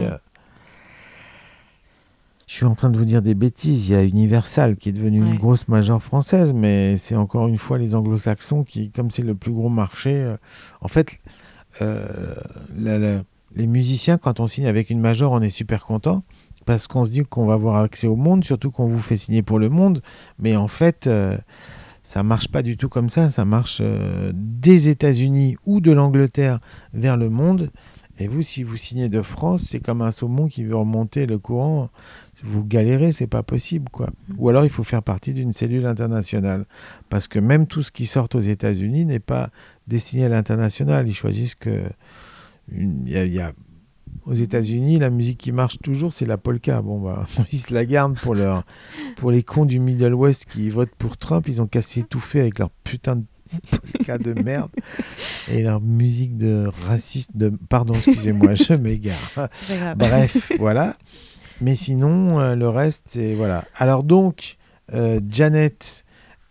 je 2.48 2.54
suis 2.54 2.64
en 2.64 2.74
train 2.74 2.88
de 2.88 2.96
vous 2.96 3.04
dire 3.04 3.20
des 3.20 3.34
bêtises. 3.34 3.88
Il 3.88 3.92
y 3.92 3.94
a 3.94 4.02
Universal 4.02 4.76
qui 4.76 4.88
est 4.88 4.92
devenu 4.92 5.18
une 5.18 5.36
grosse 5.36 5.68
majeure 5.68 6.02
française, 6.02 6.54
mais 6.54 6.96
c'est 6.96 7.14
encore 7.14 7.46
une 7.46 7.58
fois 7.58 7.76
les 7.76 7.94
anglo-saxons 7.94 8.64
qui, 8.64 8.90
comme 8.90 9.10
c'est 9.10 9.22
le 9.22 9.34
plus 9.34 9.52
gros 9.52 9.68
marché, 9.68 10.14
euh, 10.14 10.36
en 10.80 10.88
fait, 10.88 11.18
euh, 11.82 12.34
les 13.54 13.66
musiciens, 13.66 14.16
quand 14.16 14.40
on 14.40 14.48
signe 14.48 14.66
avec 14.66 14.88
une 14.88 15.00
major, 15.00 15.32
on 15.32 15.42
est 15.42 15.50
super 15.50 15.84
content 15.84 16.22
parce 16.64 16.86
qu'on 16.86 17.04
se 17.04 17.10
dit 17.10 17.22
qu'on 17.22 17.46
va 17.46 17.54
avoir 17.54 17.76
accès 17.76 18.06
au 18.06 18.16
monde, 18.16 18.44
surtout 18.44 18.70
qu'on 18.70 18.88
vous 18.88 19.00
fait 19.00 19.16
signer 19.16 19.42
pour 19.42 19.58
le 19.58 19.68
monde. 19.68 20.02
Mais 20.38 20.56
en 20.56 20.68
fait, 20.68 21.06
euh, 21.06 21.36
ça 22.08 22.22
marche 22.22 22.48
pas 22.48 22.62
du 22.62 22.78
tout 22.78 22.88
comme 22.88 23.10
ça. 23.10 23.28
Ça 23.28 23.44
marche 23.44 23.82
des 24.32 24.88
États-Unis 24.88 25.56
ou 25.66 25.80
de 25.80 25.92
l'Angleterre 25.92 26.58
vers 26.94 27.18
le 27.18 27.28
monde. 27.28 27.70
Et 28.18 28.28
vous, 28.28 28.40
si 28.42 28.62
vous 28.62 28.76
signez 28.76 29.08
de 29.08 29.20
France, 29.20 29.66
c'est 29.68 29.78
comme 29.78 30.00
un 30.00 30.10
saumon 30.10 30.48
qui 30.48 30.64
veut 30.64 30.74
remonter 30.74 31.26
le 31.26 31.38
courant 31.38 31.90
vous 32.42 32.64
galérez, 32.64 33.12
c'est 33.12 33.26
pas 33.26 33.42
possible, 33.42 33.88
quoi. 33.90 34.10
Ou 34.36 34.48
alors 34.48 34.64
il 34.64 34.70
faut 34.70 34.84
faire 34.84 35.02
partie 35.02 35.34
d'une 35.34 35.52
cellule 35.52 35.86
internationale, 35.86 36.66
parce 37.08 37.28
que 37.28 37.38
même 37.38 37.66
tout 37.66 37.82
ce 37.82 37.90
qui 37.90 38.06
sort 38.06 38.28
aux 38.34 38.40
États-Unis 38.40 39.04
n'est 39.04 39.18
pas 39.18 39.50
destiné 39.86 40.26
à 40.26 40.28
l'international. 40.28 41.08
Ils 41.08 41.14
choisissent 41.14 41.54
que 41.54 41.82
il 42.70 43.08
y, 43.08 43.40
a, 43.40 43.52
aux 44.28 44.34
États-Unis 44.34 44.98
la 44.98 45.10
musique 45.10 45.38
qui 45.38 45.52
marche 45.52 45.78
toujours, 45.82 46.12
c'est 46.12 46.26
la 46.26 46.38
polka. 46.38 46.80
Bon 46.82 47.00
bah, 47.00 47.26
ils 47.52 47.58
se 47.58 47.74
la 47.74 47.84
gardent 47.84 48.18
pour 48.18 48.34
leur, 48.34 48.64
pour 49.16 49.30
les 49.30 49.42
cons 49.42 49.64
du 49.64 49.80
Middle 49.80 50.14
West 50.14 50.46
qui 50.46 50.70
votent 50.70 50.94
pour 50.98 51.16
Trump. 51.16 51.46
Ils 51.48 51.60
ont 51.60 51.66
cassé 51.66 52.02
tout 52.02 52.20
fait 52.20 52.40
avec 52.40 52.58
leur 52.58 52.70
putain 52.84 53.16
de 53.16 53.24
polka 53.70 54.18
de 54.18 54.34
merde 54.34 54.70
et 55.50 55.62
leur 55.62 55.80
musique 55.80 56.36
de 56.36 56.66
raciste 56.86 57.30
de 57.34 57.50
pardon 57.70 57.94
excusez-moi 57.94 58.54
je 58.54 58.74
m'égare 58.74 59.48
bref 59.96 60.52
voilà 60.58 60.94
mais 61.60 61.74
sinon, 61.74 62.38
euh, 62.38 62.54
le 62.54 62.68
reste, 62.68 63.04
c'est 63.08 63.34
voilà. 63.34 63.64
Alors 63.74 64.04
donc, 64.04 64.56
euh, 64.94 65.20
Janet, 65.28 66.04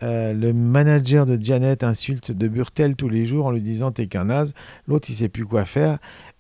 euh, 0.03 0.33
le 0.33 0.51
manager 0.53 1.25
de 1.25 1.41
Janet 1.41 1.83
insulte 1.83 2.31
de 2.31 2.47
Burtel 2.47 2.95
tous 2.95 3.07
les 3.07 3.25
jours 3.25 3.45
en 3.45 3.51
lui 3.51 3.61
disant 3.61 3.91
t'es 3.91 4.07
qu'un 4.07 4.25
naze. 4.25 4.53
L'autre, 4.87 5.09
il 5.09 5.15
sait 5.15 5.29
plus 5.29 5.45
quoi 5.45 5.63
faire. 5.63 5.97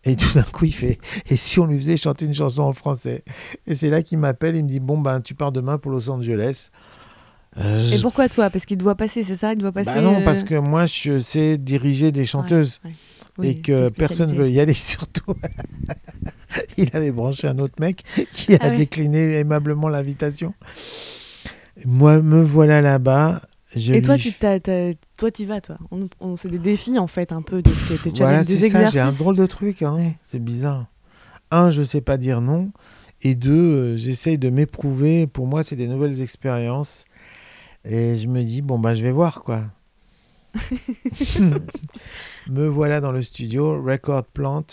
Et 0.07 0.15
tout 0.15 0.33
d'un 0.33 0.43
coup, 0.43 0.65
il 0.65 0.73
fait 0.73 0.99
Et 1.29 1.37
si 1.37 1.59
on 1.59 1.65
lui 1.65 1.77
faisait 1.77 1.97
chanter 1.97 2.25
une 2.25 2.33
chanson 2.33 2.63
en 2.63 2.73
français? 2.73 3.23
Et 3.67 3.75
c'est 3.75 3.89
là 3.89 4.01
qu'il 4.01 4.17
m'appelle. 4.17 4.55
Il 4.55 4.63
me 4.63 4.69
dit 4.69 4.79
Bon, 4.79 4.97
ben, 4.97 5.21
tu 5.21 5.35
pars 5.35 5.51
demain 5.51 5.77
pour 5.77 5.91
Los 5.91 6.09
Angeles. 6.09 6.69
Et 7.91 7.99
pourquoi 8.01 8.29
toi? 8.29 8.49
Parce 8.49 8.65
qu'il 8.65 8.77
doit 8.77 8.95
passer, 8.95 9.23
c'est 9.23 9.35
ça? 9.35 9.53
Il 9.53 9.57
doit 9.57 9.71
passer. 9.71 9.91
Bah 9.93 10.01
non, 10.01 10.21
parce 10.23 10.43
que 10.43 10.55
moi, 10.55 10.85
je 10.85 11.17
sais 11.17 11.57
diriger 11.57 12.11
des 12.11 12.25
chanteuses. 12.25 12.79
et 13.41 13.59
que 13.59 13.89
personne 13.89 14.31
ne 14.31 14.35
veut 14.35 14.49
y 14.49 14.59
aller, 14.59 14.73
surtout. 14.75 15.33
il 16.77 16.89
avait 16.93 17.11
branché 17.11 17.47
un 17.47 17.59
autre 17.59 17.75
mec 17.79 18.03
qui 18.31 18.55
a 18.55 18.59
ah 18.61 18.69
décliné 18.69 19.39
aimablement 19.39 19.89
l'invitation. 19.89 20.53
Moi, 21.85 22.21
me 22.21 22.43
voilà 22.43 22.81
là-bas. 22.81 23.41
Et 23.75 24.01
toi, 24.01 24.17
tu 24.17 24.31
toi, 24.31 25.29
y 25.37 25.45
vas, 25.45 25.61
toi. 25.61 25.77
On, 26.19 26.35
c'est 26.35 26.49
des 26.49 26.59
défis 26.59 26.97
en 26.97 27.07
fait, 27.07 27.31
un 27.31 27.41
peu, 27.41 27.61
des, 27.61 27.71
des 28.03 28.11
voilà, 28.17 28.43
c'est 28.45 28.69
ça. 28.69 28.87
J'ai 28.87 28.99
un 28.99 29.11
drôle 29.11 29.35
de 29.35 29.45
truc. 29.45 29.81
Hein. 29.81 30.13
C'est 30.25 30.43
bizarre. 30.43 30.85
Un, 31.51 31.69
je 31.69 31.83
sais 31.83 32.01
pas 32.01 32.17
dire 32.17 32.41
non. 32.41 32.71
Et 33.21 33.35
deux, 33.35 33.51
euh, 33.51 33.97
j'essaye 33.97 34.37
de 34.37 34.49
m'éprouver. 34.49 35.27
Pour 35.27 35.47
moi, 35.47 35.63
c'est 35.63 35.75
des 35.75 35.87
nouvelles 35.87 36.21
expériences. 36.21 37.05
Et 37.83 38.15
je 38.15 38.27
me 38.27 38.41
dis, 38.41 38.61
bon, 38.61 38.79
bah, 38.79 38.95
je 38.95 39.03
vais 39.03 39.11
voir, 39.11 39.43
quoi. 39.43 39.63
me 42.49 42.67
voilà 42.67 43.01
dans 43.01 43.11
le 43.11 43.21
studio, 43.21 43.81
record 43.81 44.25
plant, 44.25 44.65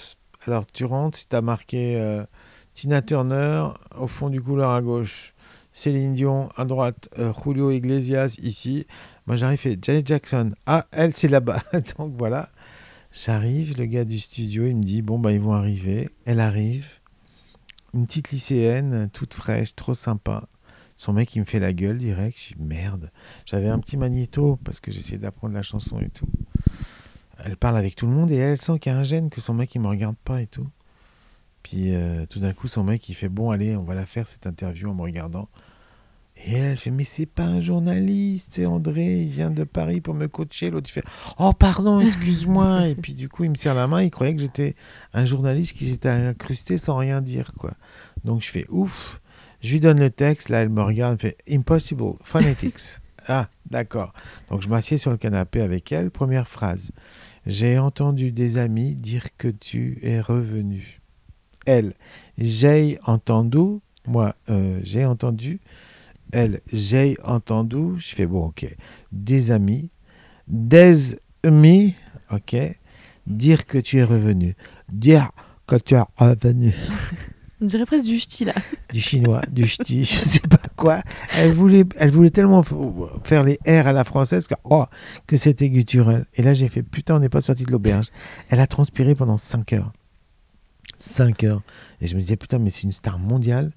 alors 0.46 0.66
tu 0.66 0.84
rentres, 0.84 1.18
tu 1.28 1.36
as 1.36 1.42
marqué 1.42 1.96
euh, 1.96 2.24
Tina 2.72 3.02
Turner 3.02 3.68
au 3.98 4.06
fond 4.06 4.30
du 4.30 4.40
couloir 4.40 4.72
à 4.72 4.82
gauche, 4.82 5.33
Céline 5.74 6.14
Dion 6.14 6.48
à 6.56 6.64
droite, 6.64 7.10
euh, 7.18 7.34
Julio 7.44 7.70
Iglesias 7.70 8.36
ici. 8.42 8.86
Moi 9.26 9.36
j'arrive 9.36 9.66
et 9.66 9.78
Janet 9.80 10.06
Jackson. 10.06 10.52
Ah, 10.64 10.86
elle 10.92 11.12
c'est 11.12 11.28
là-bas. 11.28 11.62
Donc 11.98 12.14
voilà. 12.16 12.48
J'arrive, 13.12 13.76
le 13.76 13.84
gars 13.84 14.06
du 14.06 14.18
studio, 14.18 14.64
il 14.64 14.76
me 14.76 14.82
dit 14.82 15.02
bon 15.02 15.18
bah 15.18 15.32
ils 15.32 15.40
vont 15.40 15.52
arriver. 15.52 16.08
Elle 16.24 16.40
arrive. 16.40 17.00
Une 17.92 18.06
petite 18.06 18.30
lycéenne, 18.30 19.10
toute 19.12 19.34
fraîche, 19.34 19.74
trop 19.74 19.94
sympa. 19.94 20.46
Son 20.96 21.12
mec 21.12 21.34
il 21.36 21.40
me 21.40 21.44
fait 21.44 21.60
la 21.60 21.74
gueule 21.74 21.98
direct. 21.98 22.38
Je 22.38 22.54
dis 22.54 22.62
merde. 22.62 23.10
J'avais 23.44 23.68
un 23.68 23.78
petit 23.78 23.98
magnéto 23.98 24.58
parce 24.64 24.80
que 24.80 24.90
j'essayais 24.90 25.18
d'apprendre 25.18 25.52
la 25.52 25.62
chanson 25.62 26.00
et 26.00 26.08
tout 26.08 26.28
elle 27.44 27.56
parle 27.56 27.76
avec 27.76 27.96
tout 27.96 28.06
le 28.06 28.12
monde 28.12 28.30
et 28.30 28.36
elle 28.36 28.60
sent 28.60 28.78
qu'il 28.78 28.92
y 28.92 28.94
a 28.94 28.98
un 28.98 29.02
gêne, 29.02 29.30
que 29.30 29.40
son 29.40 29.54
mec 29.54 29.74
il 29.74 29.80
me 29.80 29.88
regarde 29.88 30.16
pas 30.24 30.40
et 30.40 30.46
tout. 30.46 30.68
Puis 31.62 31.94
euh, 31.94 32.26
tout 32.26 32.40
d'un 32.40 32.52
coup, 32.52 32.68
son 32.68 32.84
mec 32.84 33.08
il 33.08 33.14
fait 33.14 33.28
bon, 33.28 33.50
allez, 33.50 33.76
on 33.76 33.84
va 33.84 33.94
la 33.94 34.06
faire 34.06 34.28
cette 34.28 34.46
interview 34.46 34.88
en 34.88 34.94
me 34.94 35.02
regardant. 35.02 35.48
Et 36.36 36.54
elle 36.54 36.76
fait 36.76 36.90
mais 36.90 37.04
c'est 37.04 37.26
pas 37.26 37.44
un 37.44 37.60
journaliste, 37.60 38.48
c'est 38.52 38.66
André, 38.66 39.22
il 39.22 39.28
vient 39.28 39.50
de 39.50 39.64
Paris 39.64 40.00
pour 40.00 40.14
me 40.14 40.26
coacher. 40.26 40.70
L'autre 40.70 40.90
fait 40.90 41.04
oh 41.38 41.52
pardon, 41.52 42.00
excuse-moi. 42.00 42.88
et 42.88 42.94
puis 42.94 43.14
du 43.14 43.28
coup 43.28 43.44
il 43.44 43.50
me 43.50 43.54
serre 43.54 43.74
la 43.74 43.86
main, 43.86 44.02
il 44.02 44.10
croyait 44.10 44.34
que 44.34 44.40
j'étais 44.40 44.74
un 45.12 45.24
journaliste 45.24 45.76
qui 45.76 45.86
s'était 45.86 46.08
incrusté 46.08 46.76
sans 46.76 46.96
rien 46.96 47.22
dire 47.22 47.52
quoi. 47.58 47.72
Donc 48.24 48.42
je 48.42 48.50
fais 48.50 48.66
ouf. 48.68 49.20
Je 49.60 49.72
lui 49.72 49.80
donne 49.80 50.00
le 50.00 50.10
texte, 50.10 50.48
là 50.48 50.58
elle 50.60 50.68
me 50.68 50.82
regarde, 50.82 51.18
elle 51.22 51.30
fait 51.30 51.38
impossible 51.50 52.04
phonetics. 52.22 52.80
Ah, 53.26 53.48
d'accord. 53.70 54.12
Donc 54.50 54.60
je 54.60 54.68
m'assieds 54.68 54.98
sur 54.98 55.10
le 55.10 55.16
canapé 55.16 55.62
avec 55.62 55.90
elle. 55.92 56.10
Première 56.10 56.46
phrase. 56.46 56.92
J'ai 57.46 57.78
entendu 57.78 58.32
des 58.32 58.58
amis 58.58 58.94
dire 58.94 59.36
que 59.38 59.48
tu 59.48 59.98
es 60.02 60.20
revenu. 60.20 61.00
Elle, 61.66 61.94
j'ai 62.36 62.98
entendu. 63.04 63.80
Moi, 64.06 64.34
euh, 64.50 64.80
j'ai 64.82 65.06
entendu. 65.06 65.60
Elle, 66.34 66.60
j'ai 66.72 67.16
entendu. 67.22 67.98
Je 67.98 68.16
fais 68.16 68.26
bon, 68.26 68.46
ok. 68.46 68.66
Des 69.12 69.52
amis. 69.52 69.90
Des 70.48 71.16
amis. 71.44 71.94
Ok. 72.32 72.56
Dire 73.26 73.66
que 73.66 73.78
tu 73.78 73.98
es 73.98 74.04
revenu. 74.04 74.56
Dire 74.92 75.30
que 75.68 75.76
tu 75.76 75.94
es 75.94 76.02
revenu. 76.18 76.74
On 77.60 77.66
dirait 77.66 77.86
presque 77.86 78.06
du 78.06 78.18
ch'ti 78.18 78.44
là. 78.44 78.52
Du 78.92 79.00
chinois, 79.00 79.42
du 79.50 79.64
ch'ti, 79.64 80.04
je 80.04 80.16
sais 80.16 80.40
pas 80.40 80.60
quoi. 80.74 81.00
Elle 81.36 81.52
voulait, 81.52 81.84
elle 81.96 82.10
voulait 82.10 82.30
tellement 82.30 82.64
faire 83.22 83.44
les 83.44 83.58
R 83.66 83.86
à 83.86 83.92
la 83.92 84.02
française 84.02 84.48
que, 84.48 84.54
oh, 84.64 84.84
que 85.28 85.36
c'était 85.36 85.70
guttural. 85.70 86.26
Et 86.34 86.42
là, 86.42 86.52
j'ai 86.52 86.68
fait 86.68 86.82
putain, 86.82 87.14
on 87.14 87.20
n'est 87.20 87.28
pas 87.28 87.40
sorti 87.40 87.64
de 87.64 87.70
l'auberge. 87.70 88.08
Elle 88.50 88.58
a 88.58 88.66
transpiré 88.66 89.14
pendant 89.14 89.38
5 89.38 89.72
heures. 89.72 89.92
5 90.98 91.44
heures. 91.44 91.62
Et 92.00 92.08
je 92.08 92.16
me 92.16 92.20
disais 92.20 92.36
putain, 92.36 92.58
mais 92.58 92.70
c'est 92.70 92.82
une 92.82 92.92
star 92.92 93.20
mondiale. 93.20 93.70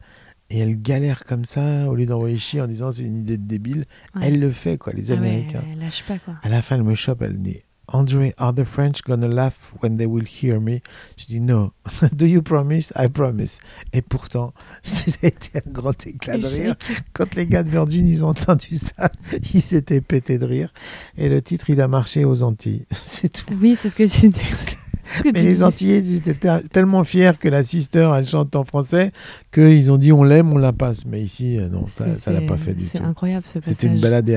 Et 0.49 0.59
elle 0.59 0.81
galère 0.81 1.25
comme 1.25 1.45
ça, 1.45 1.89
au 1.89 1.95
lieu 1.95 2.05
d'envoyer 2.05 2.37
chier 2.37 2.61
en 2.61 2.67
disant 2.67 2.91
c'est 2.91 3.03
une 3.03 3.19
idée 3.19 3.37
de 3.37 3.45
débile. 3.45 3.85
Elle 4.21 4.39
le 4.39 4.51
fait, 4.51 4.77
quoi, 4.77 4.93
les 4.93 5.11
ah 5.11 5.15
Américains. 5.15 5.63
elle 5.71 5.79
lâche 5.79 6.03
pas, 6.03 6.19
quoi. 6.19 6.35
À 6.41 6.49
la 6.49 6.61
fin, 6.61 6.75
elle 6.75 6.83
me 6.83 6.95
chope, 6.95 7.21
elle 7.21 7.41
dit 7.41 7.61
André, 7.89 8.33
are 8.37 8.53
the 8.53 8.65
French 8.65 9.01
gonna 9.03 9.29
laugh 9.29 9.73
when 9.81 9.95
they 9.95 10.05
will 10.05 10.25
hear 10.25 10.59
me? 10.59 10.81
Je 11.15 11.27
dis 11.27 11.39
no. 11.39 11.71
Do 12.13 12.25
you 12.25 12.41
promise? 12.41 12.91
I 12.97 13.07
promise. 13.07 13.59
Et 13.93 14.01
pourtant, 14.01 14.53
ça 14.83 15.05
a 15.23 15.27
été 15.27 15.59
un 15.65 15.71
grand 15.71 16.05
éclat 16.05 16.37
de 16.37 16.45
rire. 16.45 16.75
Quand 17.13 17.33
les 17.35 17.47
gars 17.47 17.63
de 17.63 17.69
Virgin, 17.69 18.05
ils 18.05 18.25
ont 18.25 18.29
entendu 18.29 18.75
ça, 18.75 19.09
ils 19.53 19.61
s'étaient 19.61 20.01
pétés 20.01 20.37
de 20.37 20.45
rire. 20.45 20.73
Et 21.15 21.29
le 21.29 21.41
titre, 21.41 21.69
il 21.69 21.79
a 21.79 21.87
marché 21.87 22.25
aux 22.25 22.43
Antilles. 22.43 22.85
C'est 22.91 23.31
tout. 23.31 23.53
Oui, 23.61 23.77
c'est 23.81 23.89
ce 23.89 23.95
que 23.95 24.03
tu 24.03 24.29
dis. 24.29 24.77
Mais 25.25 25.41
les 25.41 25.63
Antillais, 25.63 25.99
ils 25.99 26.17
étaient 26.17 26.61
tellement 26.69 27.03
fiers 27.03 27.33
que 27.39 27.47
la 27.47 27.63
sister, 27.63 28.11
elle 28.15 28.27
chante 28.27 28.55
en 28.55 28.63
français, 28.63 29.11
qu'ils 29.51 29.91
ont 29.91 29.97
dit 29.97 30.11
on 30.11 30.23
l'aime, 30.23 30.51
on 30.53 30.57
la 30.57 30.73
passe. 30.73 31.05
Mais 31.05 31.21
ici, 31.21 31.59
euh, 31.59 31.69
non, 31.69 31.87
ça 31.87 32.05
ne 32.05 32.33
l'a 32.33 32.41
pas 32.41 32.57
fait 32.57 32.73
du 32.73 32.83
tout. 32.83 32.89
C'est 32.91 33.01
incroyable 33.01 33.45
ce 33.45 33.59
C'était 33.61 33.87
une 33.87 33.99
balade 33.99 34.29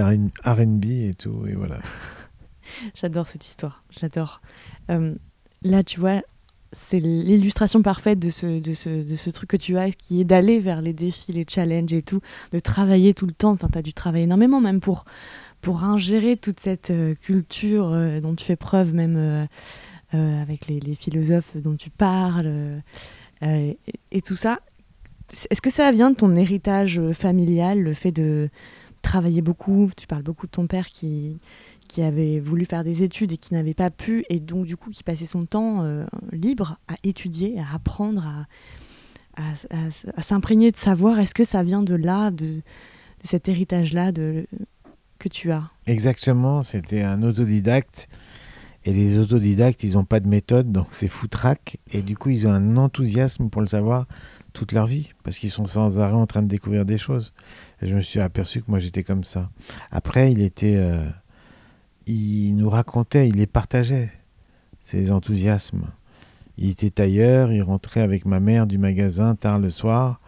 RB 0.44 0.84
et 0.84 1.12
tout, 1.18 1.46
et 1.48 1.54
voilà. 1.54 1.78
J'adore 2.94 3.28
cette 3.28 3.44
histoire, 3.44 3.84
j'adore. 3.90 4.40
Euh, 4.90 5.14
là, 5.62 5.82
tu 5.82 6.00
vois, 6.00 6.22
c'est 6.72 7.00
l'illustration 7.00 7.82
parfaite 7.82 8.18
de 8.18 8.30
ce, 8.30 8.60
de, 8.60 8.74
ce, 8.74 9.04
de 9.04 9.16
ce 9.16 9.30
truc 9.30 9.50
que 9.50 9.56
tu 9.56 9.76
as, 9.76 9.90
qui 9.90 10.20
est 10.20 10.24
d'aller 10.24 10.60
vers 10.60 10.80
les 10.80 10.92
défis, 10.92 11.32
les 11.32 11.44
challenges 11.48 11.92
et 11.92 12.02
tout, 12.02 12.20
de 12.52 12.58
travailler 12.58 13.12
tout 13.12 13.26
le 13.26 13.32
temps. 13.32 13.50
Enfin, 13.50 13.68
tu 13.70 13.78
as 13.78 13.82
dû 13.82 13.92
travailler 13.92 14.24
énormément, 14.24 14.60
même 14.60 14.80
pour, 14.80 15.04
pour 15.60 15.84
ingérer 15.84 16.36
toute 16.36 16.60
cette 16.60 16.90
euh, 16.90 17.14
culture 17.14 17.92
euh, 17.92 18.20
dont 18.20 18.34
tu 18.34 18.44
fais 18.44 18.56
preuve, 18.56 18.94
même 18.94 19.48
avec 20.12 20.66
les, 20.66 20.94
philosophes 20.94 21.56
dont 21.56 21.76
tu 21.76 21.90
parles, 21.90 22.82
et, 23.42 23.78
et, 24.10 24.22
tout 24.22 24.36
ça. 24.36 24.60
Est-ce 25.50 25.62
que 25.62 25.70
ça 25.70 25.90
vient 25.92 26.10
de 26.10 26.16
ton 26.16 26.34
héritage 26.34 27.00
familial, 27.12 27.80
le 27.80 27.94
fait 27.94 28.12
de 28.12 28.48
travailler 29.02 29.42
beaucoup? 29.42 29.90
Tu 29.96 30.06
parles 30.06 30.22
beaucoup 30.22 30.46
de 30.46 30.52
ton 30.52 30.66
père 30.66 30.88
qui 30.88 31.38
qui 31.90 32.02
avait 32.02 32.38
voulu 32.38 32.64
faire 32.66 32.84
des 32.84 33.02
études 33.02 33.32
et 33.32 33.36
qui 33.36 33.52
n'avait 33.52 33.74
pas 33.74 33.90
pu, 33.90 34.24
et 34.28 34.38
donc 34.38 34.64
du 34.64 34.76
coup 34.76 34.90
qui 34.90 35.02
passait 35.02 35.26
son 35.26 35.44
temps 35.44 35.82
euh, 35.82 36.04
libre 36.30 36.78
à 36.86 36.94
étudier, 37.02 37.58
à 37.58 37.74
apprendre, 37.74 38.46
à, 39.36 39.42
à, 40.16 40.22
s'imprégner 40.22 40.70
de 40.70 40.76
savoir 40.76 41.18
est-ce 41.18 41.34
que 41.34 41.42
ça 41.42 41.64
vient 41.64 41.82
de 41.82 41.94
là, 41.94 42.30
de, 42.30 42.62
cet 43.24 43.48
héritage-là 43.48 44.12
de, 44.12 44.46
que 45.18 45.28
tu 45.28 45.50
as? 45.50 45.64
Exactement, 45.86 46.62
c'était 46.62 47.02
un 47.02 47.24
autodidacte. 47.24 48.08
Et 48.84 48.92
les 48.92 49.18
autodidactes, 49.18 49.82
ils 49.82 49.94
n'ont 49.94 50.04
pas 50.04 50.20
de 50.20 50.28
méthode, 50.28 50.70
donc 50.70 50.88
c'est 50.90 51.08
foutraque. 51.08 51.78
Et 51.92 52.02
du 52.02 52.16
coup, 52.16 52.30
ils 52.30 52.46
ont 52.46 52.52
un 52.52 52.76
enthousiasme 52.76 53.50
pour 53.50 53.60
le 53.60 53.66
savoir 53.66 54.06
toute 54.52 54.72
leur 54.72 54.86
vie, 54.86 55.10
parce 55.22 55.38
qu'ils 55.38 55.50
sont 55.50 55.66
sans 55.66 55.98
arrêt 55.98 56.14
en 56.14 56.26
train 56.26 56.42
de 56.42 56.48
découvrir 56.48 56.84
des 56.84 56.98
choses. 56.98 57.32
Et 57.82 57.88
je 57.88 57.94
me 57.94 58.00
suis 58.00 58.20
aperçu 58.20 58.62
que 58.62 58.70
moi, 58.70 58.78
j'étais 58.78 59.04
comme 59.04 59.24
ça. 59.24 59.50
Après, 59.90 60.32
il 60.32 60.40
était... 60.40 60.76
Euh, 60.76 61.04
il 62.06 62.56
nous 62.56 62.68
racontait, 62.68 63.28
il 63.28 63.36
les 63.36 63.46
partageait, 63.46 64.10
ses 64.80 65.12
enthousiasmes. 65.12 65.84
Il 66.58 66.70
était 66.70 66.90
tailleur, 66.90 67.52
il 67.52 67.62
rentrait 67.62 68.00
avec 68.00 68.26
ma 68.26 68.40
mère 68.40 68.66
du 68.66 68.78
magasin 68.78 69.34
tard 69.36 69.58
le 69.58 69.70
soir, 69.70 70.20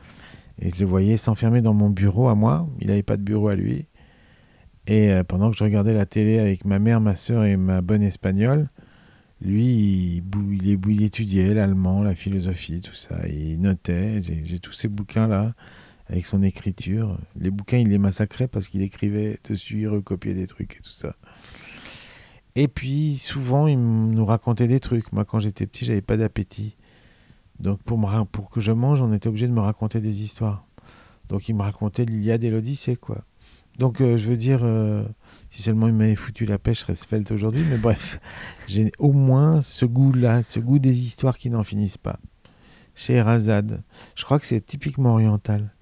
et 0.61 0.71
je 0.71 0.81
le 0.81 0.87
voyais 0.87 1.17
s'enfermer 1.17 1.61
dans 1.61 1.75
mon 1.75 1.91
bureau 1.91 2.29
à 2.29 2.35
moi. 2.35 2.69
Il 2.81 2.89
n'avait 2.89 3.03
pas 3.03 3.17
de 3.17 3.23
bureau 3.23 3.49
à 3.49 3.57
lui. 3.57 3.87
Et 4.87 5.13
euh, 5.13 5.25
pendant 5.25 5.51
que 5.51 5.57
je 5.57 5.65
regardais 5.65 5.95
la 5.95 6.07
télé 6.07 6.39
avec 6.39 6.65
ma 6.65 6.79
mère, 6.79 7.01
ma 7.01 7.17
soeur 7.17 7.45
et 7.45 7.57
ma 7.57 7.83
bonne 7.83 8.03
espagnole, 8.03 8.69
lui, 9.41 10.23
il, 10.23 10.81
il, 10.89 11.03
étudiait 11.03 11.55
l'allemand, 11.55 12.03
la 12.03 12.15
philosophie, 12.15 12.81
tout 12.81 12.95
ça. 12.95 13.27
il 13.29 13.61
notait. 13.61 14.23
J'ai 14.23 14.59
tous 14.59 14.73
ces 14.73 14.89
bouquins-là 14.89 15.55
avec 16.09 16.27
son 16.27 16.43
écriture. 16.43 17.19
Les 17.37 17.51
bouquins, 17.51 17.79
il 17.79 17.89
les 17.89 17.99
massacrait 17.99 18.49
parce 18.49 18.69
qu'il 18.69 18.83
écrivait 18.83 19.39
dessus, 19.49 19.81
il 19.81 19.89
recopiait 19.89 20.35
des 20.35 20.47
trucs 20.47 20.77
et 20.77 20.81
tout 20.81 20.91
ça. 20.91 21.17
Et 22.55 22.69
puis 22.69 23.17
souvent, 23.17 23.67
il 23.67 23.81
nous 23.81 24.25
racontait 24.25 24.69
des 24.69 24.81
trucs. 24.81 25.13
Moi, 25.13 25.25
quand 25.25 25.41
j'étais 25.41 25.67
petit, 25.67 25.85
j'avais 25.85 26.03
pas 26.03 26.17
d'appétit. 26.17 26.77
Donc 27.59 27.83
pour, 27.83 27.99
pour 28.31 28.51
que 28.51 28.61
je 28.61 28.73
mange, 28.73 29.01
on 29.01 29.13
était 29.13 29.29
obligé 29.29 29.49
de 29.49 29.53
me 29.53 29.61
raconter 29.61 30.01
des 30.01 30.23
histoires. 30.23 30.67
Donc 31.29 31.49
il 31.49 31.55
me 31.55 31.63
racontait 31.63 32.05
l'Iliade 32.05 32.45
et 32.45 32.51
l'Odyssée, 32.51 32.97
quoi. 32.97 33.25
Donc 33.79 34.01
euh, 34.01 34.17
je 34.17 34.29
veux 34.29 34.37
dire, 34.37 34.61
euh, 34.63 35.05
si 35.51 35.63
seulement 35.63 35.89
il 35.89 35.95
m'avait 35.95 36.15
foutu 36.15 36.47
la 36.47 36.59
pêche, 36.59 36.81
je 36.81 36.83
serais 36.83 36.95
svelte 36.95 37.31
aujourd'hui. 37.31 37.65
Mais 37.69 37.79
bref, 37.79 38.21
j'ai 38.67 38.93
au 38.99 39.13
moins 39.13 39.63
ce 39.63 39.85
goût-là, 39.85 40.43
ce 40.43 40.61
goût 40.61 40.79
des 40.79 41.03
histoires 41.03 41.39
qui 41.39 41.51
n'en 41.51 41.65
finissent 41.65 41.99
pas. 41.99 42.19
Chez 42.95 43.23
Razad, 43.23 43.83
je 44.15 44.25
crois 44.25 44.39
que 44.39 44.47
c'est 44.47 44.61
typiquement 44.61 45.13
oriental. 45.15 45.75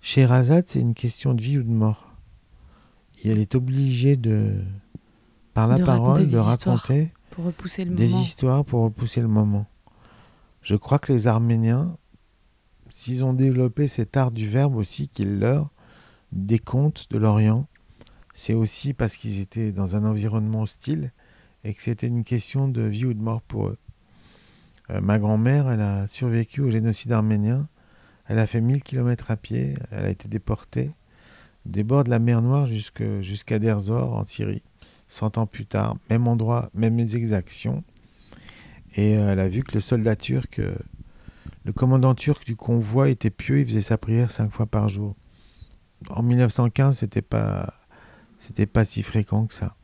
Chez 0.00 0.24
Razad, 0.24 0.64
c'est 0.66 0.80
une 0.80 0.94
question 0.94 1.34
de 1.34 1.42
vie 1.42 1.58
ou 1.58 1.62
de 1.62 1.70
mort. 1.70 2.10
Et 3.22 3.30
elle 3.30 3.38
est 3.38 3.54
obligée 3.54 4.16
de, 4.16 4.54
par 5.52 5.68
la 5.68 5.78
parole, 5.78 6.26
de 6.26 6.36
raconter 6.36 7.12
pour 7.30 7.46
repousser 7.46 7.84
le 7.84 7.94
des 7.94 8.14
histoires 8.14 8.64
pour 8.64 8.82
repousser 8.82 9.20
le 9.20 9.28
moment. 9.28 9.66
Je 10.62 10.76
crois 10.76 10.98
que 10.98 11.12
les 11.12 11.26
Arméniens, 11.26 11.96
s'ils 12.90 13.24
ont 13.24 13.34
développé 13.34 13.88
cet 13.88 14.16
art 14.16 14.30
du 14.30 14.48
verbe 14.48 14.76
aussi, 14.76 15.08
qu'il 15.08 15.40
leur, 15.40 15.70
des 16.34 16.58
contes 16.58 17.06
de 17.10 17.18
l'Orient, 17.18 17.66
c'est 18.34 18.54
aussi 18.54 18.92
parce 18.92 19.16
qu'ils 19.16 19.40
étaient 19.40 19.72
dans 19.72 19.96
un 19.96 20.04
environnement 20.04 20.62
hostile 20.62 21.12
et 21.62 21.72
que 21.72 21.82
c'était 21.82 22.08
une 22.08 22.24
question 22.24 22.68
de 22.68 22.82
vie 22.82 23.06
ou 23.06 23.14
de 23.14 23.22
mort 23.22 23.40
pour 23.40 23.68
eux. 23.68 23.78
Euh, 24.90 25.00
ma 25.00 25.18
grand-mère, 25.18 25.70
elle 25.70 25.80
a 25.80 26.06
survécu 26.08 26.60
au 26.60 26.70
génocide 26.70 27.12
arménien. 27.12 27.68
Elle 28.26 28.38
a 28.38 28.46
fait 28.46 28.60
1000 28.60 28.82
km 28.82 29.30
à 29.30 29.36
pied. 29.36 29.76
Elle 29.90 30.04
a 30.04 30.10
été 30.10 30.28
déportée 30.28 30.90
des 31.64 31.84
bords 31.84 32.04
de 32.04 32.10
la 32.10 32.18
mer 32.18 32.42
Noire 32.42 32.66
jusqu'à 32.66 33.58
Derzor 33.58 34.14
en 34.14 34.24
Syrie. 34.24 34.62
100 35.08 35.38
ans 35.38 35.46
plus 35.46 35.66
tard, 35.66 35.96
même 36.10 36.26
endroit, 36.26 36.70
mêmes 36.74 36.98
exactions. 36.98 37.84
Et 38.96 39.16
euh, 39.16 39.32
elle 39.32 39.40
a 39.40 39.48
vu 39.48 39.62
que 39.62 39.74
le 39.74 39.80
soldat 39.80 40.16
turc, 40.16 40.58
euh, 40.58 40.74
le 41.64 41.72
commandant 41.72 42.14
turc 42.14 42.44
du 42.44 42.56
convoi 42.56 43.08
était 43.08 43.30
pieux, 43.30 43.60
il 43.60 43.66
faisait 43.66 43.80
sa 43.80 43.96
prière 43.96 44.30
cinq 44.30 44.50
fois 44.50 44.66
par 44.66 44.88
jour. 44.88 45.14
En 46.10 46.22
1915, 46.22 46.98
c'était 46.98 47.22
pas, 47.22 47.74
c'était 48.38 48.66
pas 48.66 48.84
si 48.84 49.02
fréquent 49.02 49.46
que 49.46 49.54
ça. 49.54 49.76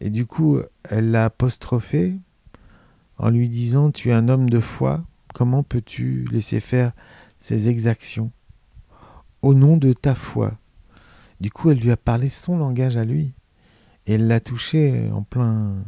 Et 0.00 0.10
du 0.10 0.26
coup, 0.26 0.58
elle 0.84 1.10
l'a 1.10 1.26
apostrophé 1.26 2.18
en 3.18 3.30
lui 3.30 3.48
disant 3.48 3.90
Tu 3.90 4.10
es 4.10 4.12
un 4.12 4.28
homme 4.28 4.50
de 4.50 4.60
foi, 4.60 5.04
comment 5.32 5.62
peux-tu 5.62 6.26
laisser 6.30 6.60
faire 6.60 6.92
ces 7.38 7.68
exactions 7.68 8.30
Au 9.42 9.54
nom 9.54 9.76
de 9.76 9.92
ta 9.92 10.14
foi? 10.14 10.58
Du 11.40 11.50
coup, 11.50 11.70
elle 11.70 11.80
lui 11.80 11.90
a 11.90 11.96
parlé 11.96 12.28
son 12.28 12.56
langage 12.56 12.96
à 12.96 13.04
lui. 13.04 13.32
Et 14.06 14.14
elle 14.14 14.26
l'a 14.26 14.40
touché 14.40 15.10
en 15.12 15.22
plein. 15.22 15.84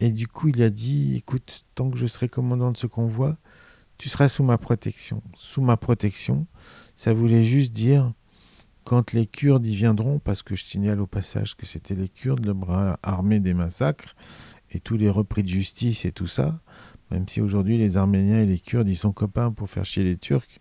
Et 0.00 0.10
du 0.10 0.28
coup, 0.28 0.48
il 0.48 0.62
a 0.62 0.70
dit 0.70 1.16
Écoute, 1.16 1.64
tant 1.74 1.90
que 1.90 1.98
je 1.98 2.06
serai 2.06 2.28
commandant 2.28 2.72
de 2.72 2.76
ce 2.76 2.86
convoi, 2.86 3.36
tu 3.98 4.08
seras 4.08 4.28
sous 4.28 4.42
ma 4.42 4.58
protection. 4.58 5.22
Sous 5.34 5.62
ma 5.62 5.76
protection, 5.76 6.46
ça 6.96 7.14
voulait 7.14 7.44
juste 7.44 7.72
dire 7.72 8.12
quand 8.84 9.12
les 9.12 9.26
Kurdes 9.26 9.66
y 9.66 9.74
viendront, 9.74 10.18
parce 10.18 10.42
que 10.42 10.54
je 10.54 10.64
signale 10.64 11.00
au 11.00 11.06
passage 11.06 11.56
que 11.56 11.66
c'était 11.66 11.94
les 11.94 12.08
Kurdes, 12.08 12.44
le 12.44 12.52
bras 12.52 12.98
armé 13.02 13.40
des 13.40 13.54
massacres, 13.54 14.14
et 14.70 14.80
tous 14.80 14.96
les 14.96 15.10
repris 15.10 15.42
de 15.42 15.48
justice 15.48 16.04
et 16.04 16.12
tout 16.12 16.26
ça, 16.26 16.60
même 17.10 17.28
si 17.28 17.40
aujourd'hui 17.40 17.78
les 17.78 17.96
Arméniens 17.96 18.42
et 18.42 18.46
les 18.46 18.58
Kurdes, 18.58 18.88
ils 18.88 18.96
sont 18.96 19.12
copains 19.12 19.52
pour 19.52 19.70
faire 19.70 19.84
chier 19.84 20.04
les 20.04 20.16
Turcs, 20.16 20.60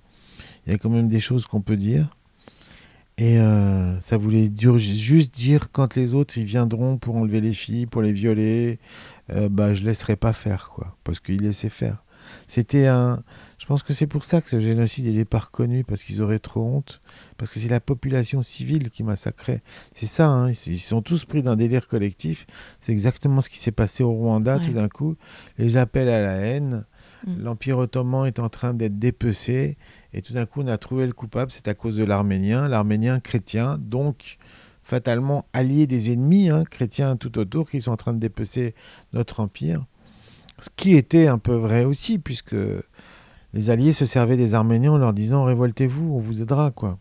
il 0.65 0.71
y 0.71 0.75
a 0.75 0.77
quand 0.77 0.89
même 0.89 1.09
des 1.09 1.19
choses 1.19 1.45
qu'on 1.45 1.61
peut 1.61 1.77
dire. 1.77 2.09
Et 3.17 3.37
euh, 3.37 3.99
ça 4.01 4.17
voulait 4.17 4.49
juste 4.77 5.35
dire 5.35 5.71
quand 5.71 5.95
les 5.95 6.15
autres 6.15 6.37
ils 6.37 6.45
viendront 6.45 6.97
pour 6.97 7.15
enlever 7.15 7.41
les 7.41 7.53
filles, 7.53 7.85
pour 7.85 8.01
les 8.01 8.11
violer, 8.11 8.79
euh, 9.29 9.49
bah 9.49 9.75
je 9.75 9.83
laisserai 9.83 10.15
pas 10.15 10.33
faire 10.33 10.69
quoi, 10.69 10.97
parce 11.03 11.19
qu'ils 11.19 11.41
laissaient 11.41 11.69
faire. 11.69 12.03
C'était 12.47 12.87
un, 12.87 13.21
je 13.63 13.67
pense 13.69 13.81
que 13.81 13.93
c'est 13.93 14.07
pour 14.07 14.25
ça 14.25 14.41
que 14.41 14.49
ce 14.49 14.59
génocide 14.59 15.05
il 15.05 15.17
est 15.17 15.23
pas 15.23 15.39
reconnu 15.39 15.85
parce 15.85 16.03
qu'ils 16.03 16.21
auraient 16.21 16.37
trop 16.37 16.65
honte, 16.65 16.99
parce 17.37 17.49
que 17.49 17.59
c'est 17.59 17.69
la 17.69 17.79
population 17.79 18.43
civile 18.43 18.89
qui 18.89 19.03
massacrait. 19.03 19.63
C'est 19.93 20.05
ça, 20.05 20.27
hein, 20.27 20.51
ils 20.51 20.79
sont 20.79 21.01
tous 21.01 21.23
pris 21.23 21.43
d'un 21.43 21.55
délire 21.55 21.87
collectif. 21.87 22.45
C'est 22.81 22.91
exactement 22.91 23.41
ce 23.41 23.49
qui 23.49 23.57
s'est 23.57 23.71
passé 23.71 24.03
au 24.03 24.11
Rwanda 24.11 24.59
tout 24.59 24.73
d'un 24.73 24.89
coup, 24.89 25.15
les 25.57 25.77
appels 25.77 26.09
à 26.09 26.21
la 26.21 26.35
haine. 26.39 26.83
Mm. 27.25 27.41
L'Empire 27.41 27.77
ottoman 27.77 28.27
est 28.27 28.39
en 28.39 28.49
train 28.49 28.73
d'être 28.73 28.99
dépecé 28.99 29.77
et 30.11 30.21
tout 30.21 30.33
d'un 30.33 30.45
coup, 30.45 30.61
on 30.61 30.67
a 30.67 30.77
trouvé 30.77 31.07
le 31.07 31.13
coupable, 31.13 31.49
c'est 31.49 31.69
à 31.69 31.73
cause 31.73 31.95
de 31.95 32.03
l'Arménien, 32.03 32.67
l'Arménien 32.67 33.21
chrétien, 33.21 33.77
donc 33.79 34.39
fatalement 34.83 35.45
allié 35.53 35.87
des 35.87 36.11
ennemis 36.11 36.49
hein, 36.49 36.65
chrétiens 36.69 37.15
tout 37.15 37.37
autour 37.37 37.69
qui 37.69 37.81
sont 37.81 37.91
en 37.91 37.97
train 37.97 38.11
de 38.11 38.19
dépecer 38.19 38.75
notre 39.13 39.39
empire. 39.39 39.85
Ce 40.59 40.69
qui 40.75 40.95
était 40.97 41.27
un 41.27 41.37
peu 41.37 41.55
vrai 41.55 41.85
aussi, 41.85 42.19
puisque 42.19 42.55
les 43.53 43.69
alliés 43.69 43.93
se 43.93 44.05
servaient 44.05 44.37
des 44.37 44.53
Arméniens 44.55 44.93
en 44.93 44.97
leur 44.97 45.13
disant 45.13 45.43
révoltez-vous, 45.43 46.13
on 46.13 46.19
vous 46.19 46.41
aidera 46.41 46.71
quoi. 46.71 46.99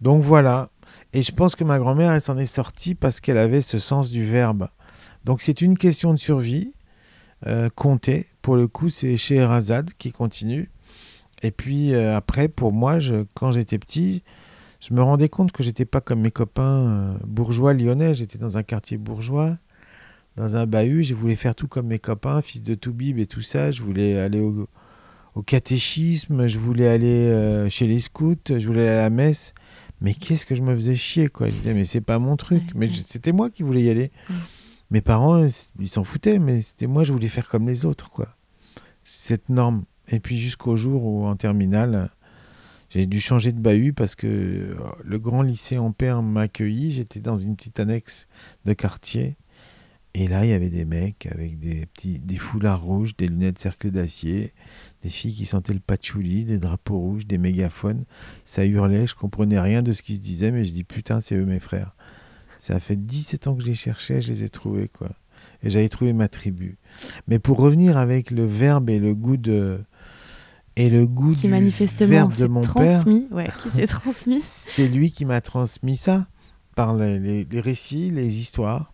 Donc 0.00 0.22
voilà. 0.22 0.70
Et 1.12 1.22
je 1.22 1.32
pense 1.32 1.56
que 1.56 1.64
ma 1.64 1.78
grand-mère, 1.78 2.12
elle 2.12 2.22
s'en 2.22 2.36
est 2.38 2.46
sortie 2.46 2.94
parce 2.94 3.20
qu'elle 3.20 3.38
avait 3.38 3.60
ce 3.60 3.78
sens 3.78 4.10
du 4.10 4.24
verbe. 4.24 4.68
Donc 5.24 5.40
c'est 5.42 5.60
une 5.60 5.76
question 5.76 6.12
de 6.12 6.18
survie 6.18 6.72
euh. 7.46 7.68
Pour 8.42 8.56
le 8.56 8.66
coup, 8.66 8.88
c'est 8.88 9.16
chez 9.16 9.46
qui 9.98 10.12
continue. 10.12 10.70
Et 11.42 11.50
puis 11.50 11.94
euh, 11.94 12.16
après, 12.16 12.48
pour 12.48 12.72
moi, 12.72 12.98
quand 13.34 13.52
j'étais 13.52 13.78
petit, 13.78 14.22
je 14.80 14.94
me 14.94 15.02
rendais 15.02 15.28
compte 15.28 15.52
que 15.52 15.62
j'étais 15.62 15.84
pas 15.84 16.00
comme 16.00 16.20
mes 16.20 16.30
copains 16.30 16.62
euh, 16.62 17.18
bourgeois 17.26 17.74
lyonnais. 17.74 18.14
J'étais 18.14 18.38
dans 18.38 18.56
un 18.56 18.62
quartier 18.62 18.96
bourgeois, 18.96 19.56
dans 20.36 20.56
un 20.56 20.66
bahut. 20.66 21.04
Je 21.04 21.14
voulais 21.14 21.36
faire 21.36 21.54
tout 21.54 21.68
comme 21.68 21.88
mes 21.88 21.98
copains, 21.98 22.42
fils 22.42 22.62
de 22.62 22.74
Toubib 22.74 23.18
et 23.18 23.26
tout 23.26 23.42
ça. 23.42 23.70
Je 23.70 23.82
voulais 23.82 24.18
aller 24.18 24.40
au, 24.40 24.66
catéchisme, 25.42 26.48
je 26.48 26.58
voulais 26.58 26.88
aller 26.88 27.28
euh, 27.28 27.68
chez 27.68 27.86
les 27.86 28.00
scouts, 28.00 28.36
je 28.48 28.66
voulais 28.66 28.88
aller 28.88 28.98
à 28.98 29.02
la 29.02 29.10
messe. 29.10 29.54
Mais 30.00 30.14
qu'est-ce 30.14 30.46
que 30.46 30.54
je 30.54 30.62
me 30.62 30.74
faisais 30.74 30.96
chier, 30.96 31.28
quoi. 31.28 31.48
Je 31.48 31.54
disais, 31.54 31.74
mais 31.74 31.84
c'est 31.84 32.00
pas 32.00 32.18
mon 32.18 32.36
truc. 32.36 32.62
mais 32.74 32.88
c'était 33.06 33.32
moi 33.32 33.50
qui 33.50 33.62
voulais 33.62 33.82
y 33.82 33.90
aller. 33.90 34.12
Mes 34.90 35.00
parents, 35.00 35.46
ils 35.78 35.88
s'en 35.88 36.04
foutaient, 36.04 36.38
mais 36.38 36.62
c'était 36.62 36.86
moi, 36.86 37.04
je 37.04 37.12
voulais 37.12 37.28
faire 37.28 37.48
comme 37.48 37.66
les 37.66 37.84
autres, 37.84 38.10
quoi. 38.10 38.36
Cette 39.02 39.48
norme. 39.48 39.84
Et 40.08 40.20
puis 40.20 40.38
jusqu'au 40.38 40.76
jour 40.76 41.04
où, 41.04 41.26
en 41.26 41.36
terminale, 41.36 42.10
j'ai 42.90 43.06
dû 43.06 43.20
changer 43.20 43.52
de 43.52 43.60
bahut 43.60 43.92
parce 43.92 44.14
que 44.14 44.26
euh, 44.26 44.74
le 45.04 45.18
grand 45.18 45.42
lycée 45.42 45.76
Ampère 45.78 46.22
m'a 46.22 46.42
accueilli. 46.42 46.90
J'étais 46.90 47.20
dans 47.20 47.36
une 47.36 47.54
petite 47.54 47.80
annexe 47.80 48.28
de 48.64 48.72
quartier. 48.72 49.36
Et 50.14 50.26
là, 50.26 50.44
il 50.44 50.50
y 50.50 50.54
avait 50.54 50.70
des 50.70 50.86
mecs 50.86 51.26
avec 51.26 51.58
des 51.58 51.84
petits 51.86 52.18
des 52.18 52.38
foulards 52.38 52.82
rouges, 52.82 53.14
des 53.16 53.28
lunettes 53.28 53.58
cerclées 53.58 53.90
d'acier, 53.90 54.54
des 55.02 55.10
filles 55.10 55.34
qui 55.34 55.46
sentaient 55.46 55.74
le 55.74 55.80
patchouli, 55.80 56.44
des 56.44 56.58
drapeaux 56.58 56.98
rouges, 56.98 57.26
des 57.26 57.38
mégaphones. 57.38 58.04
Ça 58.44 58.64
hurlait, 58.64 59.06
je 59.06 59.14
comprenais 59.14 59.60
rien 59.60 59.82
de 59.82 59.92
ce 59.92 60.02
qui 60.02 60.14
se 60.14 60.20
disait, 60.20 60.50
mais 60.50 60.64
je 60.64 60.72
dis 60.72 60.84
putain, 60.84 61.20
c'est 61.20 61.36
eux 61.36 61.44
mes 61.46 61.60
frères. 61.60 61.94
Ça 62.58 62.74
a 62.74 62.80
fait 62.80 62.96
17 62.96 63.46
ans 63.46 63.54
que 63.54 63.62
je 63.62 63.68
les 63.68 63.74
cherchais, 63.76 64.20
je 64.20 64.28
les 64.32 64.42
ai 64.42 64.48
trouvés, 64.48 64.88
quoi. 64.88 65.10
Et 65.62 65.70
j'avais 65.70 65.88
trouvé 65.88 66.12
ma 66.12 66.28
tribu. 66.28 66.78
Mais 67.28 67.38
pour 67.38 67.58
revenir 67.58 67.96
avec 67.96 68.30
le 68.32 68.44
verbe 68.44 68.90
et 68.90 68.98
le 68.98 69.14
goût 69.14 69.36
de. 69.36 69.80
Et 70.76 70.90
le 70.90 71.06
goût 71.06 71.32
Qui 71.34 71.42
du 71.42 71.48
manifestement 71.48 72.08
verbe 72.08 72.36
de 72.36 72.46
mon 72.46 72.60
père, 72.62 73.00
transmis. 73.02 73.26
Ouais, 73.32 73.48
qui 73.62 73.68
s'est 73.70 73.86
transmis. 73.88 74.38
c'est 74.42 74.86
lui 74.88 75.10
qui 75.10 75.24
m'a 75.24 75.40
transmis 75.40 75.96
ça, 75.96 76.28
par 76.76 76.94
les, 76.96 77.18
les- 77.18 77.44
les 77.44 77.60
récits, 77.60 78.10
les 78.10 78.38
histoires. 78.40 78.92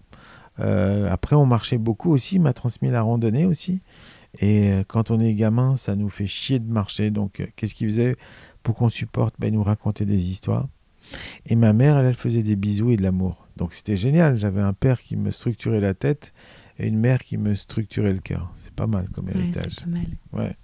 Euh, 0.60 1.10
après, 1.10 1.36
on 1.36 1.44
marchait 1.46 1.76
beaucoup 1.78 2.10
aussi, 2.12 2.36
il 2.36 2.40
m'a 2.42 2.52
transmis 2.54 2.90
la 2.90 3.02
randonnée 3.02 3.44
aussi. 3.44 3.82
Et 4.40 4.72
euh, 4.72 4.82
quand 4.86 5.10
on 5.10 5.20
est 5.20 5.34
gamin, 5.34 5.76
ça 5.76 5.94
nous 5.96 6.08
fait 6.10 6.26
chier 6.26 6.58
de 6.58 6.70
marcher. 6.70 7.10
Donc, 7.10 7.40
euh, 7.40 7.46
qu'est-ce 7.56 7.74
qu'il 7.74 7.88
faisait 7.88 8.16
pour 8.62 8.74
qu'on 8.74 8.88
supporte? 8.88 9.34
Ben, 9.38 9.48
Il 9.48 9.54
nous 9.54 9.62
racontait 9.62 10.06
des 10.06 10.30
histoires. 10.30 10.66
Et 11.46 11.54
ma 11.54 11.72
mère, 11.72 11.98
elle, 11.98 12.06
elle 12.06 12.14
faisait 12.14 12.42
des 12.42 12.56
bisous 12.56 12.90
et 12.90 12.96
de 12.96 13.02
l'amour. 13.02 13.46
Donc, 13.56 13.74
c'était 13.74 13.96
génial. 13.96 14.36
J'avais 14.38 14.60
un 14.62 14.72
père 14.72 15.00
qui 15.02 15.16
me 15.16 15.30
structurait 15.30 15.80
la 15.80 15.94
tête 15.94 16.32
et 16.78 16.88
une 16.88 16.98
mère 16.98 17.18
qui 17.20 17.36
me 17.38 17.54
structurait 17.54 18.12
le 18.12 18.18
cœur. 18.20 18.50
C'est 18.54 18.72
pas 18.72 18.86
mal 18.86 19.08
comme 19.10 19.26
Ouais, 19.26 19.36
héritage. 19.36 19.72
c'est 19.78 19.84
pas 19.84 19.90
mal. 19.90 20.06
Ouais. 20.32 20.56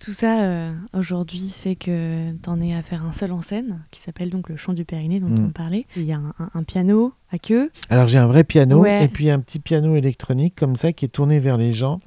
Tout 0.00 0.12
ça, 0.12 0.42
euh, 0.42 0.74
aujourd'hui, 0.92 1.48
fait 1.48 1.74
que 1.74 2.32
t'en 2.42 2.60
es 2.60 2.74
à 2.74 2.82
faire 2.82 3.04
un 3.06 3.12
seul 3.12 3.32
en 3.32 3.40
scène, 3.40 3.82
qui 3.90 4.00
s'appelle 4.00 4.28
donc 4.28 4.50
le 4.50 4.56
chant 4.58 4.74
du 4.74 4.84
Périnée, 4.84 5.18
dont 5.18 5.28
Mm. 5.28 5.46
on 5.46 5.50
parlait. 5.50 5.86
Il 5.96 6.02
y 6.04 6.12
a 6.12 6.18
un, 6.18 6.34
un- 6.38 6.50
un 6.52 6.62
piano 6.62 7.14
à 7.30 7.38
queue. 7.38 7.70
Alors 7.88 8.06
j'ai 8.06 8.18
un 8.18 8.26
vrai 8.26 8.44
piano 8.44 8.80
Ouais. 8.82 9.02
et 9.04 9.08
puis 9.08 9.30
un 9.30 9.40
petit 9.40 9.58
piano 9.58 9.96
électronique 9.96 10.54
comme 10.56 10.76
ça 10.76 10.92
qui 10.92 11.06
est 11.06 11.08
tourné 11.08 11.40
vers 11.40 11.56
les 11.56 11.72
gens, 11.72 12.00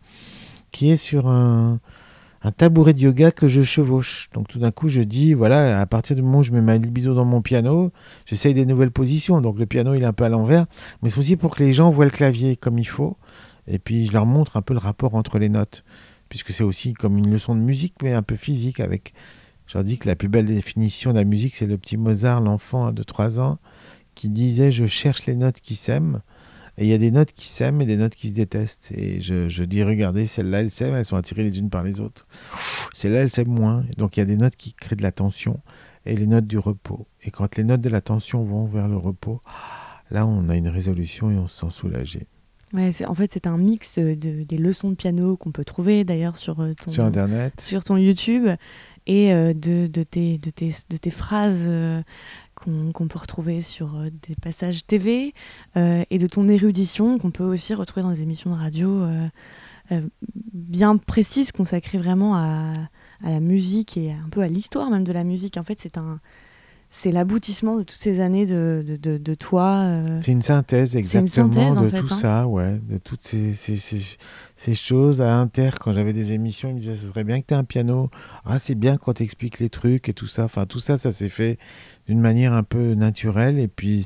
qui 0.71 0.91
est 0.91 0.97
sur 0.97 1.27
un, 1.27 1.79
tabouret 2.57 2.93
de 2.93 2.99
yoga 2.99 3.31
que 3.31 3.47
je 3.47 3.61
chevauche. 3.61 4.29
Donc 4.33 4.47
tout 4.47 4.59
d'un 4.59 4.71
coup 4.71 4.89
je 4.89 5.01
dis, 5.01 5.33
voilà, 5.33 5.79
à 5.79 5.85
partir 5.85 6.15
du 6.15 6.21
moment 6.21 6.39
où 6.39 6.43
je 6.43 6.51
mets 6.51 6.61
ma 6.61 6.77
libido 6.77 7.13
dans 7.13 7.25
mon 7.25 7.41
piano, 7.41 7.91
j'essaye 8.25 8.53
des 8.53 8.65
nouvelles 8.65 8.91
positions. 8.91 9.41
Donc 9.41 9.59
le 9.59 9.65
piano 9.65 9.93
il 9.93 10.03
est 10.03 10.05
un 10.05 10.13
peu 10.13 10.23
à 10.23 10.29
l'envers, 10.29 10.65
mais 11.01 11.09
c'est 11.09 11.19
aussi 11.19 11.35
pour 11.35 11.55
que 11.55 11.63
les 11.63 11.73
gens 11.73 11.89
voient 11.91 12.05
le 12.05 12.11
clavier 12.11 12.55
comme 12.55 12.79
il 12.79 12.87
faut. 12.87 13.17
Et 13.67 13.79
puis 13.79 14.07
je 14.07 14.13
leur 14.13 14.25
montre 14.25 14.57
un 14.57 14.61
peu 14.61 14.73
le 14.73 14.79
rapport 14.79 15.15
entre 15.15 15.37
les 15.37 15.49
notes, 15.49 15.83
puisque 16.29 16.51
c'est 16.51 16.63
aussi 16.63 16.93
comme 16.93 17.17
une 17.17 17.31
leçon 17.31 17.55
de 17.55 17.61
musique, 17.61 17.95
mais 18.01 18.13
un 18.13 18.23
peu 18.23 18.35
physique 18.35 18.79
avec... 18.79 19.13
Je 19.67 19.77
leur 19.77 19.85
dis 19.85 19.97
que 19.97 20.09
la 20.09 20.17
plus 20.17 20.27
belle 20.27 20.47
définition 20.47 21.11
de 21.11 21.17
la 21.17 21.23
musique, 21.23 21.55
c'est 21.55 21.67
le 21.67 21.77
petit 21.77 21.95
Mozart, 21.95 22.41
l'enfant 22.41 22.91
de 22.91 23.03
3 23.03 23.39
ans, 23.39 23.57
qui 24.15 24.29
disait 24.29 24.71
je 24.71 24.85
cherche 24.85 25.25
les 25.25 25.35
notes 25.35 25.61
qui 25.61 25.75
s'aiment. 25.75 26.21
Et 26.77 26.85
il 26.85 26.89
y 26.89 26.93
a 26.93 26.97
des 26.97 27.11
notes 27.11 27.33
qui 27.33 27.47
s'aiment 27.47 27.81
et 27.81 27.85
des 27.85 27.97
notes 27.97 28.15
qui 28.15 28.29
se 28.29 28.33
détestent. 28.33 28.91
Et 28.95 29.21
je, 29.21 29.49
je 29.49 29.63
dis 29.63 29.83
regardez, 29.83 30.25
celles-là, 30.25 30.61
elles 30.61 30.71
s'aiment, 30.71 30.95
elles 30.95 31.05
sont 31.05 31.17
attirées 31.17 31.43
les 31.43 31.59
unes 31.59 31.69
par 31.69 31.83
les 31.83 31.99
autres. 31.99 32.27
Celles-là, 32.93 33.21
elles 33.21 33.29
s'aiment 33.29 33.49
moins. 33.49 33.85
Donc 33.97 34.17
il 34.17 34.21
y 34.21 34.23
a 34.23 34.25
des 34.25 34.37
notes 34.37 34.55
qui 34.55 34.73
créent 34.73 34.95
de 34.95 35.03
la 35.03 35.11
tension 35.11 35.59
et 36.05 36.15
les 36.15 36.27
notes 36.27 36.47
du 36.47 36.57
repos. 36.57 37.07
Et 37.23 37.31
quand 37.31 37.55
les 37.57 37.63
notes 37.63 37.81
de 37.81 37.89
la 37.89 38.01
tension 38.01 38.43
vont 38.43 38.65
vers 38.65 38.87
le 38.87 38.97
repos, 38.97 39.41
là, 40.09 40.25
on 40.25 40.49
a 40.49 40.55
une 40.55 40.69
résolution 40.69 41.31
et 41.31 41.35
on 41.35 41.47
se 41.47 41.59
sent 41.59 41.71
soulagé. 41.71 42.27
Ouais, 42.73 42.91
en 43.05 43.15
fait, 43.15 43.31
c'est 43.33 43.47
un 43.47 43.57
mix 43.57 43.99
de, 43.99 44.13
des 44.13 44.57
leçons 44.57 44.91
de 44.91 44.95
piano 44.95 45.35
qu'on 45.35 45.51
peut 45.51 45.65
trouver 45.65 46.05
d'ailleurs 46.05 46.37
sur, 46.37 46.61
euh, 46.61 46.73
ton, 46.73 46.89
Sur 46.89 47.03
Internet, 47.03 47.59
sur 47.59 47.83
ton 47.83 47.97
YouTube 47.97 48.47
et 49.07 49.33
euh, 49.33 49.53
de, 49.53 49.87
de, 49.87 50.03
tes, 50.03 50.37
de, 50.37 50.49
tes, 50.49 50.71
de 50.89 50.97
tes 50.97 51.09
phrases 51.09 51.65
euh, 51.67 52.01
qu'on 52.63 53.07
peut 53.07 53.19
retrouver 53.19 53.61
sur 53.61 53.95
euh, 53.95 54.09
des 54.27 54.35
passages 54.35 54.85
TV 54.85 55.33
euh, 55.77 56.03
et 56.09 56.17
de 56.17 56.27
ton 56.27 56.47
érudition 56.47 57.17
qu'on 57.17 57.31
peut 57.31 57.43
aussi 57.43 57.73
retrouver 57.73 58.03
dans 58.03 58.11
des 58.11 58.21
émissions 58.21 58.51
de 58.55 58.59
radio 58.59 59.03
euh, 59.03 60.01
bien 60.53 60.97
précises 60.97 61.51
consacrées 61.51 61.97
vraiment 61.97 62.35
à, 62.35 62.73
à 63.23 63.29
la 63.29 63.39
musique 63.39 63.97
et 63.97 64.11
un 64.11 64.29
peu 64.29 64.41
à 64.41 64.47
l'histoire 64.47 64.89
même 64.89 65.03
de 65.03 65.11
la 65.11 65.23
musique. 65.23 65.57
En 65.57 65.63
fait, 65.63 65.79
c'est 65.79 65.97
un 65.97 66.19
c'est 66.93 67.11
l'aboutissement 67.11 67.77
de 67.77 67.83
toutes 67.83 67.97
ces 67.97 68.19
années 68.19 68.45
de, 68.45 68.83
de, 68.85 68.97
de, 68.97 69.17
de 69.17 69.33
toi. 69.33 69.95
euh, 69.97 70.19
c'est 70.21 70.33
une 70.33 70.41
synthèse 70.41 70.93
une 70.93 70.99
exactement 70.99 71.73
synthèse, 71.73 71.83
de 71.83 71.87
fait, 71.97 72.01
tout 72.03 72.13
hein. 72.13 72.17
ça, 72.17 72.47
ouais, 72.47 72.79
de 72.79 72.97
toutes 72.97 73.21
ces, 73.21 73.53
ces, 73.53 73.77
ces, 73.77 74.17
ces 74.57 74.73
choses 74.75 75.21
à 75.21 75.33
Inter. 75.33 75.69
Quand 75.79 75.93
j'avais 75.93 76.11
des 76.11 76.33
émissions, 76.33 76.69
ils 76.69 76.75
me 76.75 76.79
disaient 76.79 76.97
ce 76.97 77.07
serait 77.07 77.23
bien 77.23 77.39
que 77.41 77.47
tu 77.47 77.53
aies 77.53 77.57
un 77.57 77.63
piano. 77.63 78.09
Ah, 78.45 78.59
c'est 78.59 78.75
bien 78.75 78.97
quand 78.97 79.13
tu 79.13 79.23
expliques 79.23 79.59
les 79.59 79.69
trucs 79.69 80.09
et 80.09 80.13
tout 80.13 80.27
ça. 80.27 80.43
Enfin, 80.43 80.65
tout 80.65 80.79
ça, 80.81 80.97
ça 80.97 81.13
s'est 81.13 81.29
fait 81.29 81.57
d'une 82.07 82.19
manière 82.19 82.51
un 82.51 82.63
peu 82.63 82.93
naturelle. 82.93 83.57
Et 83.57 83.69
puis, 83.69 84.05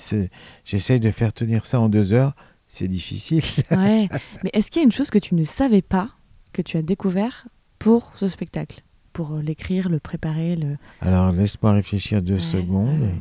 j'essaye 0.63 0.99
de 0.99 1.09
faire 1.11 1.33
tenir 1.33 1.65
ça 1.65 1.79
en 1.79 1.89
deux 1.89 2.13
heures. 2.13 2.36
C'est 2.67 2.88
difficile. 2.88 3.43
Ouais. 3.71 4.07
Mais 4.43 4.51
est-ce 4.53 4.69
qu'il 4.69 4.81
y 4.81 4.83
a 4.83 4.86
une 4.86 4.91
chose 4.91 5.09
que 5.09 5.19
tu 5.19 5.33
ne 5.36 5.43
savais 5.45 5.81
pas, 5.81 6.11
que 6.53 6.61
tu 6.61 6.77
as 6.77 6.81
découvert 6.83 7.47
pour 7.79 8.13
ce 8.15 8.27
spectacle? 8.27 8.83
Pour 9.16 9.36
euh, 9.36 9.41
l'écrire, 9.41 9.88
le 9.88 9.99
préparer, 9.99 10.57
le... 10.57 10.76
Alors, 10.99 11.32
laisse-moi 11.32 11.72
réfléchir 11.72 12.22
deux 12.22 12.34
Ouais, 12.36 12.39
secondes. 12.41 12.99
ouais. 13.01 13.16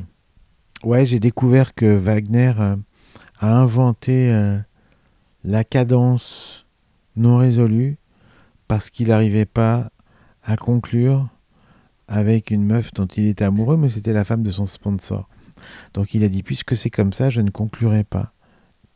Ouais, 0.83 1.05
j'ai 1.05 1.21
découvert 1.21 1.73
que 1.73 1.85
Wagner 1.85 2.51
euh, 2.59 2.75
a 3.39 3.55
inventé 3.57 4.29
euh, 4.29 4.59
la 5.45 5.63
cadence 5.63 6.65
non 7.15 7.37
résolue 7.37 7.97
parce 8.67 8.89
qu'il 8.89 9.07
n'arrivait 9.07 9.45
pas 9.45 9.89
à 10.43 10.57
conclure 10.57 11.29
avec 12.09 12.51
une 12.51 12.65
meuf 12.65 12.93
dont 12.93 13.05
il 13.07 13.27
était 13.27 13.45
amoureux, 13.45 13.77
mais 13.77 13.87
c'était 13.87 14.11
la 14.11 14.25
femme 14.25 14.43
de 14.43 14.51
son 14.51 14.65
sponsor. 14.65 15.29
Donc 15.93 16.13
il 16.13 16.25
a 16.25 16.27
dit, 16.29 16.43
puisque 16.43 16.75
c'est 16.75 16.89
comme 16.89 17.13
ça, 17.13 17.29
je 17.29 17.39
ne 17.39 17.51
conclurai 17.51 18.03
pas. 18.03 18.33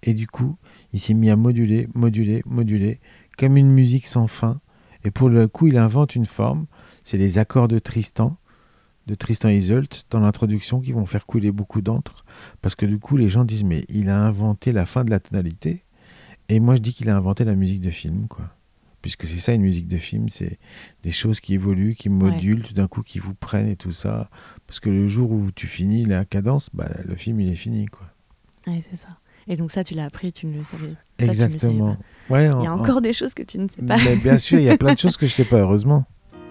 Et 0.03 0.13
du 0.13 0.27
coup, 0.27 0.57
il 0.91 0.99
s'est 0.99 1.13
mis 1.13 1.29
à 1.29 1.37
moduler, 1.37 1.87
moduler, 1.95 2.43
moduler, 2.45 2.99
comme 3.37 3.55
une 3.55 3.71
musique 3.71 4.05
sans 4.05 4.27
fin. 4.27 4.59
Et 5.05 5.11
pour 5.11 5.29
le 5.29 5.47
coup, 5.47 5.67
il 5.67 5.77
invente 5.77 6.13
une 6.15 6.25
forme, 6.25 6.65
c'est 7.09 7.17
les 7.17 7.39
accords 7.39 7.67
de 7.67 7.79
Tristan, 7.79 8.37
de 9.07 9.15
Tristan 9.15 9.49
Iseult, 9.49 10.05
dans 10.11 10.19
l'introduction, 10.19 10.79
qui 10.79 10.91
vont 10.91 11.07
faire 11.07 11.25
couler 11.25 11.51
beaucoup 11.51 11.81
d'encre. 11.81 12.23
Parce 12.61 12.75
que 12.75 12.85
du 12.85 12.99
coup, 12.99 13.17
les 13.17 13.29
gens 13.29 13.45
disent, 13.45 13.63
mais 13.63 13.83
il 13.89 14.09
a 14.09 14.19
inventé 14.21 14.71
la 14.71 14.85
fin 14.85 15.03
de 15.03 15.09
la 15.09 15.19
tonalité. 15.19 15.83
Et 16.49 16.59
moi, 16.59 16.75
je 16.75 16.81
dis 16.81 16.93
qu'il 16.93 17.09
a 17.09 17.17
inventé 17.17 17.45
la 17.45 17.55
musique 17.55 17.81
de 17.81 17.89
film, 17.89 18.27
quoi. 18.27 18.45
Puisque 19.01 19.25
c'est 19.25 19.39
ça, 19.39 19.53
une 19.53 19.63
musique 19.63 19.87
de 19.87 19.97
film, 19.97 20.29
c'est 20.29 20.59
des 21.01 21.11
choses 21.11 21.39
qui 21.39 21.55
évoluent, 21.55 21.95
qui 21.95 22.09
modulent, 22.09 22.61
tout 22.61 22.73
d'un 22.73 22.87
coup, 22.87 23.01
qui 23.01 23.17
vous 23.17 23.33
prennent 23.33 23.69
et 23.69 23.75
tout 23.75 23.91
ça. 23.93 24.29
Parce 24.67 24.79
que 24.79 24.89
le 24.91 25.07
jour 25.07 25.31
où 25.31 25.49
tu 25.51 25.65
finis 25.65 26.05
la 26.05 26.25
cadence, 26.25 26.69
bah, 26.73 26.89
le 27.05 27.15
film, 27.15 27.39
il 27.41 27.49
est 27.49 27.55
fini, 27.55 27.87
quoi. 27.87 28.05
Ouais, 28.67 28.83
c'est 28.87 28.97
ça. 28.97 29.17
Et 29.47 29.55
donc 29.55 29.71
ça, 29.71 29.83
tu 29.83 29.95
l'as 29.95 30.05
appris, 30.05 30.31
tu 30.31 30.45
ne 30.45 30.55
le 30.55 30.63
savais. 30.63 30.89
ça, 30.89 30.95
tu 31.17 31.23
ne 31.23 31.27
le 31.27 31.33
savais 31.33 31.53
Exactement. 31.53 31.95
pas. 32.27 32.33
Ouais, 32.35 32.43
Il 32.43 32.63
y 32.63 32.67
a 32.67 32.73
en- 32.73 32.79
encore 32.79 33.01
des 33.01 33.13
choses 33.13 33.33
que 33.33 33.41
tu 33.41 33.57
ne 33.57 33.67
sais 33.67 33.81
pas. 33.81 33.97
Mais 33.97 34.15
bien 34.17 34.37
sûr, 34.37 34.59
il 34.59 34.65
y 34.65 34.69
a 34.69 34.77
plein 34.77 34.93
de 34.93 34.99
choses 34.99 35.17
que 35.17 35.25
je 35.25 35.31
sais 35.31 35.45
pas, 35.45 35.61
heureusement. 35.61 36.05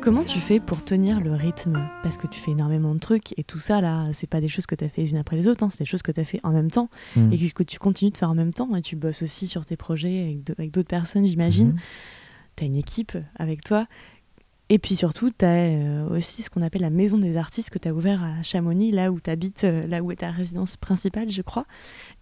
Comment 0.00 0.24
tu 0.24 0.38
fais 0.38 0.60
pour 0.60 0.82
tenir 0.84 1.20
le 1.20 1.32
rythme? 1.34 1.82
Parce 2.02 2.16
que 2.16 2.26
tu 2.26 2.40
fais 2.40 2.52
énormément 2.52 2.94
de 2.94 3.00
trucs 3.00 3.38
et 3.38 3.44
tout 3.44 3.58
ça, 3.58 3.80
là, 3.80 4.06
c'est 4.12 4.26
pas 4.28 4.40
des 4.40 4.48
choses 4.48 4.66
que 4.66 4.74
tu 4.74 4.84
as 4.84 4.88
fait 4.88 5.02
les 5.02 5.10
unes 5.10 5.18
après 5.18 5.36
les 5.36 5.46
autres, 5.48 5.62
hein, 5.64 5.68
c'est 5.70 5.80
des 5.80 5.84
choses 5.84 6.02
que 6.02 6.12
tu 6.12 6.20
as 6.20 6.24
fait 6.24 6.40
en 6.42 6.52
même 6.52 6.70
temps 6.70 6.88
Mm. 7.16 7.32
et 7.32 7.38
que, 7.38 7.52
que 7.54 7.62
tu 7.62 7.78
continues 7.78 8.10
de 8.10 8.16
faire 8.16 8.30
en 8.30 8.34
même 8.34 8.54
temps. 8.54 8.74
Et 8.76 8.82
tu 8.82 8.96
bosses 8.96 9.22
aussi 9.22 9.46
sur 9.46 9.64
tes 9.66 9.76
projets 9.76 10.38
avec 10.58 10.70
d'autres 10.70 10.88
personnes, 10.88 11.26
j'imagine. 11.26 11.68
Mhm. 11.68 11.78
tu 12.56 12.64
as 12.64 12.66
une 12.66 12.76
équipe 12.76 13.16
avec 13.36 13.62
toi. 13.62 13.86
Et 14.70 14.78
puis 14.78 14.96
surtout, 14.96 15.30
tu 15.30 15.44
as 15.46 16.06
aussi 16.10 16.42
ce 16.42 16.50
qu'on 16.50 16.60
appelle 16.60 16.82
la 16.82 16.90
maison 16.90 17.16
des 17.16 17.36
artistes 17.36 17.70
que 17.70 17.78
tu 17.78 17.88
as 17.88 17.94
ouvert 17.94 18.22
à 18.22 18.42
Chamonix, 18.42 18.90
là 18.92 19.10
où 19.10 19.18
tu 19.18 19.30
habites, 19.30 19.62
là 19.62 20.02
où 20.02 20.12
est 20.12 20.16
ta 20.16 20.30
résidence 20.30 20.76
principale, 20.76 21.30
je 21.30 21.40
crois. 21.40 21.64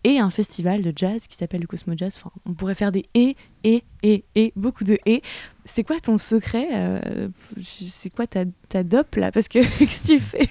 Et 0.04 0.20
un 0.20 0.30
festival 0.30 0.82
de 0.82 0.92
jazz 0.94 1.26
qui 1.26 1.36
s'appelle 1.36 1.60
le 1.60 1.66
Cosmo 1.66 1.94
Jazz. 1.96 2.14
Enfin, 2.16 2.30
on 2.44 2.54
pourrait 2.54 2.76
faire 2.76 2.92
des 2.92 3.06
et, 3.14 3.34
et, 3.64 3.82
et, 4.04 4.24
et, 4.36 4.52
beaucoup 4.54 4.84
de 4.84 4.96
et. 5.06 5.22
C'est 5.64 5.82
quoi 5.82 5.98
ton 5.98 6.16
secret 6.16 6.68
euh, 6.72 7.28
C'est 7.60 8.10
quoi 8.10 8.28
ta, 8.28 8.44
ta 8.68 8.84
dope 8.84 9.16
là? 9.16 9.32
Parce 9.32 9.48
que 9.48 9.58
qu'est-ce 9.78 10.02
que 10.02 10.12
tu 10.12 10.20
fais? 10.20 10.48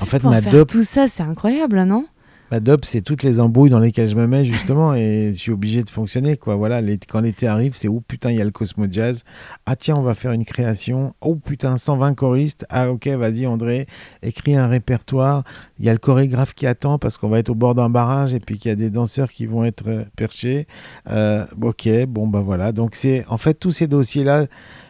En 0.00 0.06
fait, 0.06 0.20
pour 0.20 0.30
ma 0.30 0.40
faire 0.40 0.52
dope, 0.52 0.68
tout 0.68 0.84
ça 0.84 1.08
C'est 1.08 1.24
incroyable, 1.24 1.82
non? 1.82 2.06
Bah, 2.48 2.60
Dope, 2.60 2.84
c'est 2.84 3.02
toutes 3.02 3.24
les 3.24 3.40
embrouilles 3.40 3.70
dans 3.70 3.80
lesquelles 3.80 4.08
je 4.08 4.14
me 4.14 4.28
mets 4.28 4.44
justement 4.44 4.94
et 4.94 5.32
je 5.32 5.38
suis 5.38 5.50
obligé 5.50 5.82
de 5.82 5.90
fonctionner. 5.90 6.36
Quoi. 6.36 6.54
Voilà, 6.54 6.80
quand 7.08 7.18
l'été 7.18 7.48
arrive, 7.48 7.74
c'est 7.74 7.88
oh 7.88 8.00
putain, 8.06 8.30
il 8.30 8.38
y 8.38 8.40
a 8.40 8.44
le 8.44 8.52
Cosmo 8.52 8.86
Jazz. 8.88 9.24
Ah 9.66 9.74
tiens, 9.74 9.96
on 9.96 10.02
va 10.02 10.14
faire 10.14 10.30
une 10.30 10.44
création. 10.44 11.12
Oh 11.20 11.34
putain, 11.34 11.76
120 11.76 12.14
choristes. 12.14 12.64
Ah 12.68 12.92
ok, 12.92 13.08
vas-y 13.08 13.48
André, 13.48 13.88
écris 14.22 14.54
un 14.54 14.68
répertoire. 14.68 15.42
Il 15.80 15.86
y 15.86 15.88
a 15.88 15.92
le 15.92 15.98
chorégraphe 15.98 16.54
qui 16.54 16.68
attend 16.68 16.98
parce 16.98 17.18
qu'on 17.18 17.28
va 17.28 17.40
être 17.40 17.50
au 17.50 17.56
bord 17.56 17.74
d'un 17.74 17.90
barrage 17.90 18.32
et 18.32 18.38
puis 18.38 18.58
qu'il 18.58 18.68
y 18.68 18.72
a 18.72 18.76
des 18.76 18.90
danseurs 18.90 19.30
qui 19.30 19.46
vont 19.46 19.64
être 19.64 19.88
euh, 19.88 20.04
perchés. 20.14 20.68
Euh, 21.10 21.46
ok, 21.60 21.88
bon 22.06 22.28
bah 22.28 22.42
voilà. 22.44 22.70
Donc 22.70 22.94
c'est 22.94 23.24
en 23.26 23.38
fait 23.38 23.54
tous 23.54 23.72
ces 23.72 23.88
dossiers-là. 23.88 24.46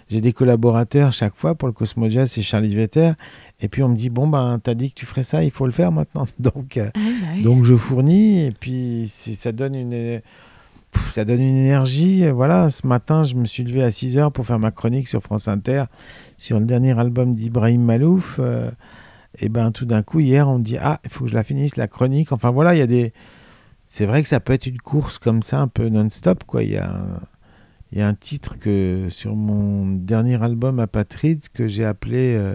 J'ai 0.08 0.20
des 0.20 0.32
collaborateurs 0.32 1.12
chaque 1.12 1.34
fois 1.34 1.54
pour 1.56 1.66
le 1.68 1.72
Cosmo 1.72 2.08
Jazz, 2.08 2.30
c'est 2.30 2.42
Charlie 2.42 2.74
Vetter. 2.74 3.12
Et 3.60 3.68
puis 3.68 3.82
on 3.82 3.88
me 3.88 3.96
dit 3.96 4.08
bon 4.10 4.28
ben 4.28 4.60
t'as 4.62 4.74
dit 4.74 4.90
que 4.90 4.94
tu 4.94 5.06
ferais 5.06 5.24
ça, 5.24 5.42
il 5.42 5.50
faut 5.50 5.66
le 5.66 5.72
faire 5.72 5.90
maintenant. 5.92 6.26
Donc 6.38 6.76
euh, 6.76 6.90
Ah 6.94 6.98
bah 6.98 7.26
oui. 7.34 7.42
donc 7.42 7.64
je 7.64 7.74
fournis 7.74 8.44
et 8.44 8.50
puis 8.58 9.06
ça 9.08 9.50
donne 9.52 9.74
une 9.74 10.20
ça 11.10 11.24
donne 11.24 11.40
une 11.42 11.56
énergie. 11.56 12.26
Voilà, 12.30 12.70
ce 12.70 12.86
matin, 12.86 13.24
je 13.24 13.34
me 13.34 13.44
suis 13.46 13.64
levé 13.64 13.82
à 13.82 13.90
6 13.90 14.16
heures 14.18 14.32
pour 14.32 14.46
faire 14.46 14.58
ma 14.58 14.70
chronique 14.70 15.08
sur 15.08 15.22
France 15.22 15.48
Inter 15.48 15.84
sur 16.38 16.58
le 16.60 16.66
dernier 16.66 16.98
album 16.98 17.34
d'Ibrahim 17.34 17.82
Malouf. 17.82 18.36
euh, 18.38 18.70
et 19.38 19.48
ben 19.50 19.70
tout 19.72 19.84
d'un 19.84 20.02
coup 20.02 20.20
hier, 20.20 20.48
on 20.48 20.58
me 20.58 20.64
dit 20.64 20.78
ah, 20.80 20.98
il 21.04 21.10
faut 21.10 21.24
que 21.24 21.30
je 21.30 21.34
la 21.34 21.44
finisse 21.44 21.76
la 21.76 21.88
chronique. 21.88 22.30
Enfin 22.32 22.50
voilà, 22.50 22.74
il 22.74 22.78
y 22.78 22.82
a 22.82 22.86
des 22.86 23.12
c'est 23.88 24.06
vrai 24.06 24.22
que 24.22 24.28
ça 24.28 24.40
peut 24.40 24.52
être 24.52 24.66
une 24.66 24.78
course 24.78 25.18
comme 25.18 25.42
ça 25.42 25.60
un 25.60 25.68
peu 25.68 25.88
non-stop 25.88 26.44
quoi. 26.44 26.62
Il 26.62 26.72
y 26.72 26.76
a 26.76 26.90
un- 26.90 27.20
il 27.92 27.98
y 27.98 28.00
a 28.00 28.08
un 28.08 28.14
titre 28.14 28.58
que 28.58 29.06
sur 29.10 29.36
mon 29.36 29.86
dernier 29.86 30.42
album 30.42 30.80
Apatride 30.80 31.48
que 31.52 31.68
j'ai 31.68 31.84
appelé 31.84 32.34
euh, 32.34 32.54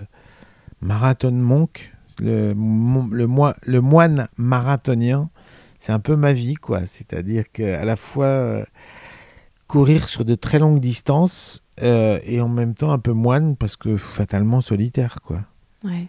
Marathon 0.81 1.31
Monk, 1.31 1.93
le, 2.19 2.53
moine 2.53 4.27
marathonien. 4.37 5.29
C'est 5.79 5.93
un 5.93 5.99
peu 5.99 6.15
ma 6.15 6.33
vie, 6.33 6.55
quoi. 6.55 6.81
C'est-à-dire 6.85 7.51
qu'à 7.51 7.85
la 7.85 7.95
fois 7.95 8.25
euh, 8.25 8.65
courir 9.67 10.09
sur 10.09 10.25
de 10.25 10.35
très 10.35 10.59
longues 10.59 10.81
distances 10.81 11.63
euh, 11.81 12.19
et 12.23 12.41
en 12.41 12.49
même 12.49 12.75
temps 12.75 12.91
un 12.91 12.99
peu 12.99 13.13
moine 13.13 13.55
parce 13.55 13.77
que 13.77 13.97
fatalement 13.97 14.61
solitaire, 14.61 15.21
quoi. 15.21 15.45
Ouais. 15.83 16.07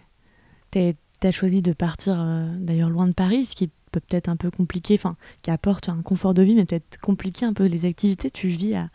T'as 1.19 1.31
choisi 1.31 1.61
de 1.61 1.71
partir 1.71 2.15
d'ailleurs 2.59 2.89
loin 2.89 3.07
de 3.07 3.13
Paris, 3.13 3.45
ce 3.45 3.55
qui 3.55 3.71
peut-être 3.99 4.29
un 4.29 4.35
peu 4.35 4.49
compliqué, 4.51 4.95
enfin, 4.95 5.15
qui 5.41 5.51
apporte 5.51 5.89
un 5.89 6.01
confort 6.01 6.33
de 6.33 6.41
vie, 6.43 6.55
mais 6.55 6.65
peut-être 6.65 6.99
compliqué 7.01 7.45
un 7.45 7.53
peu 7.53 7.65
les 7.65 7.85
activités. 7.85 8.29
Tu 8.31 8.47
vis 8.47 8.75
à. 8.75 8.89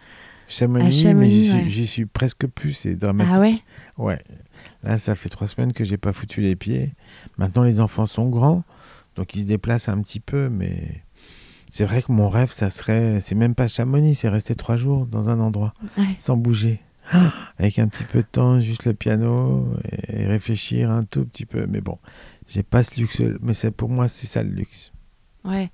Chamonix, 0.51 0.87
À 0.87 0.91
Chamonix, 0.91 1.19
mais 1.29 1.31
j'y 1.31 1.43
suis, 1.49 1.57
ouais. 1.59 1.69
j'y 1.69 1.87
suis 1.87 2.07
presque 2.07 2.47
plus, 2.47 2.73
c'est 2.73 2.97
dramatique. 2.97 3.33
Ah 3.37 3.41
ouais? 3.41 3.55
Ouais. 3.99 4.19
Là, 4.83 4.97
ça 4.97 5.15
fait 5.15 5.29
trois 5.29 5.47
semaines 5.47 5.75
que 5.75 5.85
j'ai 5.85 5.99
pas 5.99 6.15
foutu 6.15 6.41
les 6.41 6.57
pieds. 6.57 6.95
Maintenant, 7.37 7.65
les 7.65 7.81
enfants 7.81 8.07
sont 8.07 8.29
grands, 8.31 8.65
donc 9.17 9.35
ils 9.35 9.43
se 9.43 9.47
déplacent 9.47 9.91
un 9.91 10.01
petit 10.01 10.21
peu, 10.21 10.49
mais 10.49 11.03
c'est 11.71 11.85
vrai 11.85 12.01
que 12.01 12.11
mon 12.13 12.31
rêve, 12.31 12.51
ça 12.51 12.71
serait, 12.71 13.21
c'est 13.21 13.35
même 13.35 13.55
pas 13.55 13.69
Chamonix, 13.69 14.15
c'est 14.15 14.31
rester 14.31 14.55
trois 14.55 14.79
jours 14.79 15.05
dans 15.05 15.29
un 15.29 15.39
endroit, 15.39 15.75
Ouais. 15.99 16.15
sans 16.17 16.39
bouger, 16.39 16.81
Ah, 17.13 17.31
avec 17.59 17.79
un 17.79 17.89
petit 17.89 18.05
peu 18.05 18.21
de 18.21 18.27
temps, 18.31 18.59
juste 18.59 18.87
le 18.87 18.95
piano 18.95 19.69
et 20.09 20.25
réfléchir 20.27 20.91
un 20.91 21.05
tout 21.05 21.27
petit 21.27 21.45
peu. 21.45 21.67
Mais 21.67 21.83
bon, 21.83 21.99
j'ai 22.49 22.63
pas 22.63 22.83
ce 22.83 22.99
luxe, 23.01 23.23
mais 23.43 23.55
c'est 23.55 23.71
pour 23.71 23.89
moi, 23.91 24.09
c'est 24.09 24.27
ça 24.27 24.43
le 24.43 24.51
luxe. 24.51 24.93
Ouais. 25.45 25.71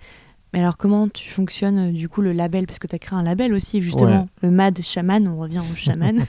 Mais 0.52 0.60
alors, 0.60 0.76
comment 0.76 1.08
tu 1.08 1.30
fonctionnes, 1.30 1.78
euh, 1.78 1.92
du 1.92 2.08
coup, 2.08 2.20
le 2.20 2.32
label? 2.32 2.66
Parce 2.66 2.78
que 2.78 2.86
tu 2.86 2.94
as 2.94 2.98
créé 2.98 3.18
un 3.18 3.22
label 3.22 3.54
aussi, 3.54 3.82
justement. 3.82 4.22
Ouais. 4.22 4.26
Le 4.42 4.50
MAD 4.50 4.82
Shaman, 4.82 5.26
on 5.26 5.36
revient 5.36 5.62
au 5.72 5.74
chaman. 5.74 6.24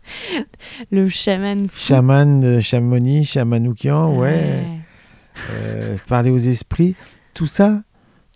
le 0.90 1.08
chaman 1.08 1.68
fou. 1.68 1.78
Chaman 1.78 2.40
de 2.40 2.60
Chamonix, 2.60 3.24
Chamanoukian, 3.24 4.16
ouais. 4.16 4.64
euh, 5.50 5.96
parler 6.08 6.30
aux 6.30 6.38
esprits, 6.38 6.94
tout 7.34 7.46
ça, 7.46 7.82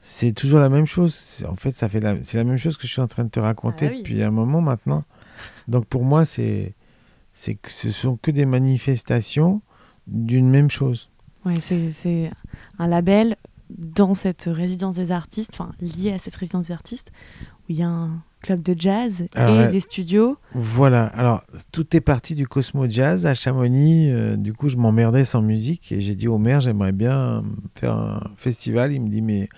c'est 0.02 0.32
toujours 0.32 0.58
la 0.60 0.68
même 0.68 0.86
chose. 0.86 1.44
En 1.48 1.56
fait, 1.56 1.72
ça 1.72 1.88
fait 1.88 2.02
c'est 2.24 2.36
la 2.36 2.44
même 2.44 2.58
chose 2.58 2.76
que 2.76 2.86
je 2.86 2.92
suis 2.92 3.00
en 3.02 3.06
train 3.08 3.24
de 3.24 3.30
te 3.30 3.40
raconter 3.40 3.86
Ah 3.88 3.92
oui. 3.92 4.02
depuis 4.02 4.22
un 4.22 4.30
moment 4.30 4.60
maintenant. 4.60 5.04
Donc 5.68 5.86
pour 5.86 6.04
moi, 6.04 6.26
c'est, 6.26 6.74
c'est 7.32 7.54
que 7.54 7.70
ce 7.70 7.90
sont 7.90 8.16
que 8.16 8.30
des 8.30 8.44
manifestations 8.46 9.62
d'une 10.06 10.50
même 10.50 10.70
chose. 10.70 11.10
Ouais, 11.44 11.54
c'est 11.60 12.30
un 12.78 12.86
label 12.86 13.36
dans 13.70 14.14
cette 14.14 14.44
résidence 14.46 14.96
des 14.96 15.10
artistes, 15.10 15.52
enfin 15.54 15.72
lié 15.80 16.12
à 16.12 16.18
cette 16.18 16.36
résidence 16.36 16.68
des 16.68 16.72
artistes, 16.72 17.12
où 17.60 17.72
il 17.72 17.76
y 17.76 17.82
a 17.82 17.88
un 17.88 18.22
club 18.40 18.62
de 18.62 18.78
jazz 18.78 19.24
Alors, 19.34 19.60
et 19.62 19.68
des 19.68 19.80
studios. 19.80 20.36
Voilà. 20.52 21.06
Alors 21.06 21.42
tout 21.72 21.96
est 21.96 22.00
parti 22.00 22.34
du 22.34 22.46
Cosmo 22.46 22.86
Jazz 22.88 23.26
à 23.26 23.34
Chamonix. 23.34 24.10
euh, 24.10 24.36
du 24.36 24.52
coup, 24.52 24.68
je 24.68 24.76
m'emmerdais 24.76 25.24
sans 25.24 25.42
musique 25.42 25.90
et 25.92 26.00
j'ai 26.00 26.14
dit 26.14 26.28
au 26.28 26.38
maire, 26.38 26.60
j'aimerais 26.60 26.92
bien 26.92 27.42
faire 27.74 27.94
un 27.94 28.22
festival. 28.36 28.92
Il 28.92 29.00
me 29.00 29.08
dit 29.08 29.22
mais 29.22 29.48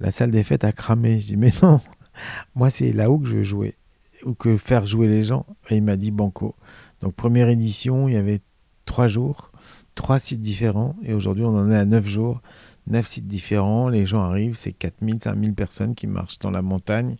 la 0.00 0.10
salle 0.10 0.32
des 0.32 0.42
fêtes 0.42 0.64
a 0.64 0.72
cramé. 0.72 1.20
Je 1.20 1.26
dis 1.26 1.36
mais 1.36 1.52
non, 1.62 1.80
moi 2.54 2.68
c'est 2.68 2.92
là 2.92 3.10
où 3.10 3.18
que 3.18 3.28
je 3.28 3.34
veux 3.34 3.44
jouer 3.44 3.76
ou 4.24 4.34
que 4.34 4.56
faire 4.56 4.86
jouer 4.86 5.06
les 5.06 5.22
gens. 5.22 5.46
Et 5.70 5.76
il 5.76 5.82
m'a 5.82 5.96
dit 5.96 6.10
banco. 6.10 6.56
Donc 7.00 7.14
première 7.14 7.48
édition, 7.48 8.08
il 8.08 8.14
y 8.14 8.16
avait 8.16 8.40
trois 8.86 9.06
jours, 9.06 9.52
trois 9.96 10.20
sites 10.20 10.40
différents 10.40 10.94
et 11.02 11.12
aujourd'hui 11.12 11.42
on 11.42 11.56
en 11.56 11.70
est 11.72 11.76
à 11.76 11.84
neuf 11.84 12.06
jours, 12.06 12.40
neuf 12.86 13.06
sites 13.06 13.26
différents. 13.26 13.88
Les 13.88 14.06
gens 14.06 14.22
arrivent, 14.22 14.54
c'est 14.54 14.72
4000, 14.72 15.18
5000 15.20 15.54
personnes 15.54 15.96
qui 15.96 16.06
marchent 16.06 16.38
dans 16.38 16.52
la 16.52 16.62
montagne 16.62 17.16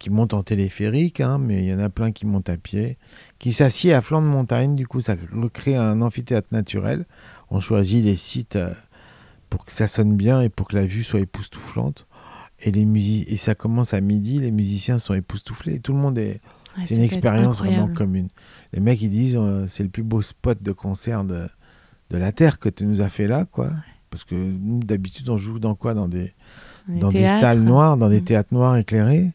qui 0.00 0.10
montent 0.10 0.34
en 0.34 0.42
téléphérique, 0.42 1.20
hein, 1.20 1.38
mais 1.38 1.62
il 1.62 1.66
y 1.66 1.74
en 1.74 1.78
a 1.78 1.90
plein 1.90 2.10
qui 2.10 2.26
montent 2.26 2.48
à 2.48 2.56
pied, 2.56 2.96
qui 3.38 3.52
s'assied 3.52 3.92
à 3.92 4.00
flanc 4.00 4.22
de 4.22 4.26
montagne. 4.26 4.74
Du 4.74 4.88
coup, 4.88 5.02
ça 5.02 5.14
recrée 5.32 5.76
un 5.76 6.00
amphithéâtre 6.00 6.48
naturel. 6.52 7.04
On 7.50 7.60
choisit 7.60 8.02
les 8.02 8.16
sites 8.16 8.56
euh, 8.56 8.72
pour 9.50 9.66
que 9.66 9.72
ça 9.72 9.86
sonne 9.86 10.16
bien 10.16 10.40
et 10.40 10.48
pour 10.48 10.68
que 10.68 10.76
la 10.76 10.86
vue 10.86 11.04
soit 11.04 11.20
époustouflante. 11.20 12.06
Et, 12.60 12.72
les 12.72 12.86
et 13.30 13.36
ça 13.36 13.54
commence 13.54 13.92
à 13.92 14.00
midi, 14.00 14.40
les 14.40 14.50
musiciens 14.50 14.98
sont 14.98 15.12
époustouflés. 15.12 15.80
Tout 15.80 15.92
le 15.92 15.98
monde 15.98 16.18
est. 16.18 16.40
Ouais, 16.78 16.84
c'est 16.86 16.94
une 16.94 17.02
expérience 17.02 17.58
vraiment 17.58 17.88
commune. 17.88 18.28
Les 18.72 18.80
mecs, 18.80 19.02
ils 19.02 19.10
disent 19.10 19.36
euh, 19.36 19.66
c'est 19.68 19.82
le 19.82 19.90
plus 19.90 20.02
beau 20.02 20.22
spot 20.22 20.62
de 20.62 20.72
concert 20.72 21.24
de, 21.24 21.46
de 22.10 22.16
la 22.16 22.32
Terre 22.32 22.58
que 22.58 22.68
tu 22.68 22.84
nous 22.86 23.02
as 23.02 23.08
fait 23.08 23.26
là, 23.28 23.44
quoi. 23.44 23.70
Parce 24.10 24.24
que 24.24 24.34
nous, 24.34 24.80
d'habitude, 24.80 25.28
on 25.30 25.38
joue 25.38 25.58
dans 25.60 25.74
quoi? 25.74 25.94
Dans 25.94 26.08
des, 26.08 26.32
dans 26.88 27.10
des 27.12 27.28
salles 27.28 27.60
noires, 27.60 27.96
dans 27.96 28.08
des 28.08 28.20
Mm. 28.20 28.24
théâtres 28.24 28.52
noirs 28.54 28.76
éclairés. 28.76 29.32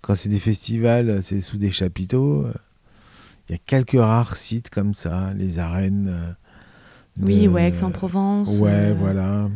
Quand 0.00 0.14
c'est 0.14 0.28
des 0.28 0.38
festivals, 0.40 1.10
euh, 1.10 1.20
c'est 1.22 1.40
sous 1.40 1.56
des 1.58 1.70
chapiteaux. 1.70 2.44
Euh, 2.46 2.52
Il 3.48 3.52
y 3.52 3.54
a 3.54 3.58
quelques 3.64 3.92
rares 3.98 4.36
sites 4.36 4.70
comme 4.70 4.92
ça, 4.94 5.32
les 5.34 5.60
arènes. 5.60 6.08
euh, 6.08 6.32
Oui, 7.22 7.46
ouais, 7.46 7.68
Aix-en-Provence. 7.68 8.58
Ouais, 8.58 8.90
euh, 8.90 8.94
voilà. 8.98 9.48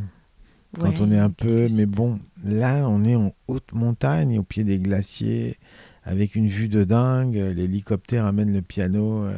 Quand 0.78 1.00
on 1.00 1.10
est 1.10 1.18
un 1.18 1.30
peu. 1.30 1.66
Mais 1.72 1.86
bon, 1.86 2.20
là, 2.44 2.86
on 2.88 3.02
est 3.04 3.16
en 3.16 3.32
haute 3.48 3.72
montagne, 3.72 4.38
au 4.38 4.44
pied 4.44 4.62
des 4.62 4.78
glaciers, 4.78 5.58
avec 6.04 6.36
une 6.36 6.46
vue 6.46 6.68
de 6.68 6.84
dingue. 6.84 7.34
L'hélicoptère 7.34 8.24
amène 8.26 8.52
le 8.52 8.62
piano 8.62 9.24
euh, 9.24 9.34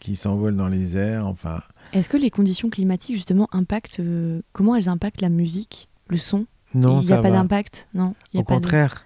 qui 0.00 0.16
s'envole 0.16 0.56
dans 0.56 0.66
les 0.68 0.96
airs. 0.96 1.26
Enfin, 1.28 1.60
Est-ce 1.94 2.08
que 2.10 2.16
les 2.16 2.30
conditions 2.30 2.68
climatiques, 2.70 3.14
justement, 3.14 3.48
impactent. 3.52 4.00
euh, 4.00 4.42
comment 4.52 4.74
elles 4.76 4.88
impactent 4.88 5.20
la 5.22 5.28
musique, 5.28 5.88
le 6.08 6.16
son? 6.18 6.46
Non, 6.74 7.00
Il 7.00 7.06
n'y 7.06 7.12
a 7.12 7.22
pas 7.22 7.30
d'impact? 7.30 7.88
Non 7.94 8.14
il 8.32 8.36
y 8.36 8.38
a 8.38 8.40
Au 8.40 8.44
pas 8.44 8.54
contraire, 8.54 9.04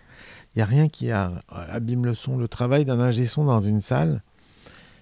il 0.55 0.59
n'y 0.59 0.63
a 0.63 0.67
rien 0.67 0.89
qui 0.89 1.11
a- 1.11 1.43
abîme 1.51 2.07
le 2.07 2.15
son. 2.15 2.39
Le 2.39 2.49
travail 2.49 2.85
d'un 2.87 2.99
ingé 2.99 3.27
son 3.27 3.45
dans 3.45 3.61
une 3.61 3.81
salle, 3.83 4.23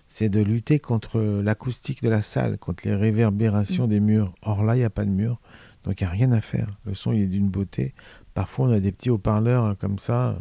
c'est 0.09 0.29
de 0.29 0.41
lutter 0.41 0.79
contre 0.81 1.21
l'acoustique 1.21 2.03
de 2.03 2.09
la 2.09 2.23
salle, 2.23 2.59
contre 2.59 2.87
les 2.89 2.95
Mm. 2.97 3.01
réverbérations 3.01 3.87
des 3.87 4.01
murs. 4.01 4.33
Or 4.43 4.65
là, 4.65 4.75
il 4.75 4.79
n'y 4.81 4.85
a 4.85 4.91
pas 4.91 5.05
de 5.05 5.11
mur, 5.11 5.41
donc 5.85 6.01
il 6.01 6.05
n'y 6.05 6.09
a 6.09 6.13
rien 6.13 6.33
à 6.33 6.41
faire. 6.41 6.67
Le 6.85 6.95
son, 6.95 7.13
il 7.13 7.23
est 7.23 7.27
d'une 7.29 7.49
beauté. 7.49 7.95
Parfois, 8.35 8.67
on 8.69 8.73
a 8.73 8.81
des 8.81 8.91
petits 8.93 9.11
haut-parleurs 9.11 9.65
hein, 9.65 9.77
comme 9.79 9.99
ça, 10.01 10.31
euh, 10.31 10.35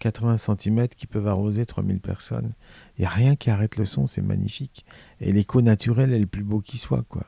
80 0.00 0.36
cm, 0.36 0.88
qui 0.88 1.06
peuvent 1.06 1.28
arroser 1.28 1.64
3000 1.64 2.00
personnes. 2.00 2.52
Il 2.96 3.02
n'y 3.02 3.06
a 3.06 3.10
rien 3.10 3.34
qui 3.34 3.50
arrête 3.50 3.76
le 3.76 3.84
son, 3.84 4.06
c'est 4.06 4.22
magnifique. 4.22 4.84
Et 5.20 5.32
l'écho 5.32 5.62
naturel 5.62 6.12
est 6.12 6.18
le 6.18 6.26
plus 6.26 6.44
beau 6.44 6.60
qui 6.60 6.78
soit, 6.78 7.02
quoi. 7.08 7.26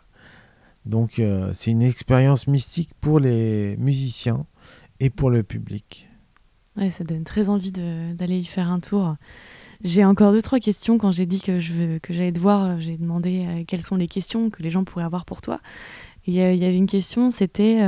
Donc, 0.84 1.18
euh, 1.18 1.50
c'est 1.52 1.72
une 1.72 1.82
expérience 1.82 2.46
mystique 2.46 2.90
pour 3.00 3.18
les 3.18 3.76
musiciens 3.76 4.46
et 5.00 5.10
pour 5.10 5.30
le 5.30 5.42
public. 5.42 6.08
Ouais, 6.76 6.90
ça 6.90 7.02
donne 7.02 7.24
très 7.24 7.48
envie 7.48 7.72
d'aller 7.72 8.38
y 8.38 8.44
faire 8.44 8.70
un 8.70 8.78
tour. 8.78 9.16
J'ai 9.82 10.04
encore 10.04 10.32
deux, 10.32 10.42
trois 10.42 10.60
questions. 10.60 10.96
Quand 10.98 11.10
j'ai 11.10 11.26
dit 11.26 11.40
que 11.40 11.58
j'allais 11.58 12.32
te 12.32 12.38
voir, 12.38 12.78
j'ai 12.78 12.96
demandé 12.96 13.46
euh, 13.46 13.64
quelles 13.66 13.82
sont 13.82 13.96
les 13.96 14.08
questions 14.08 14.50
que 14.50 14.62
les 14.62 14.70
gens 14.70 14.84
pourraient 14.84 15.04
avoir 15.04 15.24
pour 15.24 15.42
toi. 15.42 15.60
Euh, 16.28 16.52
il 16.52 16.58
y 16.58 16.64
avait 16.64 16.76
une 16.76 16.86
question, 16.86 17.30
c'était 17.30 17.80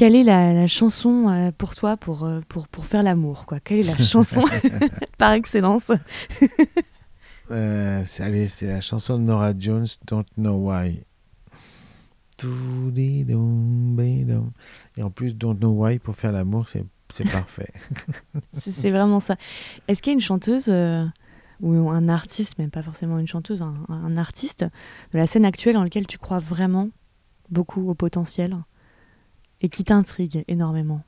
quelle 0.00 0.16
est 0.16 0.24
la, 0.24 0.54
la 0.54 0.66
chanson 0.66 1.28
euh, 1.28 1.50
pour 1.52 1.74
toi 1.74 1.98
pour, 1.98 2.24
euh, 2.24 2.40
pour, 2.48 2.68
pour 2.68 2.86
faire 2.86 3.02
l'amour 3.02 3.44
quoi? 3.44 3.60
Quelle 3.60 3.80
est 3.80 3.82
la 3.82 3.98
chanson 3.98 4.44
par 5.18 5.32
excellence? 5.32 5.92
Euh, 7.52 8.04
c'est 8.06 8.62
la 8.62 8.80
chanson 8.80 9.18
de 9.18 9.24
Nora 9.24 9.52
Jones, 9.58 9.88
Don't 10.06 10.22
Know 10.36 10.70
Why. 10.70 11.02
Et 14.96 15.02
en 15.02 15.10
plus, 15.10 15.34
Don't 15.34 15.58
Know 15.58 15.72
Why 15.72 15.98
pour 15.98 16.14
faire 16.14 16.30
l'amour, 16.30 16.68
c'est 16.68 16.84
c'est 17.08 17.28
parfait. 17.28 17.72
C'est 18.56 18.70
c'est 18.70 18.88
vraiment 18.88 19.18
ça. 19.18 19.34
Est-ce 19.88 20.00
qu'il 20.00 20.12
y 20.12 20.14
a 20.14 20.14
une 20.14 20.20
chanteuse 20.20 20.66
euh, 20.68 21.04
ou 21.60 21.90
un 21.90 22.08
artiste, 22.08 22.56
même 22.56 22.70
pas 22.70 22.84
forcément 22.84 23.18
une 23.18 23.26
chanteuse, 23.26 23.62
un, 23.62 23.74
un 23.88 24.16
artiste 24.16 24.62
de 25.12 25.18
la 25.18 25.26
scène 25.26 25.44
actuelle 25.44 25.74
dans 25.74 25.82
lequel 25.82 26.06
tu 26.06 26.18
crois 26.18 26.38
vraiment 26.38 26.90
beaucoup 27.50 27.90
au 27.90 27.94
potentiel? 27.96 28.56
Et 29.60 29.68
qui 29.68 29.84
t'intrigue 29.84 30.44
énormément 30.48 31.02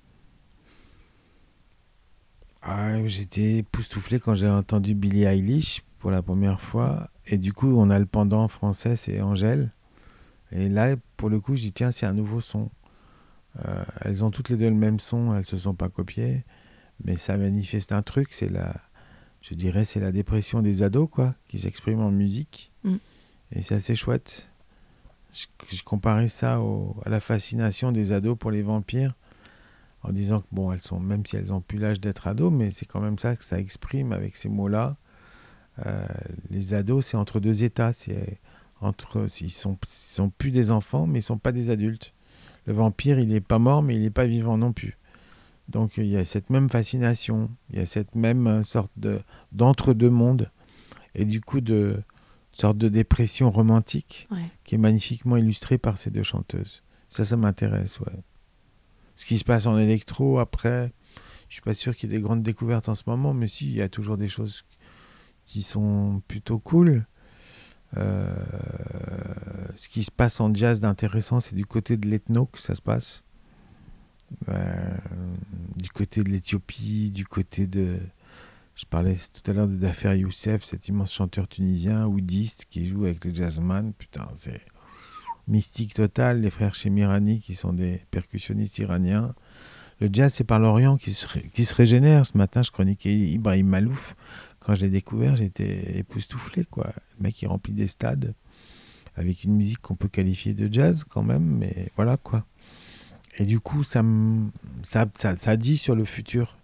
Ah, 2.63 3.07
J'étais 3.07 3.59
époustouflé 3.59 4.21
quand 4.21 4.35
j'ai 4.35 4.49
entendu 4.49 4.95
Billie 4.95 5.25
Eilish 5.25 5.83
pour 5.99 6.11
la 6.11 6.23
première 6.23 6.61
fois. 6.61 7.11
Et 7.27 7.39
du 7.39 7.53
coup, 7.53 7.69
on 7.69 7.91
a 7.91 7.99
le 7.99 8.07
pendant 8.07 8.47
français, 8.49 8.97
c'est 8.97 9.21
Angèle. 9.21 9.73
Et 10.51 10.69
là, 10.69 10.97
pour 11.17 11.31
le 11.31 11.41
coup, 11.41 11.57
je 11.57 11.63
dis, 11.63 11.73
tiens, 11.73 11.93
c'est 11.93 12.07
un 12.07 12.15
nouveau 12.15 12.41
son. 12.41 12.71
Euh, 13.65 13.85
elles 14.01 14.25
ont 14.25 14.31
toutes 14.31 14.49
les 14.49 14.57
deux 14.57 14.69
le 14.69 14.77
même 14.77 15.01
son, 15.01 15.35
elles 15.35 15.45
se 15.45 15.57
sont 15.57 15.75
pas 15.75 15.89
copiées. 15.89 16.45
Mais 17.05 17.17
ça 17.17 17.37
manifeste 17.37 17.93
un 17.93 18.03
truc, 18.03 18.29
c'est 18.33 18.49
la, 18.51 18.75
je 19.41 19.55
dirais, 19.55 19.85
c'est 19.85 20.01
la 20.01 20.13
dépression 20.13 20.63
des 20.63 20.83
ados, 20.83 21.09
quoi, 21.11 21.35
qui 21.49 21.59
s'exprime 21.59 22.01
en 22.01 22.11
musique. 22.11 22.73
Mm. 22.85 22.97
Et 23.53 23.63
c'est 23.63 23.75
assez 23.75 23.97
chouette. 23.97 24.49
Je, 25.33 25.47
je 25.69 25.83
comparais 25.83 26.29
ça 26.29 26.61
à 27.05 27.09
la 27.09 27.21
fascination 27.21 27.93
des 27.93 28.13
ados 28.13 28.37
pour 28.39 28.51
les 28.51 28.63
vampires 28.63 29.13
en 30.03 30.13
disant 30.13 30.41
que 30.41 30.47
bon, 30.53 30.73
elles 30.73 30.81
sont, 30.81 31.01
même 31.01 31.25
si 31.25 31.37
elles 31.37 31.53
ont 31.53 31.61
plus 31.61 31.79
l'âge 31.79 32.01
d'être 32.01 32.27
ados, 32.27 32.53
mais 32.53 32.71
c'est 32.71 32.87
quand 32.87 33.01
même 33.01 33.19
ça 33.19 33.37
que 33.37 33.45
ça 33.45 33.59
exprime 33.59 34.13
avec 34.13 34.37
ces 34.37 34.49
mots-là. 34.49 34.97
Euh, 35.87 36.07
les 36.51 36.75
ados, 36.75 37.07
c'est 37.07 37.17
entre 37.17 37.41
deux 37.41 37.65
états. 37.65 37.93
C'est 37.93 38.41
entre, 38.81 39.27
ils 39.41 39.51
sont, 39.51 39.79
sont 39.87 40.31
plus 40.31 40.51
des 40.51 40.71
enfants, 40.71 41.07
mais 41.07 41.21
ils 41.21 41.23
sont 41.23 41.39
pas 41.39 41.53
des 41.53 41.71
adultes. 41.71 42.15
Le 42.67 42.73
vampire, 42.73 43.19
il 43.19 43.29
n'est 43.29 43.41
pas 43.41 43.59
mort, 43.59 43.83
mais 43.83 43.95
il 43.95 44.03
n'est 44.03 44.11
pas 44.11 44.27
vivant 44.27 44.59
non 44.59 44.73
plus. 44.73 44.99
Donc 45.69 45.97
il 45.97 46.07
y 46.07 46.17
a 46.17 46.25
cette 46.25 46.51
même 46.51 46.69
fascination, 46.69 47.49
il 47.71 47.79
y 47.79 47.83
a 47.83 47.87
cette 47.87 48.15
même 48.15 48.47
euh, 48.47 48.63
sorte 48.65 48.91
de 48.97 49.21
d'entre-deux 49.53 50.11
mondes, 50.11 50.51
et 51.15 51.25
du 51.25 51.41
coup 51.41 51.61
de 51.61 52.03
sorte 52.53 52.79
de 52.79 52.89
dépression 52.89 53.51
romantique 53.51 54.29
Ouais. 54.31 54.45
qui 54.65 54.75
est 54.75 54.79
magnifiquement 54.79 55.37
illustrée 55.37 55.79
par 55.79 55.99
ces 55.99 56.11
deux 56.11 56.23
chanteuses. 56.23 56.83
Ça, 57.09 57.25
ça 57.25 57.37
m'intéresse, 57.37 58.01
ouais. 58.01 58.13
Ce 59.17 59.25
qui 59.27 59.39
se 59.39 59.45
passe 59.45 59.67
en 59.67 59.79
électro, 59.79 60.39
après, 60.39 60.93
je 61.49 61.55
suis 61.55 61.63
pas 61.63 61.75
sûr 61.75 61.95
qu'il 61.95 62.11
y 62.11 62.15
ait 62.15 62.17
des 62.19 62.23
grandes 62.23 62.43
découvertes 62.43 62.89
en 62.89 62.95
ce 62.95 63.03
moment, 63.07 63.35
mais 63.35 63.49
si, 63.49 63.67
il 63.67 63.75
y 63.77 63.83
a 63.83 63.89
toujours 63.89 64.17
des 64.17 64.29
choses 64.29 64.65
qui 65.45 65.63
sont 65.63 66.23
plutôt 66.29 66.59
cool. 66.59 67.07
Euh, 67.99 68.35
ce 69.77 69.89
qui 69.91 70.03
se 70.03 70.11
passe 70.11 70.41
en 70.41 70.55
jazz 70.55 70.81
d'intéressant, 70.81 71.41
c'est 71.41 71.55
du 71.55 71.67
côté 71.67 71.97
de 71.99 72.09
l'ethno 72.09 72.47
que 72.47 72.59
ça 72.59 72.75
se 72.75 72.81
passe. 72.83 73.23
Euh, 74.49 74.97
du 75.77 75.91
côté 75.91 76.23
de 76.23 76.31
l'Éthiopie, 76.31 77.11
du 77.11 77.27
côté 77.27 77.67
de... 77.67 77.99
Je 78.75 78.87
parlais 78.87 79.17
tout 79.33 79.51
à 79.51 79.55
l'heure 79.55 79.69
de 79.69 79.77
Dafer 79.77 80.17
Youssef, 80.17 80.65
cet 80.65 80.89
immense 80.89 81.13
chanteur 81.13 81.47
tunisien, 81.47 82.07
oudiste, 82.07 82.67
qui 82.71 82.87
joue 82.87 83.05
avec 83.05 83.25
les 83.25 83.35
jazzman. 83.35 83.93
Putain, 83.93 84.29
c'est 84.35 84.63
mystique 85.47 85.95
total. 85.95 86.41
Les 86.41 86.51
frères 86.51 86.75
Chemirani, 86.75 87.41
qui 87.41 87.55
sont 87.55 87.73
des 87.73 88.01
percussionnistes 88.11 88.79
iraniens. 88.79 89.35
Le 90.01 90.09
jazz, 90.11 90.33
c'est 90.33 90.45
par 90.45 90.59
l'Orient 90.59 90.97
qui 90.97 91.13
se, 91.13 91.75
régénère. 91.75 92.25
Ce 92.25 92.37
matin, 92.37 92.63
je 92.63 92.71
chroniquais 92.71 93.15
Ibrahim 93.15 93.69
Malouf. 93.69 94.17
Quand 94.61 94.75
je 94.75 94.83
l'ai 94.83 94.91
découvert, 94.91 95.37
j'étais 95.37 95.99
époustouflé. 95.99 96.65
Quoi. 96.65 96.93
Le 97.19 97.25
mec, 97.25 97.41
il 97.43 97.47
remplit 97.49 97.75
des 97.75 97.89
stades 97.89 98.35
avec 99.17 99.45
une 99.45 99.55
musique 99.55 99.81
qu'on 99.81 99.97
peut 99.97 100.09
qualifier 100.09 100.55
de 100.55 100.73
jazz 100.73 101.05
quand 101.09 101.23
même, 101.23 101.45
mais 101.45 101.91
voilà 101.97 102.17
quoi. 102.17 102.47
Et 103.39 103.45
du 103.45 103.61
coup, 103.61 103.83
ça 103.83 104.03
dit 105.57 105.77
sur 105.77 105.95
le 105.95 106.05
futur. 106.05 106.57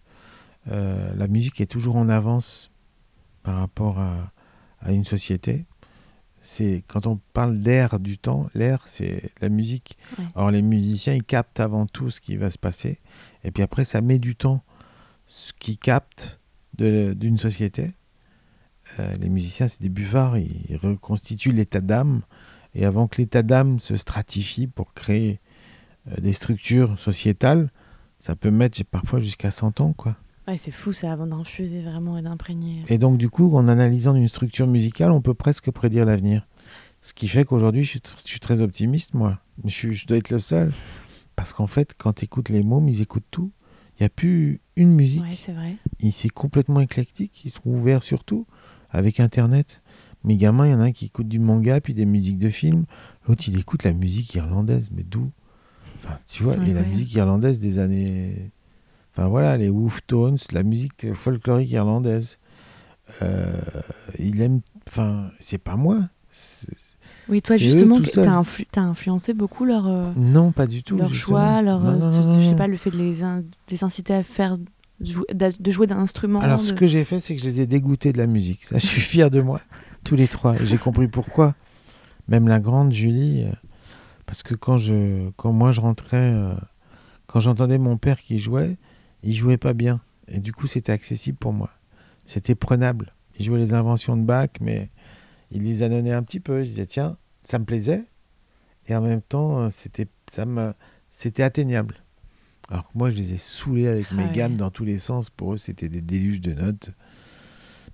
Euh, 0.70 1.14
la 1.14 1.28
musique 1.28 1.60
est 1.60 1.66
toujours 1.66 1.96
en 1.96 2.08
avance 2.08 2.70
par 3.42 3.56
rapport 3.56 3.98
à, 3.98 4.32
à 4.80 4.92
une 4.92 5.04
société. 5.04 5.66
C'est 6.40 6.84
quand 6.86 7.06
on 7.06 7.20
parle 7.32 7.58
d'air 7.58 7.98
du 7.98 8.16
temps, 8.18 8.48
l'air 8.54 8.84
c'est 8.86 9.30
la 9.40 9.48
musique. 9.48 9.98
Ouais. 10.18 10.24
Alors 10.34 10.50
les 10.50 10.62
musiciens 10.62 11.14
ils 11.14 11.24
captent 11.24 11.60
avant 11.60 11.86
tout 11.86 12.10
ce 12.10 12.20
qui 12.20 12.36
va 12.36 12.50
se 12.50 12.58
passer, 12.58 13.00
et 13.44 13.50
puis 13.50 13.62
après 13.62 13.84
ça 13.84 14.00
met 14.00 14.18
du 14.18 14.36
temps 14.36 14.62
ce 15.26 15.52
qu'ils 15.52 15.78
captent 15.78 16.40
d'une 16.76 17.38
société. 17.38 17.92
Euh, 18.98 19.14
les 19.16 19.28
musiciens 19.28 19.68
c'est 19.68 19.82
des 19.82 19.88
buvards, 19.88 20.38
ils 20.38 20.76
reconstituent 20.76 21.52
l'état 21.52 21.80
d'âme, 21.80 22.22
et 22.74 22.84
avant 22.84 23.08
que 23.08 23.20
l'état 23.20 23.42
d'âme 23.42 23.80
se 23.80 23.96
stratifie 23.96 24.68
pour 24.68 24.94
créer 24.94 25.40
euh, 26.06 26.20
des 26.20 26.32
structures 26.32 26.98
sociétales, 26.98 27.70
ça 28.20 28.36
peut 28.36 28.50
mettre 28.50 28.82
parfois 28.84 29.20
jusqu'à 29.20 29.50
100 29.50 29.80
ans 29.80 29.92
quoi. 29.92 30.16
Ouais, 30.48 30.56
c'est 30.56 30.70
fou 30.70 30.92
ça, 30.94 31.12
avant 31.12 31.26
d'infuser 31.26 31.82
vraiment 31.82 32.16
et 32.18 32.22
d'imprégner. 32.22 32.82
Et 32.88 32.96
donc, 32.98 33.18
du 33.18 33.28
coup, 33.28 33.54
en 33.54 33.68
analysant 33.68 34.14
une 34.14 34.28
structure 34.28 34.66
musicale, 34.66 35.12
on 35.12 35.20
peut 35.20 35.34
presque 35.34 35.70
prédire 35.70 36.06
l'avenir. 36.06 36.46
Ce 37.02 37.12
qui 37.12 37.28
fait 37.28 37.44
qu'aujourd'hui, 37.44 37.84
je, 37.84 37.90
suis 37.90 37.98
tr- 38.00 38.16
je 38.24 38.28
suis 38.28 38.40
très 38.40 38.60
optimiste, 38.62 39.12
moi. 39.14 39.38
Je, 39.64 39.70
suis- 39.70 39.94
je 39.94 40.06
dois 40.06 40.16
être 40.16 40.30
le 40.30 40.38
seul. 40.38 40.72
Parce 41.36 41.52
qu'en 41.52 41.66
fait, 41.66 41.94
quand 41.98 42.14
tu 42.14 42.24
écoutes 42.24 42.48
les 42.48 42.62
mômes, 42.62 42.88
ils 42.88 43.02
écoutent 43.02 43.26
tout. 43.30 43.52
Il 43.98 44.02
n'y 44.02 44.06
a 44.06 44.08
plus 44.08 44.60
une 44.76 44.92
musique. 44.94 45.22
Ouais, 45.22 45.32
c'est 45.32 45.52
vrai. 45.52 45.76
Ils- 46.00 46.12
C'est 46.12 46.28
complètement 46.30 46.80
éclectique. 46.80 47.42
Ils 47.44 47.50
sont 47.50 47.66
ouverts 47.68 48.02
sur 48.02 48.24
tout. 48.24 48.46
Avec 48.90 49.20
Internet. 49.20 49.82
Mes 50.24 50.36
gamins, 50.38 50.66
il 50.66 50.72
y 50.72 50.74
en 50.74 50.80
a 50.80 50.84
un 50.84 50.92
qui 50.92 51.04
écoute 51.04 51.28
du 51.28 51.38
manga, 51.38 51.80
puis 51.82 51.92
des 51.94 52.06
musiques 52.06 52.38
de 52.38 52.48
films. 52.48 52.86
L'autre, 53.28 53.44
il 53.48 53.58
écoute 53.58 53.84
la 53.84 53.92
musique 53.92 54.34
irlandaise. 54.34 54.88
Mais 54.92 55.02
d'où? 55.04 55.30
Enfin, 55.98 56.18
tu 56.26 56.42
vois, 56.42 56.54
et 56.66 56.72
la 56.72 56.82
musique 56.82 57.12
irlandaise 57.12 57.60
des 57.60 57.78
années. 57.78 58.50
Enfin 59.18 59.26
voilà, 59.26 59.56
les 59.56 59.68
Wolf 59.68 60.00
Tones, 60.06 60.38
la 60.52 60.62
musique 60.62 61.12
folklorique 61.14 61.72
irlandaise. 61.72 62.38
Euh, 63.22 63.52
il 64.16 64.40
aime. 64.40 64.60
Enfin, 64.88 65.30
c'est 65.40 65.58
pas 65.58 65.74
moi. 65.74 66.08
Oui, 67.28 67.42
toi 67.42 67.56
justement, 67.56 67.98
influ- 67.98 68.66
t'as 68.70 68.80
influencé 68.82 69.34
beaucoup 69.34 69.64
leur, 69.64 69.88
euh, 69.88 70.12
Non, 70.14 70.52
pas 70.52 70.66
du 70.68 70.82
tout. 70.84 70.96
leur 70.96 71.08
justement. 71.08 71.36
choix, 71.38 71.62
leur, 71.62 71.80
Non, 71.80 71.90
euh, 71.90 71.96
non, 71.96 72.10
je- 72.12 72.20
non, 72.20 72.40
je 72.40 72.48
sais 72.50 72.54
pas, 72.54 72.68
le 72.68 72.76
fait 72.76 72.90
de 72.92 72.96
les, 72.96 73.22
in- 73.24 73.40
de 73.40 73.46
les 73.70 73.82
inciter 73.82 74.14
à 74.14 74.22
faire 74.22 74.56
de 75.00 75.70
jouer 75.70 75.86
d'un 75.88 75.98
instrument. 75.98 76.38
Alors, 76.40 76.58
de- 76.60 76.62
ce 76.64 76.72
que 76.72 76.86
j'ai 76.86 77.02
fait, 77.04 77.18
c'est 77.18 77.34
que 77.34 77.42
je 77.42 77.46
les 77.46 77.60
ai 77.60 77.66
dégoûtés 77.66 78.12
de 78.12 78.18
la 78.18 78.26
musique. 78.28 78.64
Ça, 78.64 78.78
je 78.78 78.86
suis 78.86 79.00
fier 79.00 79.30
de 79.32 79.40
moi, 79.40 79.60
tous 80.04 80.14
les 80.14 80.28
trois. 80.28 80.54
J'ai 80.64 80.78
compris 80.78 81.08
pourquoi. 81.08 81.54
Même 82.28 82.46
la 82.46 82.60
grande 82.60 82.92
Julie, 82.92 83.42
euh, 83.44 83.52
parce 84.26 84.44
que 84.44 84.54
quand 84.54 84.76
je, 84.76 85.28
quand 85.36 85.52
moi 85.52 85.72
je 85.72 85.80
rentrais, 85.80 86.32
euh, 86.34 86.54
quand 87.26 87.40
j'entendais 87.40 87.78
mon 87.78 87.96
père 87.96 88.20
qui 88.20 88.38
jouait, 88.38 88.76
il 89.22 89.34
jouait 89.34 89.56
pas 89.58 89.74
bien. 89.74 90.00
Et 90.28 90.40
du 90.40 90.52
coup, 90.52 90.66
c'était 90.66 90.92
accessible 90.92 91.38
pour 91.38 91.52
moi. 91.52 91.70
C'était 92.24 92.54
prenable. 92.54 93.14
Il 93.38 93.46
jouait 93.46 93.58
les 93.58 93.72
inventions 93.74 94.16
de 94.16 94.22
Bach, 94.22 94.50
mais 94.60 94.90
il 95.50 95.64
les 95.64 95.82
annonnait 95.82 96.12
un 96.12 96.22
petit 96.22 96.40
peu. 96.40 96.60
Je 96.60 96.68
disais, 96.68 96.86
tiens, 96.86 97.16
ça 97.42 97.58
me 97.58 97.64
plaisait. 97.64 98.04
Et 98.88 98.94
en 98.94 99.00
même 99.00 99.22
temps, 99.22 99.60
euh, 99.60 99.68
c'était, 99.72 100.08
ça 100.30 100.44
me, 100.44 100.74
c'était 101.08 101.42
atteignable. 101.42 101.96
Alors 102.70 102.84
que 102.84 102.98
moi, 102.98 103.10
je 103.10 103.16
les 103.16 103.32
ai 103.34 103.38
saoulés 103.38 103.86
avec 103.88 104.06
Ah 104.10 104.14
mes 104.14 104.24
ouais. 104.24 104.32
gammes 104.32 104.56
dans 104.56 104.70
tous 104.70 104.84
les 104.84 104.98
sens. 104.98 105.30
Pour 105.30 105.54
eux, 105.54 105.56
c'était 105.56 105.88
des 105.88 106.02
déluges 106.02 106.40
de 106.40 106.52
notes. 106.52 106.90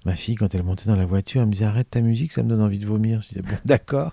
Ma 0.05 0.15
fille, 0.15 0.35
quand 0.35 0.55
elle 0.55 0.65
montait 0.65 0.87
dans 0.87 0.97
la 0.97 1.07
voiture, 1.07 1.41
elle 1.41 1.47
me 1.47 1.53
disait 1.53 1.65
arrête 1.65 1.89
ta 1.89 2.01
musique, 2.03 2.33
ça 2.33 2.43
me 2.43 2.49
donne 2.49 2.61
envie 2.61 2.79
de 2.79 2.87
vomir. 2.87 3.23
Je 3.23 3.29
disais 3.29 3.43
bon, 3.43 3.57
d'accord. 3.65 4.13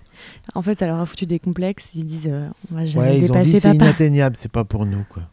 En 0.54 0.62
fait, 0.62 0.78
ça 0.78 0.86
leur 0.86 0.98
a 1.00 1.04
foutu 1.06 1.26
des 1.26 1.38
complexes. 1.38 1.90
Ils 1.94 2.06
disent, 2.06 2.28
euh, 2.28 2.48
on 2.70 2.76
va 2.76 2.86
jamais 2.86 3.08
Ouais, 3.10 3.18
ils 3.18 3.32
ont 3.32 3.42
dit 3.42 3.60
c'est 3.60 3.74
inatteignable, 3.74 4.36
c'est 4.38 4.50
pas 4.50 4.64
pour 4.64 4.86
nous 4.86 5.04
quoi. 5.10 5.24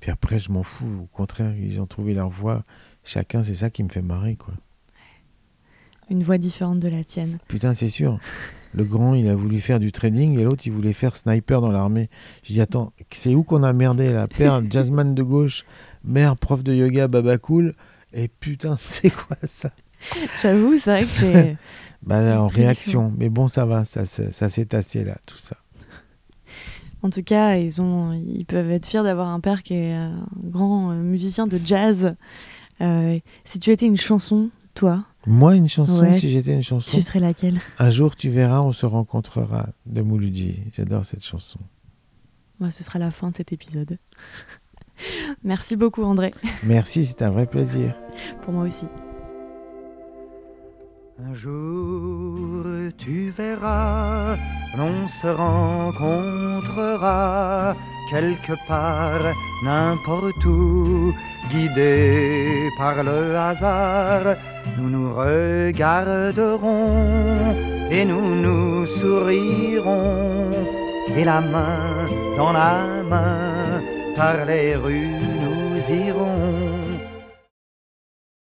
Puis 0.00 0.10
après, 0.10 0.38
je 0.38 0.50
m'en 0.52 0.62
fous. 0.62 1.00
Au 1.02 1.06
contraire, 1.16 1.54
ils 1.56 1.80
ont 1.80 1.86
trouvé 1.86 2.14
leur 2.14 2.28
voix. 2.28 2.64
Chacun, 3.04 3.42
c'est 3.42 3.54
ça 3.54 3.70
qui 3.70 3.82
me 3.82 3.88
fait 3.88 4.02
marrer 4.02 4.36
quoi. 4.36 4.54
Une 6.10 6.22
voix 6.22 6.38
différente 6.38 6.78
de 6.80 6.88
la 6.88 7.04
tienne. 7.04 7.38
Putain, 7.48 7.74
c'est 7.74 7.88
sûr. 7.88 8.18
Le 8.72 8.84
grand, 8.84 9.14
il 9.14 9.28
a 9.28 9.34
voulu 9.34 9.60
faire 9.60 9.80
du 9.80 9.92
trading 9.92 10.38
et 10.38 10.44
l'autre, 10.44 10.62
il 10.66 10.72
voulait 10.72 10.92
faire 10.92 11.16
sniper 11.16 11.60
dans 11.60 11.70
l'armée. 11.70 12.08
Je 12.44 12.52
dis 12.52 12.60
attends, 12.60 12.92
c'est 13.10 13.34
où 13.34 13.42
qu'on 13.42 13.62
a 13.62 13.72
merdé 13.72 14.12
là? 14.12 14.26
Père 14.28 14.62
jazzman 14.70 15.14
de 15.14 15.22
gauche, 15.22 15.64
mère 16.04 16.36
prof 16.36 16.62
de 16.62 16.74
yoga, 16.74 17.08
baba 17.08 17.36
cool. 17.38 17.74
Et 18.12 18.28
putain, 18.28 18.78
c'est 18.82 19.10
quoi 19.10 19.36
ça? 19.42 19.70
J'avoue, 20.42 20.76
c'est 20.76 20.90
vrai 20.90 21.02
que 21.02 21.08
c'est. 21.08 21.56
Bah 22.00 22.40
en 22.40 22.46
réaction. 22.46 23.12
Mais 23.18 23.28
bon, 23.28 23.48
ça 23.48 23.66
va, 23.66 23.84
ça, 23.84 24.04
se- 24.06 24.30
ça 24.30 24.48
s'est 24.48 24.66
tassé 24.66 25.02
là, 25.04 25.16
tout 25.26 25.36
ça. 25.36 25.56
En 27.02 27.10
tout 27.10 27.22
cas, 27.22 27.56
ils, 27.56 27.80
ont, 27.80 28.12
ils 28.12 28.44
peuvent 28.44 28.70
être 28.70 28.86
fiers 28.86 29.02
d'avoir 29.02 29.28
un 29.28 29.40
père 29.40 29.62
qui 29.62 29.74
est 29.74 29.92
un 29.94 30.26
grand 30.36 30.90
euh, 30.90 30.94
musicien 30.96 31.46
de 31.46 31.58
jazz. 31.64 32.14
Euh, 32.80 33.18
si 33.44 33.58
tu 33.58 33.70
étais 33.70 33.86
une 33.86 33.96
chanson, 33.96 34.50
toi, 34.74 35.04
Moi, 35.26 35.54
une 35.56 35.68
chanson, 35.68 36.00
Ouais. 36.02 36.12
si 36.12 36.28
j'étais 36.28 36.54
une 36.54 36.62
chanson, 36.62 36.96
tu 36.96 37.02
serais 37.02 37.20
laquelle 37.20 37.60
un 37.78 37.90
jour 37.90 38.14
tu 38.16 38.28
verras, 38.30 38.60
on 38.60 38.72
se 38.72 38.86
rencontrera 38.86 39.68
de 39.86 40.00
Mouloudji. 40.02 40.62
J'adore 40.72 41.04
cette 41.04 41.24
chanson. 41.24 41.58
Moi, 42.60 42.70
ce 42.70 42.82
sera 42.82 42.98
la 42.98 43.10
fin 43.10 43.30
de 43.30 43.36
cet 43.36 43.52
épisode. 43.52 43.98
Merci 45.44 45.76
beaucoup, 45.76 46.02
André. 46.02 46.32
Merci, 46.64 47.04
c'est 47.04 47.22
un 47.22 47.30
vrai 47.30 47.46
plaisir. 47.46 47.94
Pour 48.42 48.52
moi 48.52 48.64
aussi. 48.64 48.86
Un 51.20 51.34
jour 51.34 52.64
tu 52.96 53.30
verras, 53.30 54.36
l'on 54.76 55.08
se 55.08 55.26
rencontrera 55.26 56.14
quelque 58.08 58.52
part, 58.68 59.34
n'importe 59.64 60.44
où, 60.44 61.12
guidés 61.50 62.68
par 62.78 63.02
le 63.02 63.36
hasard, 63.36 64.36
nous 64.76 64.88
nous 64.88 65.12
regarderons 65.12 66.62
et 67.90 68.04
nous 68.04 68.36
nous 68.36 68.86
sourirons, 68.86 70.52
et 71.16 71.24
la 71.24 71.40
main 71.40 72.06
dans 72.36 72.52
la 72.52 73.02
main, 73.02 73.82
par 74.14 74.44
les 74.44 74.76
rues 74.76 75.18
nous 75.42 75.80
irons 75.92 76.77